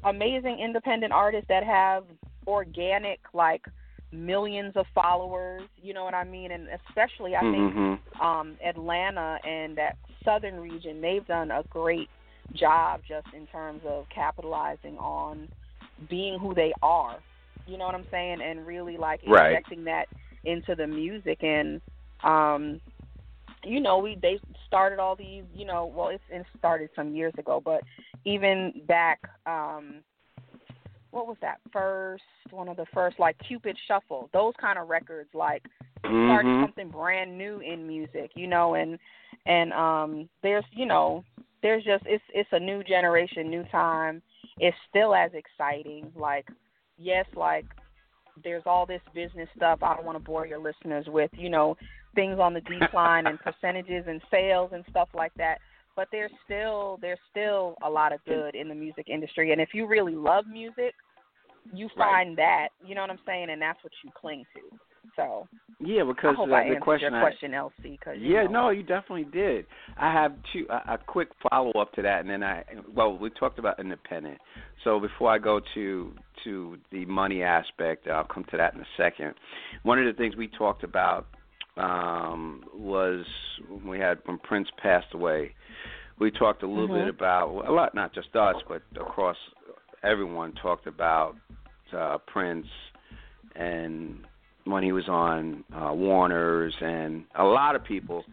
amazing 0.04 0.60
independent 0.60 1.12
artists 1.12 1.48
that 1.48 1.64
have 1.64 2.04
organic 2.46 3.20
like 3.32 3.62
millions 4.14 4.72
of 4.76 4.86
followers, 4.94 5.62
you 5.82 5.92
know 5.92 6.04
what 6.04 6.14
I 6.14 6.24
mean? 6.24 6.52
And 6.52 6.68
especially 6.88 7.36
I 7.36 7.40
think 7.50 7.74
Mhm. 7.74 7.98
um 8.20 8.56
Atlanta 8.64 9.38
and 9.44 9.76
that 9.76 9.96
southern 10.24 10.60
region, 10.60 11.00
they've 11.00 11.26
done 11.26 11.50
a 11.50 11.64
great 11.70 12.08
job 12.52 13.02
just 13.06 13.26
in 13.34 13.46
terms 13.46 13.82
of 13.84 14.08
capitalizing 14.14 14.96
on 14.98 15.48
being 16.08 16.38
who 16.38 16.54
they 16.54 16.72
are. 16.82 17.22
You 17.66 17.78
know 17.78 17.86
what 17.86 17.94
I'm 17.94 18.06
saying? 18.10 18.40
And 18.42 18.66
really 18.66 18.96
like 18.96 19.22
Right. 19.26 19.46
injecting 19.50 19.84
that 19.84 20.08
into 20.44 20.74
the 20.74 20.86
music 20.86 21.42
and 21.42 21.80
um 22.22 22.80
you 23.64 23.80
know, 23.80 23.98
we 23.98 24.16
they 24.20 24.38
started 24.66 24.98
all 24.98 25.16
these, 25.16 25.44
you 25.54 25.64
know, 25.64 25.86
well 25.86 26.08
it's 26.08 26.22
it 26.30 26.46
started 26.58 26.90
some 26.94 27.14
years 27.14 27.34
ago, 27.38 27.60
but 27.64 27.82
even 28.24 28.72
back 28.86 29.20
um 29.46 30.02
what 31.14 31.28
was 31.28 31.36
that 31.40 31.60
first 31.72 32.24
one 32.50 32.68
of 32.68 32.76
the 32.76 32.86
first 32.92 33.18
like 33.20 33.36
Cupid 33.46 33.76
Shuffle, 33.86 34.28
those 34.32 34.52
kind 34.60 34.78
of 34.78 34.88
records 34.88 35.30
like 35.32 35.62
started 36.02 36.48
Mhm. 36.48 36.60
something 36.62 36.88
brand 36.88 37.36
new 37.38 37.60
in 37.60 37.86
music, 37.86 38.32
you 38.34 38.48
know, 38.48 38.74
and 38.74 38.98
and 39.46 39.72
um 39.72 40.28
there's 40.42 40.64
you 40.72 40.86
know, 40.86 41.24
there's 41.62 41.84
just 41.84 42.04
it's 42.06 42.24
it's 42.34 42.52
a 42.52 42.58
new 42.58 42.82
generation, 42.82 43.48
new 43.48 43.62
time. 43.64 44.22
It's 44.58 44.76
still 44.88 45.14
as 45.14 45.32
exciting. 45.34 46.12
Like 46.16 46.48
yes, 46.98 47.26
like 47.36 47.66
there's 48.42 48.64
all 48.66 48.84
this 48.84 49.02
business 49.14 49.48
stuff 49.56 49.82
I 49.82 49.94
don't 49.94 50.04
want 50.04 50.18
to 50.18 50.24
bore 50.24 50.46
your 50.46 50.58
listeners 50.58 51.06
with, 51.06 51.30
you 51.34 51.48
know, 51.48 51.76
things 52.16 52.40
on 52.40 52.54
the 52.54 52.60
decline 52.80 53.26
and 53.28 53.38
percentages 53.38 54.04
and 54.08 54.20
sales 54.30 54.72
and 54.72 54.84
stuff 54.90 55.08
like 55.14 55.32
that. 55.34 55.60
But 55.94 56.08
there's 56.10 56.32
still 56.44 56.98
there's 57.00 57.20
still 57.30 57.76
a 57.82 57.88
lot 57.88 58.12
of 58.12 58.24
good 58.24 58.56
in 58.56 58.68
the 58.68 58.74
music 58.74 59.08
industry 59.08 59.52
and 59.52 59.60
if 59.60 59.72
you 59.72 59.86
really 59.86 60.16
love 60.16 60.46
music, 60.48 60.94
you 61.72 61.88
Right. 61.96 61.96
find 61.96 62.38
that, 62.38 62.68
you 62.84 62.94
know 62.94 63.00
what 63.02 63.10
I'm 63.10 63.18
saying, 63.26 63.50
and 63.50 63.60
that's 63.60 63.82
what 63.82 63.92
you 64.02 64.10
cling 64.20 64.44
to. 64.54 64.60
So 65.16 65.48
Yeah, 65.80 66.04
because 66.04 66.30
I 66.32 66.34
hope 66.34 66.50
uh, 66.50 66.54
I 66.54 66.68
the 66.68 66.76
question 66.76 67.12
your 67.12 67.20
I, 67.20 67.30
question. 67.30 67.52
Cause, 68.02 68.16
you 68.18 68.32
Yeah, 68.34 68.44
know, 68.44 68.50
no, 68.50 68.70
you 68.70 68.82
definitely 68.82 69.24
did. 69.24 69.66
I 69.96 70.12
have 70.12 70.32
two 70.52 70.66
a, 70.70 70.94
a 70.94 70.98
quick 70.98 71.28
follow 71.50 71.72
up 71.72 71.92
to 71.94 72.02
that, 72.02 72.20
and 72.20 72.30
then 72.30 72.42
I 72.42 72.64
well, 72.94 73.16
we 73.16 73.30
talked 73.30 73.58
about 73.58 73.80
independent. 73.80 74.38
So 74.84 75.00
before 75.00 75.30
I 75.30 75.38
go 75.38 75.60
to 75.74 76.14
to 76.44 76.78
the 76.90 77.04
money 77.06 77.42
aspect, 77.42 78.06
I'll 78.08 78.24
come 78.24 78.44
to 78.50 78.56
that 78.56 78.74
in 78.74 78.80
a 78.80 78.86
second. 78.96 79.34
One 79.82 79.98
of 79.98 80.06
the 80.06 80.12
things 80.12 80.36
we 80.36 80.48
talked 80.48 80.84
about 80.84 81.26
um, 81.76 82.64
was 82.74 83.24
when 83.68 83.88
we 83.88 83.98
had 83.98 84.18
when 84.26 84.38
Prince 84.38 84.68
passed 84.80 85.12
away. 85.12 85.54
We 86.18 86.30
talked 86.30 86.62
a 86.62 86.66
little 86.68 86.88
Mhm. 86.88 87.06
bit 87.06 87.08
about 87.08 87.66
a 87.66 87.72
lot, 87.72 87.94
not 87.94 88.12
just 88.14 88.34
us, 88.36 88.56
but 88.68 88.82
across 88.94 89.36
everyone 90.04 90.52
talked 90.52 90.86
about 90.86 91.34
uh, 91.94 92.18
Prince 92.26 92.66
and 93.56 94.18
when 94.64 94.82
he 94.82 94.92
was 94.92 95.08
on 95.08 95.62
uh, 95.74 95.92
Warner's, 95.92 96.74
and 96.80 97.24
a 97.34 97.44
lot 97.44 97.76
of 97.76 97.84
people 97.84 98.24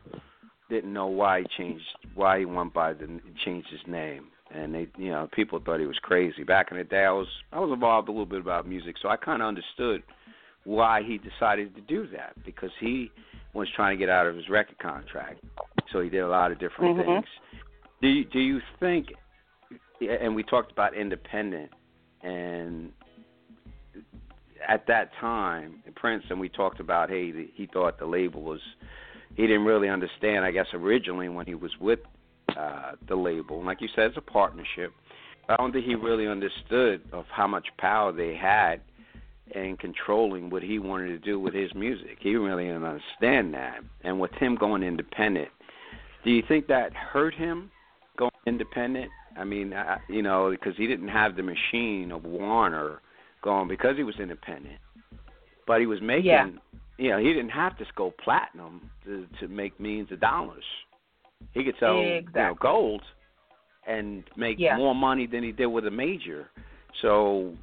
didn't 0.70 0.93
know 0.93 1.07
why 1.07 1.41
he 1.41 1.47
changed, 1.57 1.84
why 2.16 2.39
he 2.39 2.45
went 2.45 2.74
by 2.74 2.93
the 2.93 3.20
changed 3.43 3.68
his 3.70 3.82
name, 3.86 4.28
and 4.53 4.74
they, 4.74 4.88
you 4.97 5.12
know, 5.12 5.28
people 5.34 5.59
thought 5.59 5.80
he 5.80 5.86
was 5.86 5.99
crazy. 6.01 6.43
Back 6.43 6.72
in 6.72 6.78
the 6.78 6.84
day, 6.84 7.03
I 7.03 7.12
was 7.12 7.28
I 7.51 7.59
was 7.59 7.72
involved 7.72 8.07
a 8.07 8.12
little 8.12 8.26
bit 8.26 8.39
about 8.39 8.68
music, 8.68 8.95
so 9.01 9.09
I 9.09 9.18
kind 9.18 9.41
of 9.41 9.47
understood 9.47 10.03
why 10.64 11.03
he 11.03 11.18
decided 11.18 11.76
to 11.76 11.82
do 11.82 12.07
that 12.16 12.34
because 12.45 12.72
he 12.80 13.12
was 13.53 13.68
trying 13.76 13.97
to 13.97 13.99
get 13.99 14.09
out 14.09 14.28
of 14.28 14.36
his 14.36 14.47
record 14.47 14.80
contract, 14.80 15.43
so 15.91 15.99
he 15.99 16.09
did 16.09 16.20
a 16.20 16.28
lot 16.28 16.51
of 16.51 16.59
different 16.59 16.97
Mhm. 16.97 17.05
things. 17.05 17.26
Do 18.01 18.07
you, 18.07 18.24
do 18.26 18.39
you 18.39 18.62
think? 18.80 19.14
And 19.99 20.34
we 20.36 20.43
talked 20.43 20.72
about 20.72 20.95
independent, 20.95 21.72
and 22.24 22.91
at 24.68 24.88
that 24.88 25.12
time, 25.20 25.84
Prince, 25.95 26.24
and 26.30 26.39
we 26.39 26.49
talked 26.49 26.80
about, 26.80 27.09
hey, 27.09 27.32
the, 27.32 27.49
he 27.53 27.68
thought 27.68 27.99
the 27.99 28.05
label 28.05 28.41
was, 28.41 28.59
he 29.36 29.43
didn't 29.43 29.66
really 29.66 29.89
understand, 29.89 30.45
I 30.45 30.51
guess, 30.51 30.68
originally 30.74 31.30
when 31.30 31.45
he 31.45 31.55
was 31.55 31.72
with 31.80 31.99
uh, 32.57 32.93
the 33.07 33.16
label. 33.16 33.57
And 33.57 33.66
like 33.66 33.82
you 33.82 33.88
said, 33.95 34.05
it's 34.05 34.18
a 34.18 34.22
partnership. 34.22 34.91
I 35.49 35.55
don't 35.57 35.72
think 35.72 35.86
he 35.86 35.95
really 35.95 36.28
understood 36.28 37.01
of 37.12 37.26
how 37.32 37.47
much 37.47 37.68
power 37.78 38.12
they 38.12 38.36
had 38.36 38.82
in 39.53 39.76
controlling 39.78 40.49
what 40.49 40.64
he 40.64 40.80
wanted 40.80 41.07
to 41.07 41.20
do 41.20 41.39
with 41.39 41.53
his 41.53 41.74
music. 41.76 42.18
He 42.20 42.36
really 42.36 42.66
didn't 42.66 42.84
understand 42.84 43.53
that. 43.53 43.80
And 44.03 44.20
with 44.20 44.32
him 44.34 44.55
going 44.55 44.84
independent, 44.84 45.49
do 46.24 46.32
you 46.32 46.43
think 46.47 46.68
that 46.68 46.93
hurt 46.93 47.34
him 47.34 47.72
going 48.18 48.32
independent? 48.45 49.09
I 49.38 49.43
mean, 49.43 49.74
I, 49.74 49.97
you 50.09 50.22
know, 50.22 50.51
because 50.51 50.76
he 50.78 50.88
didn't 50.88 51.07
have 51.07 51.36
the 51.36 51.43
machine 51.43 52.12
of 52.12 52.24
Warner 52.24 53.01
going 53.41 53.67
because 53.67 53.97
he 53.97 54.03
was 54.03 54.15
independent. 54.19 54.77
But 55.67 55.79
he 55.79 55.85
was 55.85 56.01
making, 56.01 56.25
Yeah. 56.25 56.47
you 56.97 57.09
know, 57.11 57.17
he 57.17 57.33
didn't 57.33 57.49
have 57.49 57.77
to 57.77 57.85
go 57.95 58.13
platinum 58.23 58.89
to 59.05 59.27
to 59.39 59.47
make 59.47 59.79
millions 59.79 60.11
of 60.11 60.19
dollars. 60.19 60.63
He 61.53 61.63
could 61.63 61.75
sell, 61.79 61.97
you 61.97 62.21
know, 62.33 62.55
gold 62.59 63.01
and 63.87 64.23
make 64.35 64.59
Yeah. 64.59 64.77
more 64.77 64.93
money 64.93 65.25
than 65.27 65.43
he 65.43 65.51
did 65.51 65.67
with 65.67 65.87
a 65.87 65.91
major. 65.91 66.49
So, 67.01 67.53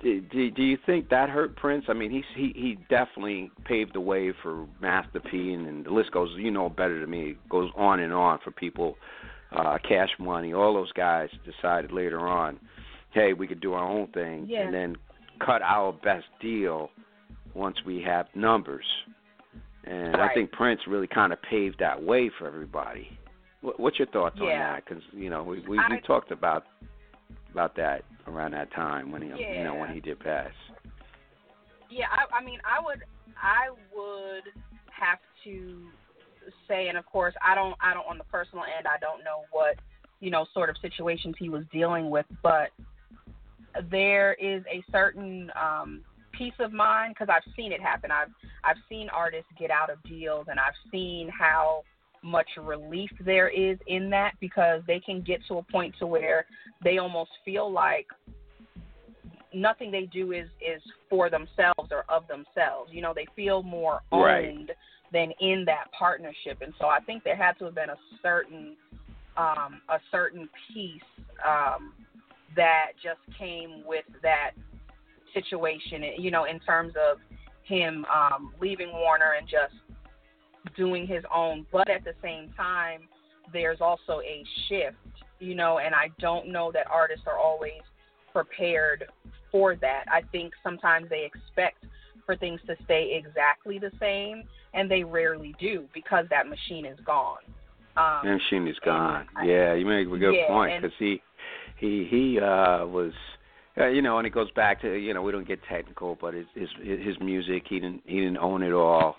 do, 0.00 0.20
do, 0.20 0.50
do 0.50 0.62
you 0.62 0.76
think 0.86 1.08
that 1.08 1.28
hurt 1.30 1.56
Prince? 1.56 1.86
I 1.88 1.92
mean, 1.94 2.10
he's, 2.10 2.24
he 2.34 2.52
he 2.54 2.78
definitely 2.88 3.50
paved 3.64 3.94
the 3.94 4.00
way 4.00 4.32
for 4.42 4.66
Master 4.80 5.20
P, 5.20 5.54
and, 5.54 5.66
and 5.66 5.84
the 5.86 5.90
list 5.90 6.12
goes. 6.12 6.30
You 6.36 6.50
know 6.50 6.68
better 6.68 7.00
than 7.00 7.10
me. 7.10 7.30
It 7.30 7.48
goes 7.48 7.70
on 7.76 8.00
and 8.00 8.12
on 8.12 8.38
for 8.44 8.50
people. 8.50 8.96
Uh, 9.52 9.78
Cash 9.88 10.10
Money, 10.18 10.52
all 10.52 10.74
those 10.74 10.92
guys 10.92 11.30
decided 11.44 11.92
later 11.92 12.26
on, 12.26 12.58
hey, 13.12 13.32
we 13.32 13.46
could 13.46 13.60
do 13.60 13.72
our 13.74 13.88
own 13.88 14.08
thing, 14.08 14.44
Yeah. 14.48 14.62
and 14.62 14.74
then 14.74 14.96
cut 15.44 15.62
our 15.62 15.92
best 15.92 16.26
deal 16.40 16.90
once 17.54 17.76
we 17.86 18.02
have 18.02 18.26
numbers. 18.34 18.84
And 19.84 20.16
I 20.16 20.32
think 20.34 20.50
Prince 20.52 20.80
really 20.88 21.06
kind 21.06 21.32
of 21.32 21.38
paved 21.42 21.76
that 21.78 22.02
way 22.02 22.30
for 22.38 22.46
everybody. 22.46 23.08
What, 23.60 23.78
what's 23.78 23.98
your 23.98 24.08
thoughts 24.08 24.36
on 24.40 24.48
Yeah. 24.48 24.74
that? 24.74 24.84
Because 24.84 25.02
you 25.12 25.30
know 25.30 25.42
we 25.44 25.60
we, 25.60 25.78
I- 25.78 25.86
we 25.90 26.00
talked 26.06 26.32
about 26.32 26.64
about 27.52 27.76
that 27.76 28.02
around 28.26 28.52
that 28.52 28.72
time 28.72 29.12
when 29.12 29.22
he 29.22 29.28
you 29.28 29.64
know 29.64 29.74
when 29.76 29.92
he 29.92 30.00
did 30.00 30.18
pass. 30.20 30.50
Yeah, 31.88 32.06
I, 32.10 32.40
I 32.40 32.44
mean, 32.44 32.58
I 32.64 32.84
would, 32.84 33.02
I 33.40 33.70
would 33.94 34.42
have 34.90 35.18
to 35.44 35.86
say, 36.68 36.88
and 36.88 36.98
of 36.98 37.06
course, 37.06 37.34
I 37.46 37.54
don't, 37.54 37.76
I 37.80 37.94
don't 37.94 38.06
on 38.06 38.18
the 38.18 38.24
personal 38.24 38.64
end, 38.64 38.86
I 38.88 38.98
don't 38.98 39.22
know 39.24 39.44
what, 39.52 39.76
you 40.20 40.30
know, 40.30 40.46
sort 40.52 40.68
of 40.68 40.76
situations 40.82 41.36
he 41.38 41.48
was 41.48 41.62
dealing 41.72 42.10
with, 42.10 42.26
but 42.42 42.70
there 43.90 44.34
is 44.34 44.62
a 44.72 44.82
certain 44.90 45.50
um, 45.60 46.02
peace 46.32 46.54
of 46.58 46.72
mind 46.72 47.14
because 47.14 47.32
I've 47.34 47.52
seen 47.54 47.72
it 47.72 47.80
happen. 47.80 48.10
I've, 48.10 48.30
I've 48.64 48.76
seen 48.88 49.08
artists 49.08 49.50
get 49.58 49.70
out 49.70 49.90
of 49.90 50.02
deals, 50.04 50.46
and 50.48 50.58
I've 50.58 50.74
seen 50.90 51.28
how 51.28 51.82
much 52.22 52.48
relief 52.60 53.10
there 53.24 53.48
is 53.48 53.78
in 53.86 54.10
that 54.10 54.32
because 54.40 54.82
they 54.86 55.00
can 55.00 55.22
get 55.22 55.40
to 55.48 55.58
a 55.58 55.62
point 55.62 55.94
to 55.98 56.06
where 56.06 56.46
they 56.82 56.98
almost 56.98 57.30
feel 57.44 57.70
like 57.70 58.06
nothing 59.54 59.90
they 59.90 60.06
do 60.06 60.32
is 60.32 60.48
is 60.60 60.82
for 61.08 61.30
themselves 61.30 61.90
or 61.90 62.04
of 62.08 62.26
themselves. 62.28 62.90
You 62.92 63.02
know, 63.02 63.12
they 63.14 63.26
feel 63.36 63.62
more 63.62 64.00
Right. 64.12 64.48
owned 64.48 64.72
than 65.12 65.30
in 65.40 65.64
that 65.66 65.90
partnership. 65.92 66.60
And 66.60 66.74
so 66.80 66.86
I 66.86 66.98
think 67.00 67.22
there 67.22 67.36
had 67.36 67.56
to 67.58 67.66
have 67.66 67.74
been 67.74 67.90
a 67.90 67.98
certain 68.22 68.76
um 69.36 69.80
a 69.88 70.00
certain 70.10 70.48
piece 70.72 71.02
um 71.46 71.92
that 72.56 72.92
just 73.02 73.20
came 73.38 73.82
with 73.86 74.04
that 74.22 74.50
situation, 75.34 76.02
you 76.18 76.30
know, 76.30 76.44
in 76.44 76.58
terms 76.60 76.94
of 77.10 77.18
him 77.64 78.04
um 78.14 78.52
leaving 78.60 78.92
Warner 78.92 79.34
and 79.38 79.48
just 79.48 79.74
doing 80.76 81.06
his 81.06 81.24
own, 81.34 81.66
but 81.72 81.88
at 81.88 82.04
the 82.04 82.14
same 82.22 82.52
time 82.56 83.02
there's 83.52 83.80
also 83.80 84.20
a 84.20 84.44
shift, 84.68 84.96
you 85.38 85.54
know, 85.54 85.78
and 85.78 85.94
I 85.94 86.08
don't 86.20 86.48
know 86.48 86.72
that 86.72 86.86
artists 86.90 87.24
are 87.26 87.38
always 87.38 87.82
prepared 88.32 89.04
for 89.52 89.76
that. 89.76 90.04
I 90.10 90.22
think 90.32 90.52
sometimes 90.62 91.08
they 91.08 91.24
expect 91.24 91.84
for 92.24 92.36
things 92.36 92.60
to 92.66 92.74
stay 92.84 93.20
exactly 93.24 93.78
the 93.78 93.92
same, 94.00 94.42
and 94.74 94.90
they 94.90 95.04
rarely 95.04 95.54
do 95.60 95.86
because 95.94 96.26
that 96.30 96.48
machine 96.48 96.84
is 96.84 96.98
gone. 97.06 97.38
Um, 97.96 98.38
Sheen 98.50 98.66
is 98.66 98.78
gone. 98.80 99.26
I- 99.36 99.44
yeah, 99.46 99.72
you 99.74 99.86
make 99.86 100.06
a 100.06 100.18
good 100.18 100.34
Yeah, 100.34 100.48
point 100.48 100.82
because 100.82 100.96
he 100.98 101.22
he 101.76 102.06
he 102.10 102.38
uh 102.40 102.86
was. 102.86 103.12
Uh, 103.78 103.88
you 103.88 104.00
know, 104.00 104.16
and 104.16 104.26
it 104.26 104.30
goes 104.30 104.50
back 104.52 104.80
to 104.80 104.94
you 104.94 105.12
know 105.12 105.20
we 105.20 105.30
don't 105.30 105.46
get 105.46 105.60
technical, 105.68 106.16
but 106.18 106.32
his 106.32 106.46
his 106.54 106.68
his 106.82 107.20
music 107.20 107.64
he 107.68 107.78
didn't 107.78 108.02
he 108.06 108.16
didn't 108.16 108.38
own 108.38 108.62
it 108.62 108.72
all. 108.72 109.16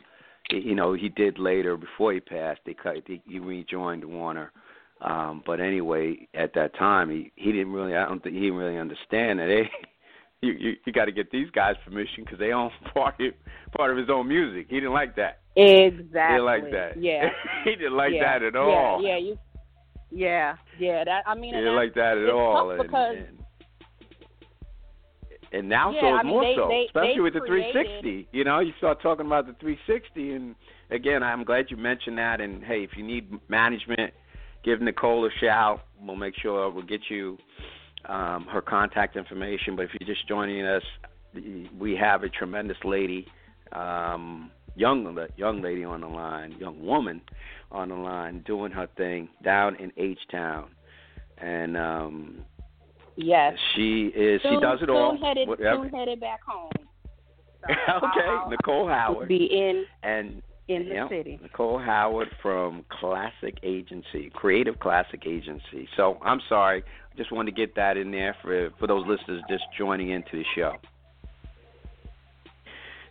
He, 0.50 0.58
you 0.58 0.74
know 0.74 0.94
he 0.94 1.10
did 1.10 1.38
later 1.38 1.78
before 1.78 2.12
he 2.12 2.20
passed. 2.20 2.62
He 2.66 2.74
cut 2.74 2.96
he, 3.06 3.22
he 3.28 3.38
rejoined 3.38 4.04
Warner, 4.04 4.52
um, 5.00 5.44
but 5.46 5.60
anyway 5.60 6.28
at 6.34 6.56
that 6.56 6.76
time 6.76 7.12
he 7.12 7.32
he 7.36 7.52
didn't 7.52 7.72
really 7.72 7.96
I 7.96 8.08
don't 8.08 8.24
think 8.24 8.34
he 8.34 8.42
didn't 8.42 8.56
really 8.56 8.80
understand 8.80 9.38
that 9.38 9.48
hey 9.48 9.70
you 10.42 10.54
you, 10.54 10.74
you 10.86 10.94
got 10.94 11.06
to 11.06 11.12
get 11.12 11.32
these 11.32 11.50
guys 11.52 11.76
permission 11.84 12.24
because 12.24 12.40
they 12.40 12.52
own 12.52 12.72
part 12.94 13.16
of 13.20 13.34
part 13.76 13.92
of 13.92 13.98
his 13.98 14.10
own 14.10 14.28
music. 14.28 14.68
He 14.70 14.76
didn't 14.76 14.94
like 14.94 15.16
that. 15.16 15.40
Exactly. 15.56 16.06
He 16.06 16.28
didn't 16.28 16.46
like 16.46 16.72
that. 16.72 17.02
Yeah. 17.02 17.30
he 17.64 17.72
didn't 17.72 17.98
like 17.98 18.14
yeah. 18.14 18.40
that 18.40 18.46
at 18.46 18.56
all. 18.56 19.02
Yeah, 19.02 19.10
yeah, 19.10 19.18
you. 19.18 19.40
Yeah, 20.12 20.56
yeah. 20.80 21.04
That 21.04 21.24
I 21.28 21.36
mean, 21.36 21.54
He 21.54 21.58
and 21.58 21.66
didn't 21.66 21.76
like 21.76 21.94
that 21.96 22.18
at 22.18 22.30
all. 22.30 22.72
And, 22.72 22.82
because 22.82 23.16
and, 23.18 23.38
and 25.52 25.70
now 25.70 25.92
Yeah, 25.92 26.02
so 26.02 26.08
I 26.08 26.24
mean, 26.24 26.32
more 26.32 26.44
they- 26.44 26.56
so, 26.56 26.68
they- 26.70 26.86
especially 26.86 27.14
they 27.16 27.20
with 27.22 27.34
the 27.34 27.40
created- 27.42 27.74
360. 27.74 28.28
You 28.32 28.44
know, 28.44 28.60
you 28.60 28.74
start 28.78 29.02
talking 29.02 29.26
about 29.26 29.48
the 29.48 29.54
360, 29.54 30.34
and 30.34 30.56
again, 30.92 31.24
I'm 31.24 31.44
glad 31.44 31.70
you 31.70 31.78
mentioned 31.78 32.18
that. 32.18 32.42
And 32.42 32.64
hey, 32.64 32.84
if 32.84 32.92
you 32.98 33.04
need 33.04 33.38
management, 33.50 34.14
give 34.64 34.82
Nicole 34.82 35.26
a 35.26 35.30
shout. 35.40 35.84
We'll 36.02 36.16
make 36.16 36.36
sure 36.36 36.70
we'll 36.70 36.84
get 36.86 37.10
you 37.10 37.38
um, 38.06 38.46
her 38.46 38.62
contact 38.62 39.16
information. 39.18 39.76
But 39.76 39.86
if 39.86 39.92
you're 40.00 40.08
just 40.08 40.28
joining 40.28 40.66
us, 40.66 40.84
we 41.78 41.96
have 41.96 42.24
a 42.24 42.30
tremendous 42.30 42.78
lady, 42.84 43.28
um, 43.74 44.52
young 44.78 45.18
young 45.36 45.62
lady 45.62 45.84
on 45.84 46.02
the 46.02 46.08
line, 46.08 46.56
young 46.60 46.86
woman 46.86 47.22
on 47.72 47.90
the 47.90 47.96
line, 47.96 48.44
doing 48.46 48.72
her 48.72 48.88
thing 48.96 49.28
down 49.44 49.76
in 49.76 49.92
H 49.98 50.20
Town, 50.32 50.70
and 51.40 51.76
um, 51.76 52.36
yes. 53.16 53.54
she 53.76 54.08
is 54.16 54.42
she 54.42 54.58
does 54.62 54.80
it 54.82 54.88
soon 54.88 54.96
all. 54.96 55.18
Headed, 55.22 55.50
soon 55.58 55.90
headed 55.90 56.20
back 56.20 56.42
home. 56.48 56.72
So 57.68 57.74
okay, 57.74 58.28
I'll- 58.28 58.44
I'll- 58.44 58.50
Nicole 58.50 58.86
Heyward 58.86 59.28
be 59.28 59.46
in 59.52 59.84
and 60.04 60.42
in 60.70 60.88
the 60.88 60.96
Yep. 60.96 61.10
city. 61.10 61.40
Nicole 61.42 61.80
Heyward 61.80 62.28
from 62.42 62.86
Classic 62.90 63.58
Agency, 63.64 64.30
Creative 64.34 64.78
Classic 64.80 65.22
Agency. 65.26 65.88
So 65.98 66.18
I'm 66.24 66.40
sorry, 66.48 66.84
I 67.12 67.16
just 67.18 67.32
wanted 67.32 67.56
to 67.56 67.58
get 67.60 67.76
that 67.76 67.98
in 67.98 68.12
there 68.12 68.36
for 68.42 68.70
for 68.80 68.88
those 68.88 69.06
listeners 69.08 69.42
just 69.50 69.64
joining 69.78 70.12
into 70.12 70.32
the 70.38 70.44
show. 70.56 70.74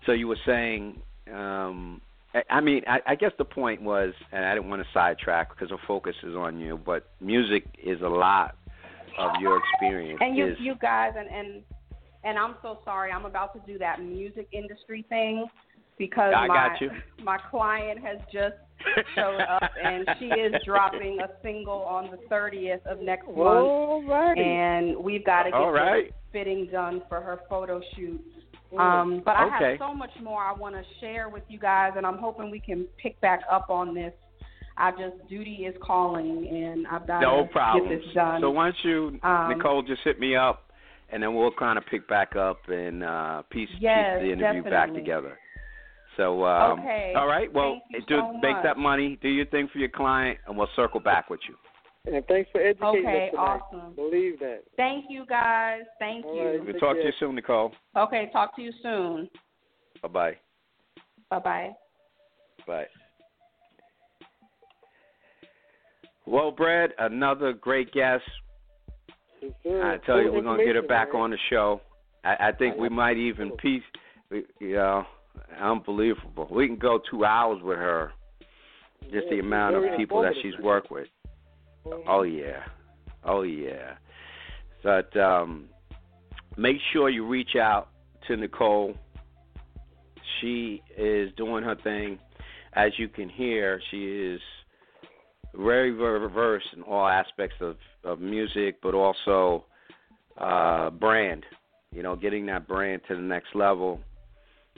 So 0.07 0.13
you 0.13 0.29
were 0.29 0.39
saying, 0.47 1.03
um, 1.33 2.01
I, 2.35 2.43
I 2.51 2.61
mean, 2.61 2.83
I, 2.87 3.01
I 3.07 3.15
guess 3.15 3.33
the 3.39 3.45
point 3.45 3.83
was, 3.83 4.13
and 4.33 4.45
I 4.45 4.55
didn't 4.55 4.69
want 4.69 4.83
to 4.83 4.89
sidetrack 4.93 5.51
because 5.51 5.71
the 5.71 5.79
focus 5.87 6.15
is 6.23 6.35
on 6.35 6.59
you, 6.59 6.79
but 6.85 7.09
music 7.21 7.65
is 7.83 8.01
a 8.03 8.09
lot 8.09 8.57
of 9.19 9.31
your 9.41 9.59
experience. 9.59 10.19
And 10.21 10.37
you 10.37 10.49
is, 10.49 10.57
you 10.61 10.75
guys 10.81 11.13
and 11.17 11.29
and 11.29 11.63
and 12.25 12.39
I'm 12.39 12.57
so 12.63 12.81
sorry. 12.85 13.11
I'm 13.13 13.25
about 13.25 13.55
to 13.55 13.73
do 13.73 13.79
that 13.79 14.03
music 14.03 14.49
industry 14.53 15.05
thing 15.09 15.47
because 15.99 16.35
I 16.37 16.47
my 16.47 16.55
got 16.55 16.81
you. 16.81 16.91
my 17.23 17.39
client 17.51 18.01
has 18.05 18.19
just 18.33 18.57
showed 19.15 19.41
up 19.41 19.63
and 19.83 20.07
she 20.19 20.27
is 20.27 20.55
dropping 20.65 21.19
a 21.21 21.29
single 21.43 21.83
on 21.83 22.11
the 22.11 22.19
30th 22.35 22.85
of 22.87 23.01
next 23.01 23.27
month 23.27 24.11
and 24.37 24.97
we've 24.97 25.25
got 25.25 25.45
to 25.45 25.51
get 25.51 25.59
All 25.59 25.73
right. 25.73 26.09
the 26.09 26.39
fitting 26.39 26.69
done 26.71 27.03
for 27.09 27.21
her 27.21 27.41
photo 27.49 27.81
shoot. 27.95 28.21
Um, 28.79 29.23
but 29.25 29.37
I 29.37 29.47
Okay. 29.47 29.71
have 29.71 29.79
so 29.79 29.95
much 29.95 30.11
more 30.23 30.43
I 30.43 30.53
want 30.53 30.75
to 30.75 30.83
share 31.01 31.29
with 31.29 31.45
you 31.49 31.59
guys, 31.59 31.93
and 31.97 32.05
I'm 32.05 32.19
hoping 32.19 32.51
we 32.51 32.61
can 32.61 32.87
pick 33.01 33.21
back 33.21 33.41
up 33.51 33.71
on 33.71 33.95
this. 33.95 34.13
I 34.77 34.91
just 34.91 35.27
duty 35.29 35.65
is 35.67 35.75
calling, 35.83 36.49
and 36.49 36.87
I've 36.87 37.07
got 37.07 37.21
no 37.21 37.45
to 37.45 37.49
problem. 37.49 37.89
get 37.89 38.05
this 38.05 38.15
done. 38.15 38.41
So 38.41 38.51
why 38.51 38.67
don't 38.67 38.85
you, 38.85 39.21
Um, 39.23 39.49
Nicole, 39.49 39.83
just 39.83 40.03
hit 40.03 40.21
me 40.21 40.37
up, 40.37 40.71
and 41.11 41.23
then 41.23 41.35
we'll 41.35 41.53
kind 41.53 41.79
of 41.79 41.87
pick 41.87 42.07
back 42.09 42.37
up 42.37 42.59
and 42.69 43.03
uh, 43.03 43.43
piece, 43.51 43.71
Yes, 43.79 44.19
piece 44.19 44.27
the 44.27 44.33
interview 44.33 44.63
back 44.65 44.93
together. 44.93 45.39
So, 46.17 46.45
um, 46.45 46.81
Okay. 46.81 47.13
all 47.15 47.27
right. 47.27 47.53
Well, 47.53 47.81
do 48.09 48.21
so 48.21 48.33
make 48.35 48.57
much. 48.57 48.65
that 48.65 48.77
money, 48.79 49.19
do 49.23 49.29
your 49.29 49.47
thing 49.47 49.69
for 49.73 49.79
your 49.79 49.89
client, 49.89 50.39
and 50.47 50.57
we'll 50.57 50.69
circle 50.77 51.01
back 51.01 51.31
with 51.31 51.41
you. 51.49 51.55
And 52.07 52.25
thanks 52.27 52.49
for 52.53 52.61
educating 52.61 53.05
Okay, 53.07 53.25
us 53.27 53.31
tonight. 53.33 53.61
awesome. 53.73 53.95
Believe 53.97 54.39
that. 54.39 54.61
Thank 54.77 55.07
you 55.09 55.27
guys. 55.27 55.81
Thank 55.99 56.25
All 56.25 56.37
you. 56.37 56.43
right. 56.43 56.65
We'll 56.65 56.73
Take 56.73 56.81
talk 56.81 56.97
to 56.97 57.03
you 57.03 57.13
soon, 57.19 57.35
Nicole. 57.35 57.73
Okay, 57.97 58.31
talk 58.33 58.55
to 58.57 58.63
you 58.63 58.73
soon. 58.83 59.29
Bye 60.03 60.09
bye. 60.09 60.37
Bye 61.31 61.39
bye. 61.41 61.71
Bye. 62.67 62.87
Well, 66.27 66.51
Brad, 66.51 66.91
another 66.99 67.53
great 67.53 67.93
guest. 67.93 68.25
Yes. 69.43 69.55
I 69.65 69.97
tell 70.07 70.21
you, 70.21 70.33
we're 70.33 70.43
gonna 70.43 70.65
get 70.65 70.75
her 70.77 70.83
back 70.83 71.13
man. 71.13 71.23
on 71.23 71.31
the 71.31 71.39
show. 71.51 71.81
I, 72.25 72.49
I 72.49 72.53
think 72.53 72.77
we 72.77 72.89
might 72.89 73.17
even 73.17 73.51
piece, 73.53 73.83
we- 74.31 74.45
you 74.61 74.75
know, 74.75 75.05
unbelievable. 75.61 76.49
We 76.51 76.67
can 76.67 76.77
go 76.77 77.01
two 77.11 77.25
hours 77.25 77.63
with 77.63 77.79
her. 77.79 78.13
Just 79.13 79.27
Yeah, 79.27 79.37
the 79.37 79.39
amount 79.41 79.77
of 79.77 79.85
people 79.97 80.21
that 80.23 80.33
she's 80.43 80.59
worked 80.61 80.91
with. 80.91 81.07
Oh 82.07 82.23
yeah, 82.23 82.65
oh 83.25 83.43
yeah. 83.43 83.95
But 84.83 85.17
um, 85.17 85.67
make 86.57 86.77
sure 86.93 87.09
you 87.09 87.27
reach 87.27 87.57
out 87.57 87.89
to 88.27 88.37
Nicole. 88.37 88.95
She 90.41 90.83
is 90.97 91.31
doing 91.37 91.65
her 91.65 91.77
thing. 91.77 92.19
As 92.75 92.93
you 92.99 93.09
can 93.09 93.29
hear, 93.29 93.81
she 93.91 94.05
is 94.05 94.41
very, 95.55 95.91
very 95.91 96.29
versed 96.29 96.67
in 96.77 96.83
all 96.83 97.07
aspects 97.07 97.57
of, 97.61 97.77
of 98.05 98.21
music, 98.21 98.77
but 98.83 98.95
also 98.95 99.65
uh, 100.39 100.91
brand. 100.91 101.45
You 101.93 102.03
know, 102.03 102.15
getting 102.15 102.47
that 102.47 102.69
brand 102.69 103.03
to 103.09 103.15
the 103.15 103.23
next 103.23 103.55
level. 103.55 104.01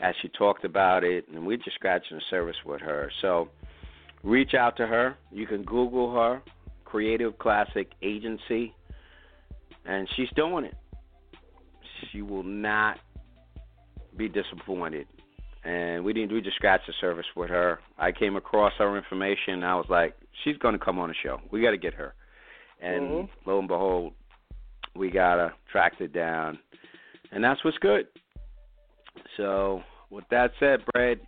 As 0.01 0.15
she 0.23 0.29
talked 0.29 0.65
about 0.65 1.03
it, 1.03 1.27
and 1.29 1.45
we're 1.45 1.57
just 1.57 1.75
scratching 1.75 2.17
the 2.17 2.23
surface 2.31 2.57
with 2.65 2.81
her. 2.81 3.11
So, 3.21 3.49
reach 4.23 4.55
out 4.55 4.77
to 4.77 4.87
her. 4.87 5.17
You 5.33 5.45
can 5.45 5.65
Google 5.65 6.15
her, 6.15 6.41
Creative 6.89 7.39
Classic 7.39 7.87
Agency, 8.03 8.75
and 9.85 10.09
she's 10.17 10.29
doing 10.35 10.65
it. 10.65 10.75
She 12.11 12.23
will 12.23 12.43
not 12.43 12.99
be 14.17 14.29
disappointed. 14.29 15.07
And 15.65 16.03
we 16.03 16.15
didn't 16.15 16.33
we 16.33 16.41
just 16.41 16.57
scratch 16.57 16.81
the 16.87 16.95
surface 16.99 17.27
with 17.37 17.51
her. 17.51 17.79
I 17.99 18.11
came 18.13 18.37
across 18.37 18.73
her 18.79 18.97
information 18.97 19.55
and 19.55 19.65
I 19.65 19.75
was 19.75 19.87
like, 19.91 20.15
She's 20.45 20.57
gonna 20.59 20.79
come 20.79 20.99
on 20.99 21.09
the 21.09 21.15
show. 21.23 21.41
We 21.51 21.61
gotta 21.61 21.77
get 21.77 21.95
her. 21.95 22.15
And 22.81 23.05
Mhm. 23.05 23.29
lo 23.45 23.59
and 23.59 23.69
behold, 23.69 24.15
we 24.95 25.11
got 25.11 25.39
her 25.39 25.53
tracked 25.71 26.01
it 26.01 26.13
down. 26.13 26.59
And 27.33 27.45
that's 27.45 27.63
what's 27.65 27.77
good. 27.79 28.07
So 29.37 29.83
with 30.11 30.25
that 30.31 30.53
said, 30.59 30.85
Brad, 30.93 31.21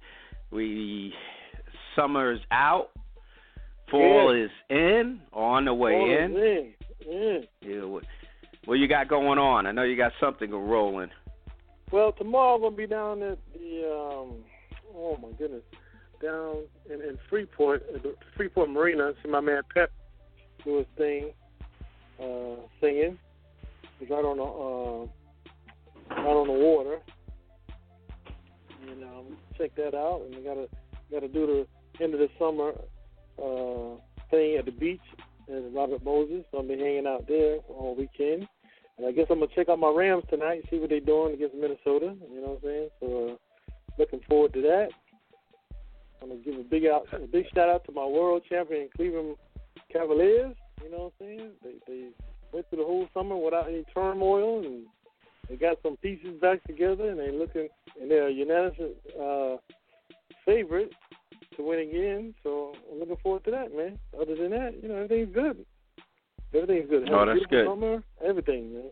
we 0.50 1.12
summer's 1.94 2.40
out. 2.50 2.90
Fall 3.90 4.32
is 4.32 4.50
in, 4.68 5.20
or 5.32 5.56
on 5.56 5.64
the 5.64 5.74
way 5.74 5.94
All 5.94 6.24
in. 6.24 6.36
is 6.36 6.74
in. 7.06 7.12
in. 7.12 7.44
Yeah, 7.62 7.84
what, 7.84 8.04
what 8.64 8.74
you 8.74 8.88
got 8.88 9.08
going 9.08 9.38
on? 9.38 9.66
I 9.66 9.72
know 9.72 9.82
you 9.82 9.96
got 9.96 10.12
something 10.20 10.50
rolling. 10.50 11.10
Well, 11.90 12.12
tomorrow 12.12 12.54
I'm 12.54 12.62
gonna 12.62 12.76
be 12.76 12.86
down 12.86 13.22
at 13.22 13.38
the 13.52 13.84
um 13.88 14.44
oh 14.94 15.18
my 15.20 15.30
goodness. 15.38 15.62
Down 16.22 16.58
in, 16.88 17.00
in 17.00 17.18
Freeport 17.28 17.84
at 17.94 18.02
the 18.02 18.14
Freeport 18.36 18.70
Marina, 18.70 19.12
see 19.22 19.30
my 19.30 19.40
man 19.40 19.62
Pep 19.74 19.90
do 20.64 20.78
his 20.78 20.86
thing, 20.96 21.30
uh, 22.22 22.56
singing. 22.80 23.18
He's 23.98 24.10
right 24.10 24.24
on 24.24 24.36
the 24.36 24.42
uh 24.44 26.22
right 26.22 26.36
on 26.36 26.46
the 26.46 26.52
water. 26.52 26.98
And 28.88 29.02
um 29.02 29.36
check 29.58 29.74
that 29.76 29.94
out 29.94 30.22
and 30.26 30.36
we 30.36 30.42
gotta 30.42 30.68
gotta 31.10 31.28
do 31.28 31.66
the 31.98 32.04
end 32.04 32.14
of 32.14 32.20
the 32.20 32.28
summer 32.38 32.72
uh 33.42 33.96
thing 34.30 34.56
at 34.58 34.64
the 34.64 34.72
beach 34.72 35.00
at 35.48 35.72
Robert 35.72 36.04
Moses. 36.04 36.44
So 36.50 36.58
I'll 36.58 36.64
be 36.68 36.78
hanging 36.78 37.06
out 37.06 37.26
there 37.26 37.58
all 37.68 37.96
weekend. 37.96 38.46
And 38.98 39.06
I 39.06 39.12
guess 39.12 39.26
I'm 39.30 39.40
gonna 39.40 39.50
check 39.54 39.68
out 39.68 39.78
my 39.78 39.90
Rams 39.90 40.24
tonight, 40.30 40.64
see 40.70 40.78
what 40.78 40.90
they're 40.90 41.00
doing 41.00 41.34
against 41.34 41.54
Minnesota. 41.54 42.14
You 42.32 42.40
know 42.40 42.58
what 42.60 42.60
I'm 42.60 42.62
saying? 42.62 42.88
So 43.00 43.28
uh, 43.30 43.72
looking 43.98 44.20
forward 44.28 44.52
to 44.54 44.62
that. 44.62 44.88
I'm 46.22 46.28
gonna 46.28 46.40
give 46.40 46.54
a 46.54 46.64
big 46.64 46.84
out, 46.86 47.06
a 47.12 47.26
big 47.26 47.46
shout 47.54 47.68
out 47.68 47.84
to 47.86 47.92
my 47.92 48.04
world 48.04 48.42
champion 48.48 48.88
Cleveland 48.94 49.36
Cavaliers. 49.92 50.54
You 50.84 50.90
know 50.90 51.10
what 51.10 51.12
I'm 51.20 51.26
saying? 51.26 51.50
They 51.62 51.74
they 51.86 52.08
went 52.52 52.68
through 52.68 52.78
the 52.78 52.84
whole 52.84 53.08
summer 53.14 53.36
without 53.36 53.68
any 53.68 53.84
turmoil, 53.94 54.64
and 54.64 54.84
they 55.48 55.56
got 55.56 55.78
some 55.82 55.96
pieces 55.96 56.40
back 56.40 56.62
together, 56.64 57.08
and 57.08 57.18
they're 57.18 57.32
looking 57.32 57.68
and 58.00 58.10
they're 58.10 58.28
a 58.28 58.32
unanimous 58.32 58.78
uh, 59.20 59.56
favorite 60.44 60.92
to 61.56 61.62
win 61.62 61.80
again. 61.80 62.34
So 62.42 62.74
I'm 62.90 62.98
looking 62.98 63.16
forward 63.22 63.44
to 63.44 63.50
that, 63.52 63.74
man. 63.74 63.98
Other 64.20 64.36
than 64.36 64.50
that, 64.50 64.82
you 64.82 64.88
know, 64.88 64.96
everything's 64.96 65.34
good. 65.34 65.64
Everything's 66.54 66.90
good. 66.90 67.08
Oh, 67.10 67.26
that's 67.26 67.46
good. 67.46 67.66
Summer, 67.66 68.02
everything, 68.24 68.74
man. 68.74 68.90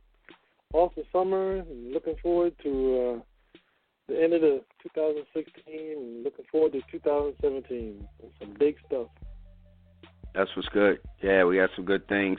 Awesome 0.73 1.05
summer, 1.13 1.65
looking 1.67 2.17
forward 2.23 2.53
to 2.63 3.17
uh, 3.17 3.59
the 4.09 4.23
end 4.23 4.35
of 4.35 4.43
the 4.43 4.63
2016, 4.83 5.65
and 5.67 6.25
looking 6.25 6.45
forward 6.53 6.73
to 6.73 6.83
2017. 6.91 8.07
Some 8.39 8.55
big 8.59 8.77
stuff. 8.87 9.07
That's 10.35 10.51
what's 10.55 10.69
good. 10.69 11.01
Yeah, 11.23 11.45
we 11.45 11.57
got 11.57 11.71
some 11.75 11.87
good 11.87 12.07
things 12.07 12.39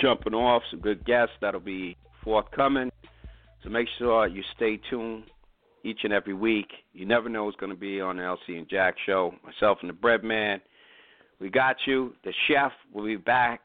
jumping 0.00 0.34
off, 0.34 0.62
some 0.70 0.80
good 0.80 1.04
guests 1.04 1.34
that'll 1.40 1.60
be 1.60 1.96
forthcoming. 2.24 2.90
So 3.62 3.68
make 3.68 3.88
sure 3.98 4.26
you 4.26 4.42
stay 4.56 4.80
tuned 4.88 5.24
each 5.84 6.00
and 6.04 6.12
every 6.12 6.34
week. 6.34 6.68
You 6.92 7.06
never 7.06 7.28
know 7.28 7.44
what's 7.44 7.56
going 7.56 7.72
to 7.72 7.78
be 7.78 8.00
on 8.00 8.16
the 8.16 8.22
LC 8.22 8.58
and 8.58 8.68
Jack 8.68 8.96
show. 9.06 9.34
Myself 9.44 9.78
and 9.80 9.88
the 9.88 9.94
Bread 9.94 10.22
Man, 10.22 10.60
we 11.40 11.50
got 11.50 11.76
you. 11.86 12.14
The 12.24 12.32
chef 12.48 12.72
will 12.92 13.04
be 13.04 13.16
back 13.16 13.60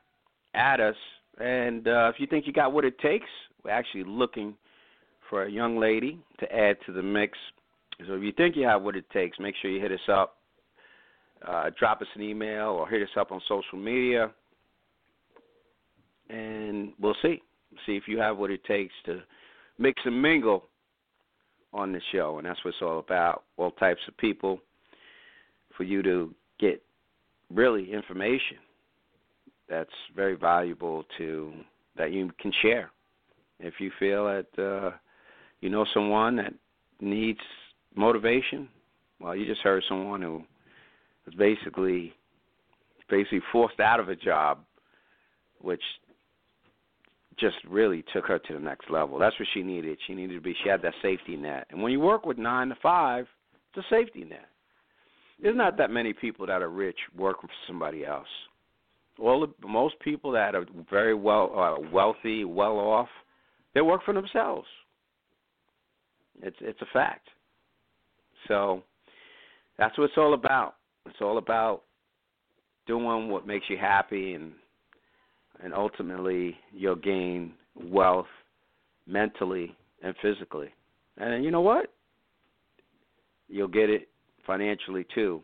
at 0.54 0.80
us. 0.80 0.96
And 1.40 1.88
uh, 1.88 2.12
if 2.14 2.20
you 2.20 2.28
think 2.28 2.48
you 2.48 2.54
got 2.54 2.72
what 2.72 2.86
it 2.86 2.98
takes, 3.00 3.28
we're 3.64 3.72
actually 3.72 4.06
looking 4.06 4.56
for 5.30 5.44
a 5.44 5.52
young 5.52 5.78
lady 5.78 6.20
to 6.40 6.56
add 6.56 6.78
to 6.86 6.94
the 6.94 7.02
mix. 7.02 7.38
So 8.08 8.14
if 8.14 8.24
you 8.24 8.32
think 8.32 8.56
you 8.56 8.64
have 8.64 8.82
what 8.82 8.96
it 8.96 9.10
takes, 9.12 9.40
make 9.40 9.56
sure 9.62 9.72
you 9.72 9.82
hit 9.82 9.92
us 9.92 10.00
up. 10.12 10.38
Uh, 11.46 11.70
drop 11.78 12.02
us 12.02 12.08
an 12.16 12.22
email 12.22 12.70
or 12.70 12.88
hit 12.88 13.02
us 13.02 13.10
up 13.20 13.32
on 13.32 13.42
social 13.48 13.78
media, 13.78 14.32
and 16.30 16.94
we'll 17.00 17.16
see. 17.22 17.42
See 17.86 17.98
if 17.98 18.04
you 18.08 18.18
have 18.20 18.38
what 18.38 18.52
it 18.52 18.64
takes 18.64 18.94
to 19.06 19.22
mix 19.78 20.02
and 20.06 20.20
mingle 20.20 20.70
on 21.76 21.92
the 21.92 22.02
show, 22.12 22.38
and 22.38 22.48
that's 22.48 22.64
what 22.64 22.74
it's 22.74 22.82
all 22.82 23.00
about. 23.00 23.44
All 23.58 23.72
types 23.72 24.00
of 24.08 24.18
people 24.18 24.60
for 25.76 25.84
you 25.84 26.02
to 26.04 26.34
get 26.60 26.82
really 27.54 27.92
information 27.92 28.58
that's 29.70 29.90
very 30.16 30.36
valuable 30.36 31.04
to 31.18 31.54
that 31.98 32.12
you 32.12 32.32
can 32.40 32.52
share. 32.62 32.92
If 33.60 33.76
you 33.80 33.92
feel 34.00 34.26
that 34.26 34.62
uh, 34.62 34.92
you 35.62 35.70
know 35.70 35.86
someone 35.94 36.38
that 36.38 36.54
needs 37.02 37.40
motivation, 37.96 38.70
well, 39.20 39.36
you 39.36 39.46
just 39.46 39.62
heard 39.62 39.84
someone 39.88 40.22
who 40.22 40.44
was 41.26 41.36
basically 41.36 42.14
basically 43.10 43.42
forced 43.52 43.80
out 43.80 44.00
of 44.00 44.10
a 44.10 44.16
job, 44.16 44.60
which 45.62 45.82
just 47.40 47.58
really 47.68 48.04
took 48.14 48.26
her 48.26 48.40
to 48.40 48.54
the 48.54 48.60
next 48.60 48.90
level. 48.90 49.20
That's 49.20 49.38
what 49.40 49.48
she 49.54 49.62
needed. 49.62 49.98
She 50.08 50.14
needed 50.14 50.36
to 50.36 50.42
be. 50.42 50.56
She 50.64 50.70
had 50.70 50.82
that 50.84 50.94
safety 51.02 51.36
net. 51.36 51.68
And 51.70 51.82
when 51.82 51.92
you 51.92 52.00
work 52.00 52.26
with 52.26 52.38
nine 52.38 52.70
to 52.70 52.76
five, 52.82 53.28
it's 53.74 53.86
a 53.86 53.90
safety 53.90 54.24
net. 54.24 54.48
There's 55.42 55.58
not 55.58 55.78
that 55.78 55.92
many 55.92 56.14
people 56.14 56.48
that 56.48 56.62
are 56.62 56.70
rich 56.70 56.98
working 57.18 57.50
for 57.50 57.68
somebody 57.68 58.06
else. 58.06 58.28
The 59.18 59.48
most 59.68 59.96
people 60.00 60.32
that 60.32 60.56
are 60.56 60.66
very 60.90 61.14
well 61.14 61.52
uh, 61.58 61.90
wealthy, 61.92 62.44
well 62.46 62.78
off, 62.78 63.10
they 63.74 63.82
work 63.82 64.02
for 64.04 64.14
themselves. 64.14 64.68
It's 66.42 66.58
it's 66.62 66.82
a 66.82 66.86
fact. 66.94 67.28
So 68.48 68.84
that's 69.78 69.98
what 69.98 70.06
it's 70.06 70.18
all 70.18 70.34
about. 70.34 70.76
It's 71.06 71.22
all 71.22 71.38
about 71.38 71.84
doing 72.88 73.30
what 73.30 73.48
makes 73.48 73.66
you 73.70 73.78
happy 73.78 74.34
and 74.34 74.52
and 75.64 75.74
ultimately 75.74 76.56
you'll 76.72 76.96
gain 76.96 77.54
wealth 77.76 78.28
mentally 79.08 79.76
and 80.04 80.16
physically. 80.22 80.70
And 81.18 81.44
you 81.44 81.52
know 81.52 81.62
what? 81.62 81.92
You'll 83.48 83.68
get 83.68 83.90
it 83.90 84.10
financially 84.46 85.06
too 85.14 85.42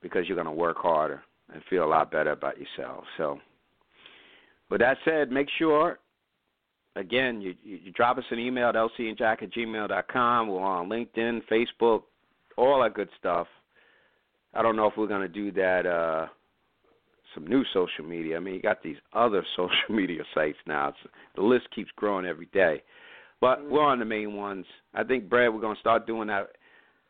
because 0.00 0.26
you're 0.26 0.36
going 0.36 0.46
to 0.46 0.52
work 0.52 0.76
harder 0.78 1.22
and 1.52 1.62
feel 1.70 1.84
a 1.84 1.86
lot 1.86 2.10
better 2.10 2.32
about 2.32 2.56
yourself. 2.58 3.04
So, 3.16 3.38
with 4.70 4.80
that 4.80 4.96
said, 5.04 5.30
make 5.30 5.48
sure, 5.58 5.98
again, 6.96 7.40
you, 7.40 7.54
you 7.62 7.92
drop 7.92 8.18
us 8.18 8.24
an 8.30 8.38
email 8.38 8.68
at 8.68 8.74
lcandjack 8.74 9.42
at 9.42 9.52
gmail.com. 9.52 10.48
We're 10.48 10.60
on 10.60 10.88
LinkedIn, 10.88 11.42
Facebook, 11.50 12.02
all 12.56 12.82
that 12.82 12.94
good 12.94 13.10
stuff. 13.18 13.46
I 14.54 14.62
don't 14.62 14.76
know 14.76 14.86
if 14.86 14.94
we're 14.96 15.06
going 15.06 15.22
to 15.22 15.28
do 15.28 15.52
that. 15.52 15.86
Uh, 15.86 16.26
some 17.34 17.46
new 17.46 17.64
social 17.72 18.04
media. 18.04 18.36
I 18.36 18.40
mean, 18.40 18.54
you 18.54 18.62
got 18.62 18.82
these 18.82 18.96
other 19.12 19.44
social 19.56 19.94
media 19.94 20.22
sites 20.34 20.58
now. 20.66 20.88
It's, 20.88 20.98
the 21.36 21.42
list 21.42 21.66
keeps 21.74 21.90
growing 21.96 22.26
every 22.26 22.48
day. 22.52 22.82
But 23.40 23.60
mm-hmm. 23.60 23.72
we're 23.72 23.84
on 23.84 23.98
the 23.98 24.04
main 24.04 24.34
ones. 24.34 24.66
I 24.94 25.02
think, 25.04 25.28
Brad, 25.28 25.52
we're 25.52 25.60
going 25.60 25.76
to 25.76 25.80
start 25.80 26.06
doing 26.06 26.28
that 26.28 26.48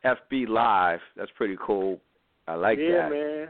FB 0.04 0.48
Live. 0.48 1.00
That's 1.16 1.30
pretty 1.36 1.56
cool. 1.64 2.00
I 2.48 2.54
like 2.54 2.78
yeah, 2.78 3.08
that. 3.08 3.14
Yeah, 3.14 3.22
man. 3.22 3.48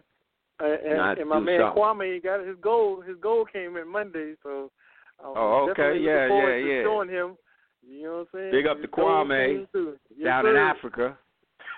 Uh, 0.60 0.64
and, 0.64 1.18
and 1.20 1.28
my 1.28 1.40
man 1.40 1.60
something. 1.60 1.82
Kwame, 1.82 2.14
he 2.14 2.20
got 2.20 2.46
his 2.46 2.56
goal. 2.60 3.00
His 3.00 3.16
goal 3.20 3.44
came 3.50 3.76
in 3.76 3.90
Monday, 3.90 4.34
so. 4.42 4.70
I'm 5.24 5.32
oh, 5.36 5.68
okay, 5.70 5.98
yeah, 6.00 6.26
yeah, 6.26 6.56
yeah. 6.56 6.82
Showing 6.82 7.08
him, 7.08 7.36
you 7.88 8.02
know 8.02 8.26
what 8.32 8.40
I'm 8.40 8.50
saying? 8.50 8.50
Big 8.52 8.66
up 8.66 8.80
to 8.82 8.88
Kwame 8.88 9.66
yes, 9.72 10.24
down 10.24 10.44
sir. 10.44 10.50
in 10.50 10.56
Africa. 10.56 11.18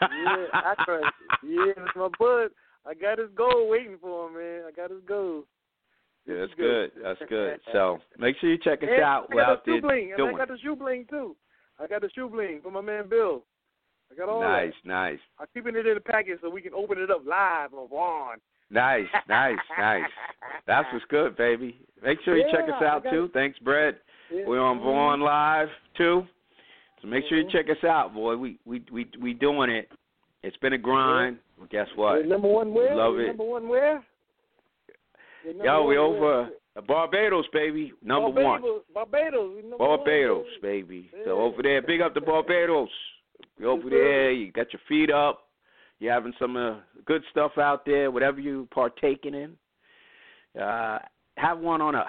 yeah, 0.01 0.73
Accra. 0.73 1.01
yeah, 1.47 1.85
my 1.95 2.09
bud. 2.19 2.49
I 2.87 2.95
got 2.95 3.19
his 3.19 3.31
goal 3.35 3.69
waiting 3.69 3.97
for 4.01 4.29
him, 4.29 4.35
man. 4.35 4.63
I 4.69 4.71
got 4.73 4.91
his 4.91 5.01
goal. 5.07 5.45
Yeah, 6.27 6.37
that's 6.41 6.53
good. 6.57 6.91
That's 7.03 7.21
good. 7.29 7.61
So 7.73 7.99
make 8.19 8.37
sure 8.41 8.51
you 8.51 8.59
check 8.59 8.83
us 8.83 8.89
and 8.93 9.03
out. 9.03 9.29
I 9.33 9.35
got 9.37 9.65
the 9.65 9.73
shoe 9.77 9.81
bling, 9.81 10.13
doing. 10.17 10.29
and 10.29 10.37
I 10.37 10.39
got 10.39 10.49
the 10.49 10.59
shoe 10.63 10.77
bling 10.77 11.07
too. 11.11 11.37
I 11.81 11.87
got 11.87 12.03
the 12.03 12.11
shoe 12.15 12.29
bling 12.29 12.61
for 12.63 12.71
my 12.71 12.81
man 12.81 13.09
Bill. 13.09 13.43
I 14.13 14.15
got 14.17 14.29
all 14.29 14.41
nice, 14.43 14.73
that. 14.85 14.89
nice, 14.89 15.19
I'm 15.41 15.47
keeping 15.55 15.75
it 15.77 15.87
in 15.87 15.95
the 15.95 16.01
package 16.01 16.39
so 16.43 16.51
we 16.51 16.61
can 16.61 16.75
open 16.75 16.99
it 16.99 17.11
up 17.11 17.23
live 17.27 17.73
on 17.73 17.89
Vaughn. 17.89 18.37
nice, 18.71 19.07
nice, 19.29 19.57
nice. 19.79 20.05
That's 20.67 20.87
what's 20.93 21.05
good, 21.07 21.37
baby. 21.37 21.79
Make 22.03 22.19
sure 22.25 22.37
you 22.37 22.45
check 22.53 22.65
us 22.65 22.83
out 22.83 23.03
too. 23.11 23.31
Thanks, 23.33 23.59
Brett. 23.61 23.95
Yeah. 24.33 24.43
We're 24.47 24.61
on. 24.61 24.79
Vaughn 24.81 25.21
Live 25.21 25.69
too. 25.97 26.23
So 27.03 27.09
make 27.09 27.25
sure 27.29 27.39
you 27.39 27.45
Mhm. 27.47 27.51
check 27.53 27.69
us 27.71 27.83
out, 27.85 28.15
boy. 28.15 28.37
We 28.37 28.59
we 28.65 28.83
we 28.93 29.07
we 29.21 29.33
doing 29.35 29.71
it. 29.71 29.91
It's 30.43 30.57
been 30.59 30.75
a 30.75 30.79
grind. 30.79 31.39
Well, 31.65 31.85
guess 31.85 31.89
what? 31.97 32.13
We're 32.17 32.27
number 32.27 32.49
one 32.49 32.75
where? 32.75 32.95
Love 32.95 33.15
We're 33.15 33.23
it. 33.25 33.27
Number 33.29 33.45
one 33.45 33.69
where? 33.69 34.05
Yo, 35.63 35.85
we 35.87 35.99
one 35.99 36.17
over 36.17 36.49
Barbados, 36.87 37.47
baby. 37.53 37.93
Number 38.03 38.29
one. 38.29 38.61
Barbados, 38.61 38.83
Barbados. 38.95 39.55
number 39.63 39.77
one, 39.77 39.97
Barbados, 39.99 40.47
baby. 40.63 40.83
baby. 40.83 41.11
Yeah. 41.17 41.25
So 41.27 41.31
over 41.41 41.63
there, 41.63 41.83
big 41.83 42.01
up 42.01 42.15
to 42.15 42.21
Barbados. 42.21 42.89
You 43.59 43.71
over 43.71 43.89
there, 43.89 44.33
you 44.33 44.53
got 44.53 44.73
your 44.73 44.81
feet 44.89 45.11
up. 45.13 45.49
You're 46.01 46.13
having 46.13 46.33
some 46.39 46.57
uh, 46.57 46.77
good 47.07 47.23
stuff 47.31 47.53
out 47.57 47.87
there, 47.87 48.11
whatever 48.11 48.41
you 48.41 48.69
partaking 48.75 49.35
in. 49.35 50.61
Uh, 50.61 50.99
have 51.37 51.59
one 51.59 51.81
on 51.81 51.95
us. 51.95 52.07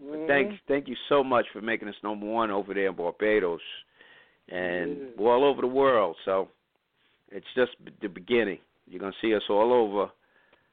But 0.00 0.18
Mhm. 0.20 0.26
thanks, 0.26 0.54
thank 0.68 0.88
you 0.88 0.96
so 1.08 1.22
much 1.22 1.46
for 1.52 1.60
making 1.60 1.88
us 1.88 1.94
number 2.02 2.26
one 2.26 2.50
over 2.50 2.72
there 2.74 2.88
in 2.88 2.94
Barbados, 2.94 3.60
and 4.48 5.12
Yeah. 5.18 5.26
all 5.26 5.44
over 5.44 5.60
the 5.60 5.66
world. 5.68 6.16
So 6.24 6.48
it's 7.34 7.46
just 7.54 7.72
the 8.00 8.08
beginning. 8.08 8.58
You're 8.86 9.00
gonna 9.00 9.12
see 9.20 9.34
us 9.34 9.42
all 9.50 9.72
over. 9.72 10.10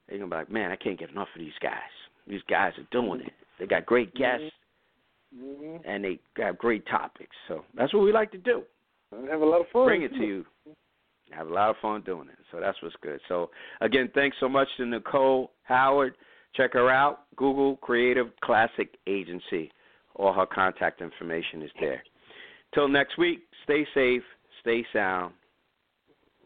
You're 0.07 0.19
gonna 0.19 0.29
be 0.29 0.35
like, 0.35 0.51
man, 0.51 0.71
I 0.71 0.75
can't 0.75 0.97
get 0.99 1.09
enough 1.09 1.27
of 1.35 1.39
these 1.41 1.57
guys. 1.61 1.91
These 2.27 2.43
guys 2.47 2.73
are 2.77 2.87
doing 2.91 3.21
it. 3.21 3.33
They 3.59 3.65
got 3.65 3.85
great 3.85 4.13
guests 4.13 4.53
Mhm. 5.35 5.81
and 5.85 6.03
they 6.05 6.19
have 6.37 6.57
great 6.57 6.85
topics. 6.85 7.35
So 7.47 7.65
that's 7.73 7.93
what 7.93 8.03
we 8.03 8.11
like 8.11 8.31
to 8.31 8.37
do. 8.37 8.63
I 9.11 9.29
have 9.29 9.41
a 9.41 9.45
lot 9.45 9.61
of 9.61 9.67
fun. 9.69 9.85
Bring 9.85 10.03
it 10.03 10.13
to 10.13 10.25
you. 10.25 10.45
Have 11.31 11.49
a 11.49 11.53
lot 11.53 11.69
of 11.69 11.77
fun 11.77 12.01
doing 12.01 12.27
it. 12.29 12.37
So 12.51 12.59
that's 12.59 12.81
what's 12.81 12.95
good. 12.97 13.21
So 13.27 13.51
again, 13.79 14.09
thanks 14.09 14.37
so 14.39 14.49
much 14.49 14.67
to 14.77 14.85
Nicole 14.85 15.51
Heyward. 15.69 16.13
Check 16.53 16.73
her 16.73 16.89
out. 16.89 17.33
Google 17.37 17.77
Creative 17.77 18.29
Classic 18.41 18.89
Agency. 19.07 19.71
All 20.15 20.33
her 20.33 20.45
contact 20.45 21.01
information 21.01 21.61
is 21.61 21.71
there. 21.79 22.03
Till 22.73 22.89
next 22.89 23.17
week, 23.17 23.47
stay 23.63 23.85
safe, 23.93 24.23
stay 24.59 24.85
sound. 24.91 25.33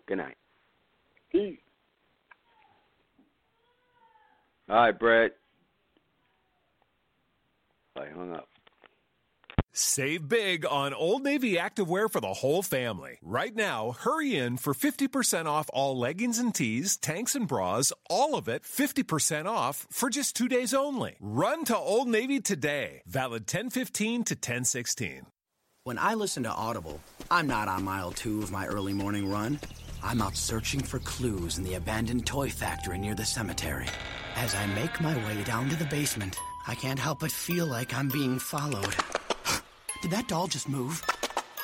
Good 0.07 0.17
night. 0.17 0.37
Peace. 1.31 1.59
All 4.69 4.75
right, 4.75 4.97
Brett. 4.97 5.31
I 7.97 8.07
hung 8.07 8.33
up. 8.33 8.47
Save 9.77 10.29
big 10.29 10.65
on 10.65 10.93
Old 10.93 11.23
Navy 11.23 11.55
activewear 11.55 12.09
for 12.09 12.21
the 12.21 12.33
whole 12.33 12.61
family. 12.61 13.17
Right 13.21 13.53
now, 13.53 13.91
hurry 13.91 14.35
in 14.37 14.55
for 14.55 14.73
50% 14.73 15.47
off 15.47 15.69
all 15.73 15.97
leggings 15.97 16.39
and 16.39 16.55
tees, 16.55 16.95
tanks 16.95 17.35
and 17.35 17.45
bras, 17.45 17.91
all 18.09 18.35
of 18.35 18.47
it 18.47 18.63
50% 18.63 19.47
off 19.47 19.85
for 19.91 20.09
just 20.09 20.33
two 20.33 20.47
days 20.47 20.73
only. 20.73 21.17
Run 21.19 21.65
to 21.65 21.75
Old 21.75 22.07
Navy 22.07 22.39
today. 22.39 23.01
Valid 23.05 23.41
1015 23.41 24.23
to 24.23 24.35
1016. 24.35 25.25
When 25.83 25.97
I 25.97 26.13
listen 26.13 26.43
to 26.43 26.51
Audible, 26.51 27.01
I'm 27.29 27.47
not 27.47 27.67
on 27.67 27.83
mile 27.83 28.11
two 28.11 28.41
of 28.41 28.51
my 28.51 28.67
early 28.67 28.93
morning 28.93 29.29
run. 29.29 29.59
I'm 30.05 30.21
out 30.21 30.37
searching 30.37 30.81
for 30.81 30.99
clues 30.99 31.57
in 31.57 31.63
the 31.63 31.73
abandoned 31.73 32.27
toy 32.27 32.49
factory 32.49 32.99
near 32.99 33.15
the 33.15 33.25
cemetery. 33.25 33.87
As 34.35 34.53
I 34.53 34.67
make 34.67 35.01
my 35.01 35.17
way 35.25 35.43
down 35.43 35.67
to 35.69 35.75
the 35.75 35.85
basement, 35.85 36.37
I 36.67 36.75
can't 36.75 36.99
help 36.99 37.21
but 37.21 37.31
feel 37.31 37.65
like 37.65 37.91
I'm 37.91 38.09
being 38.09 38.37
followed. 38.37 38.95
Did 40.03 40.11
that 40.11 40.27
doll 40.27 40.45
just 40.45 40.69
move? 40.69 41.03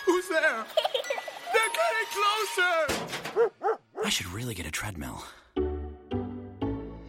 Who's 0.08 0.28
there? 0.28 0.66
They're 1.54 1.74
getting 1.82 2.10
closer! 2.18 3.54
I 4.04 4.10
should 4.10 4.34
really 4.34 4.56
get 4.56 4.66
a 4.66 4.72
treadmill. 4.72 5.24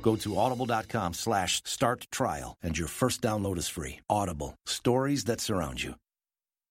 Go 0.02 0.16
to 0.16 0.36
audible.com 0.36 1.14
slash 1.14 1.62
start 1.64 2.08
trial 2.10 2.56
and 2.62 2.76
your 2.76 2.88
first 2.88 3.22
download 3.22 3.56
is 3.56 3.68
free. 3.68 4.00
Audible. 4.10 4.54
Stories 4.66 5.24
that 5.24 5.40
surround 5.40 5.82
you. 5.82 5.94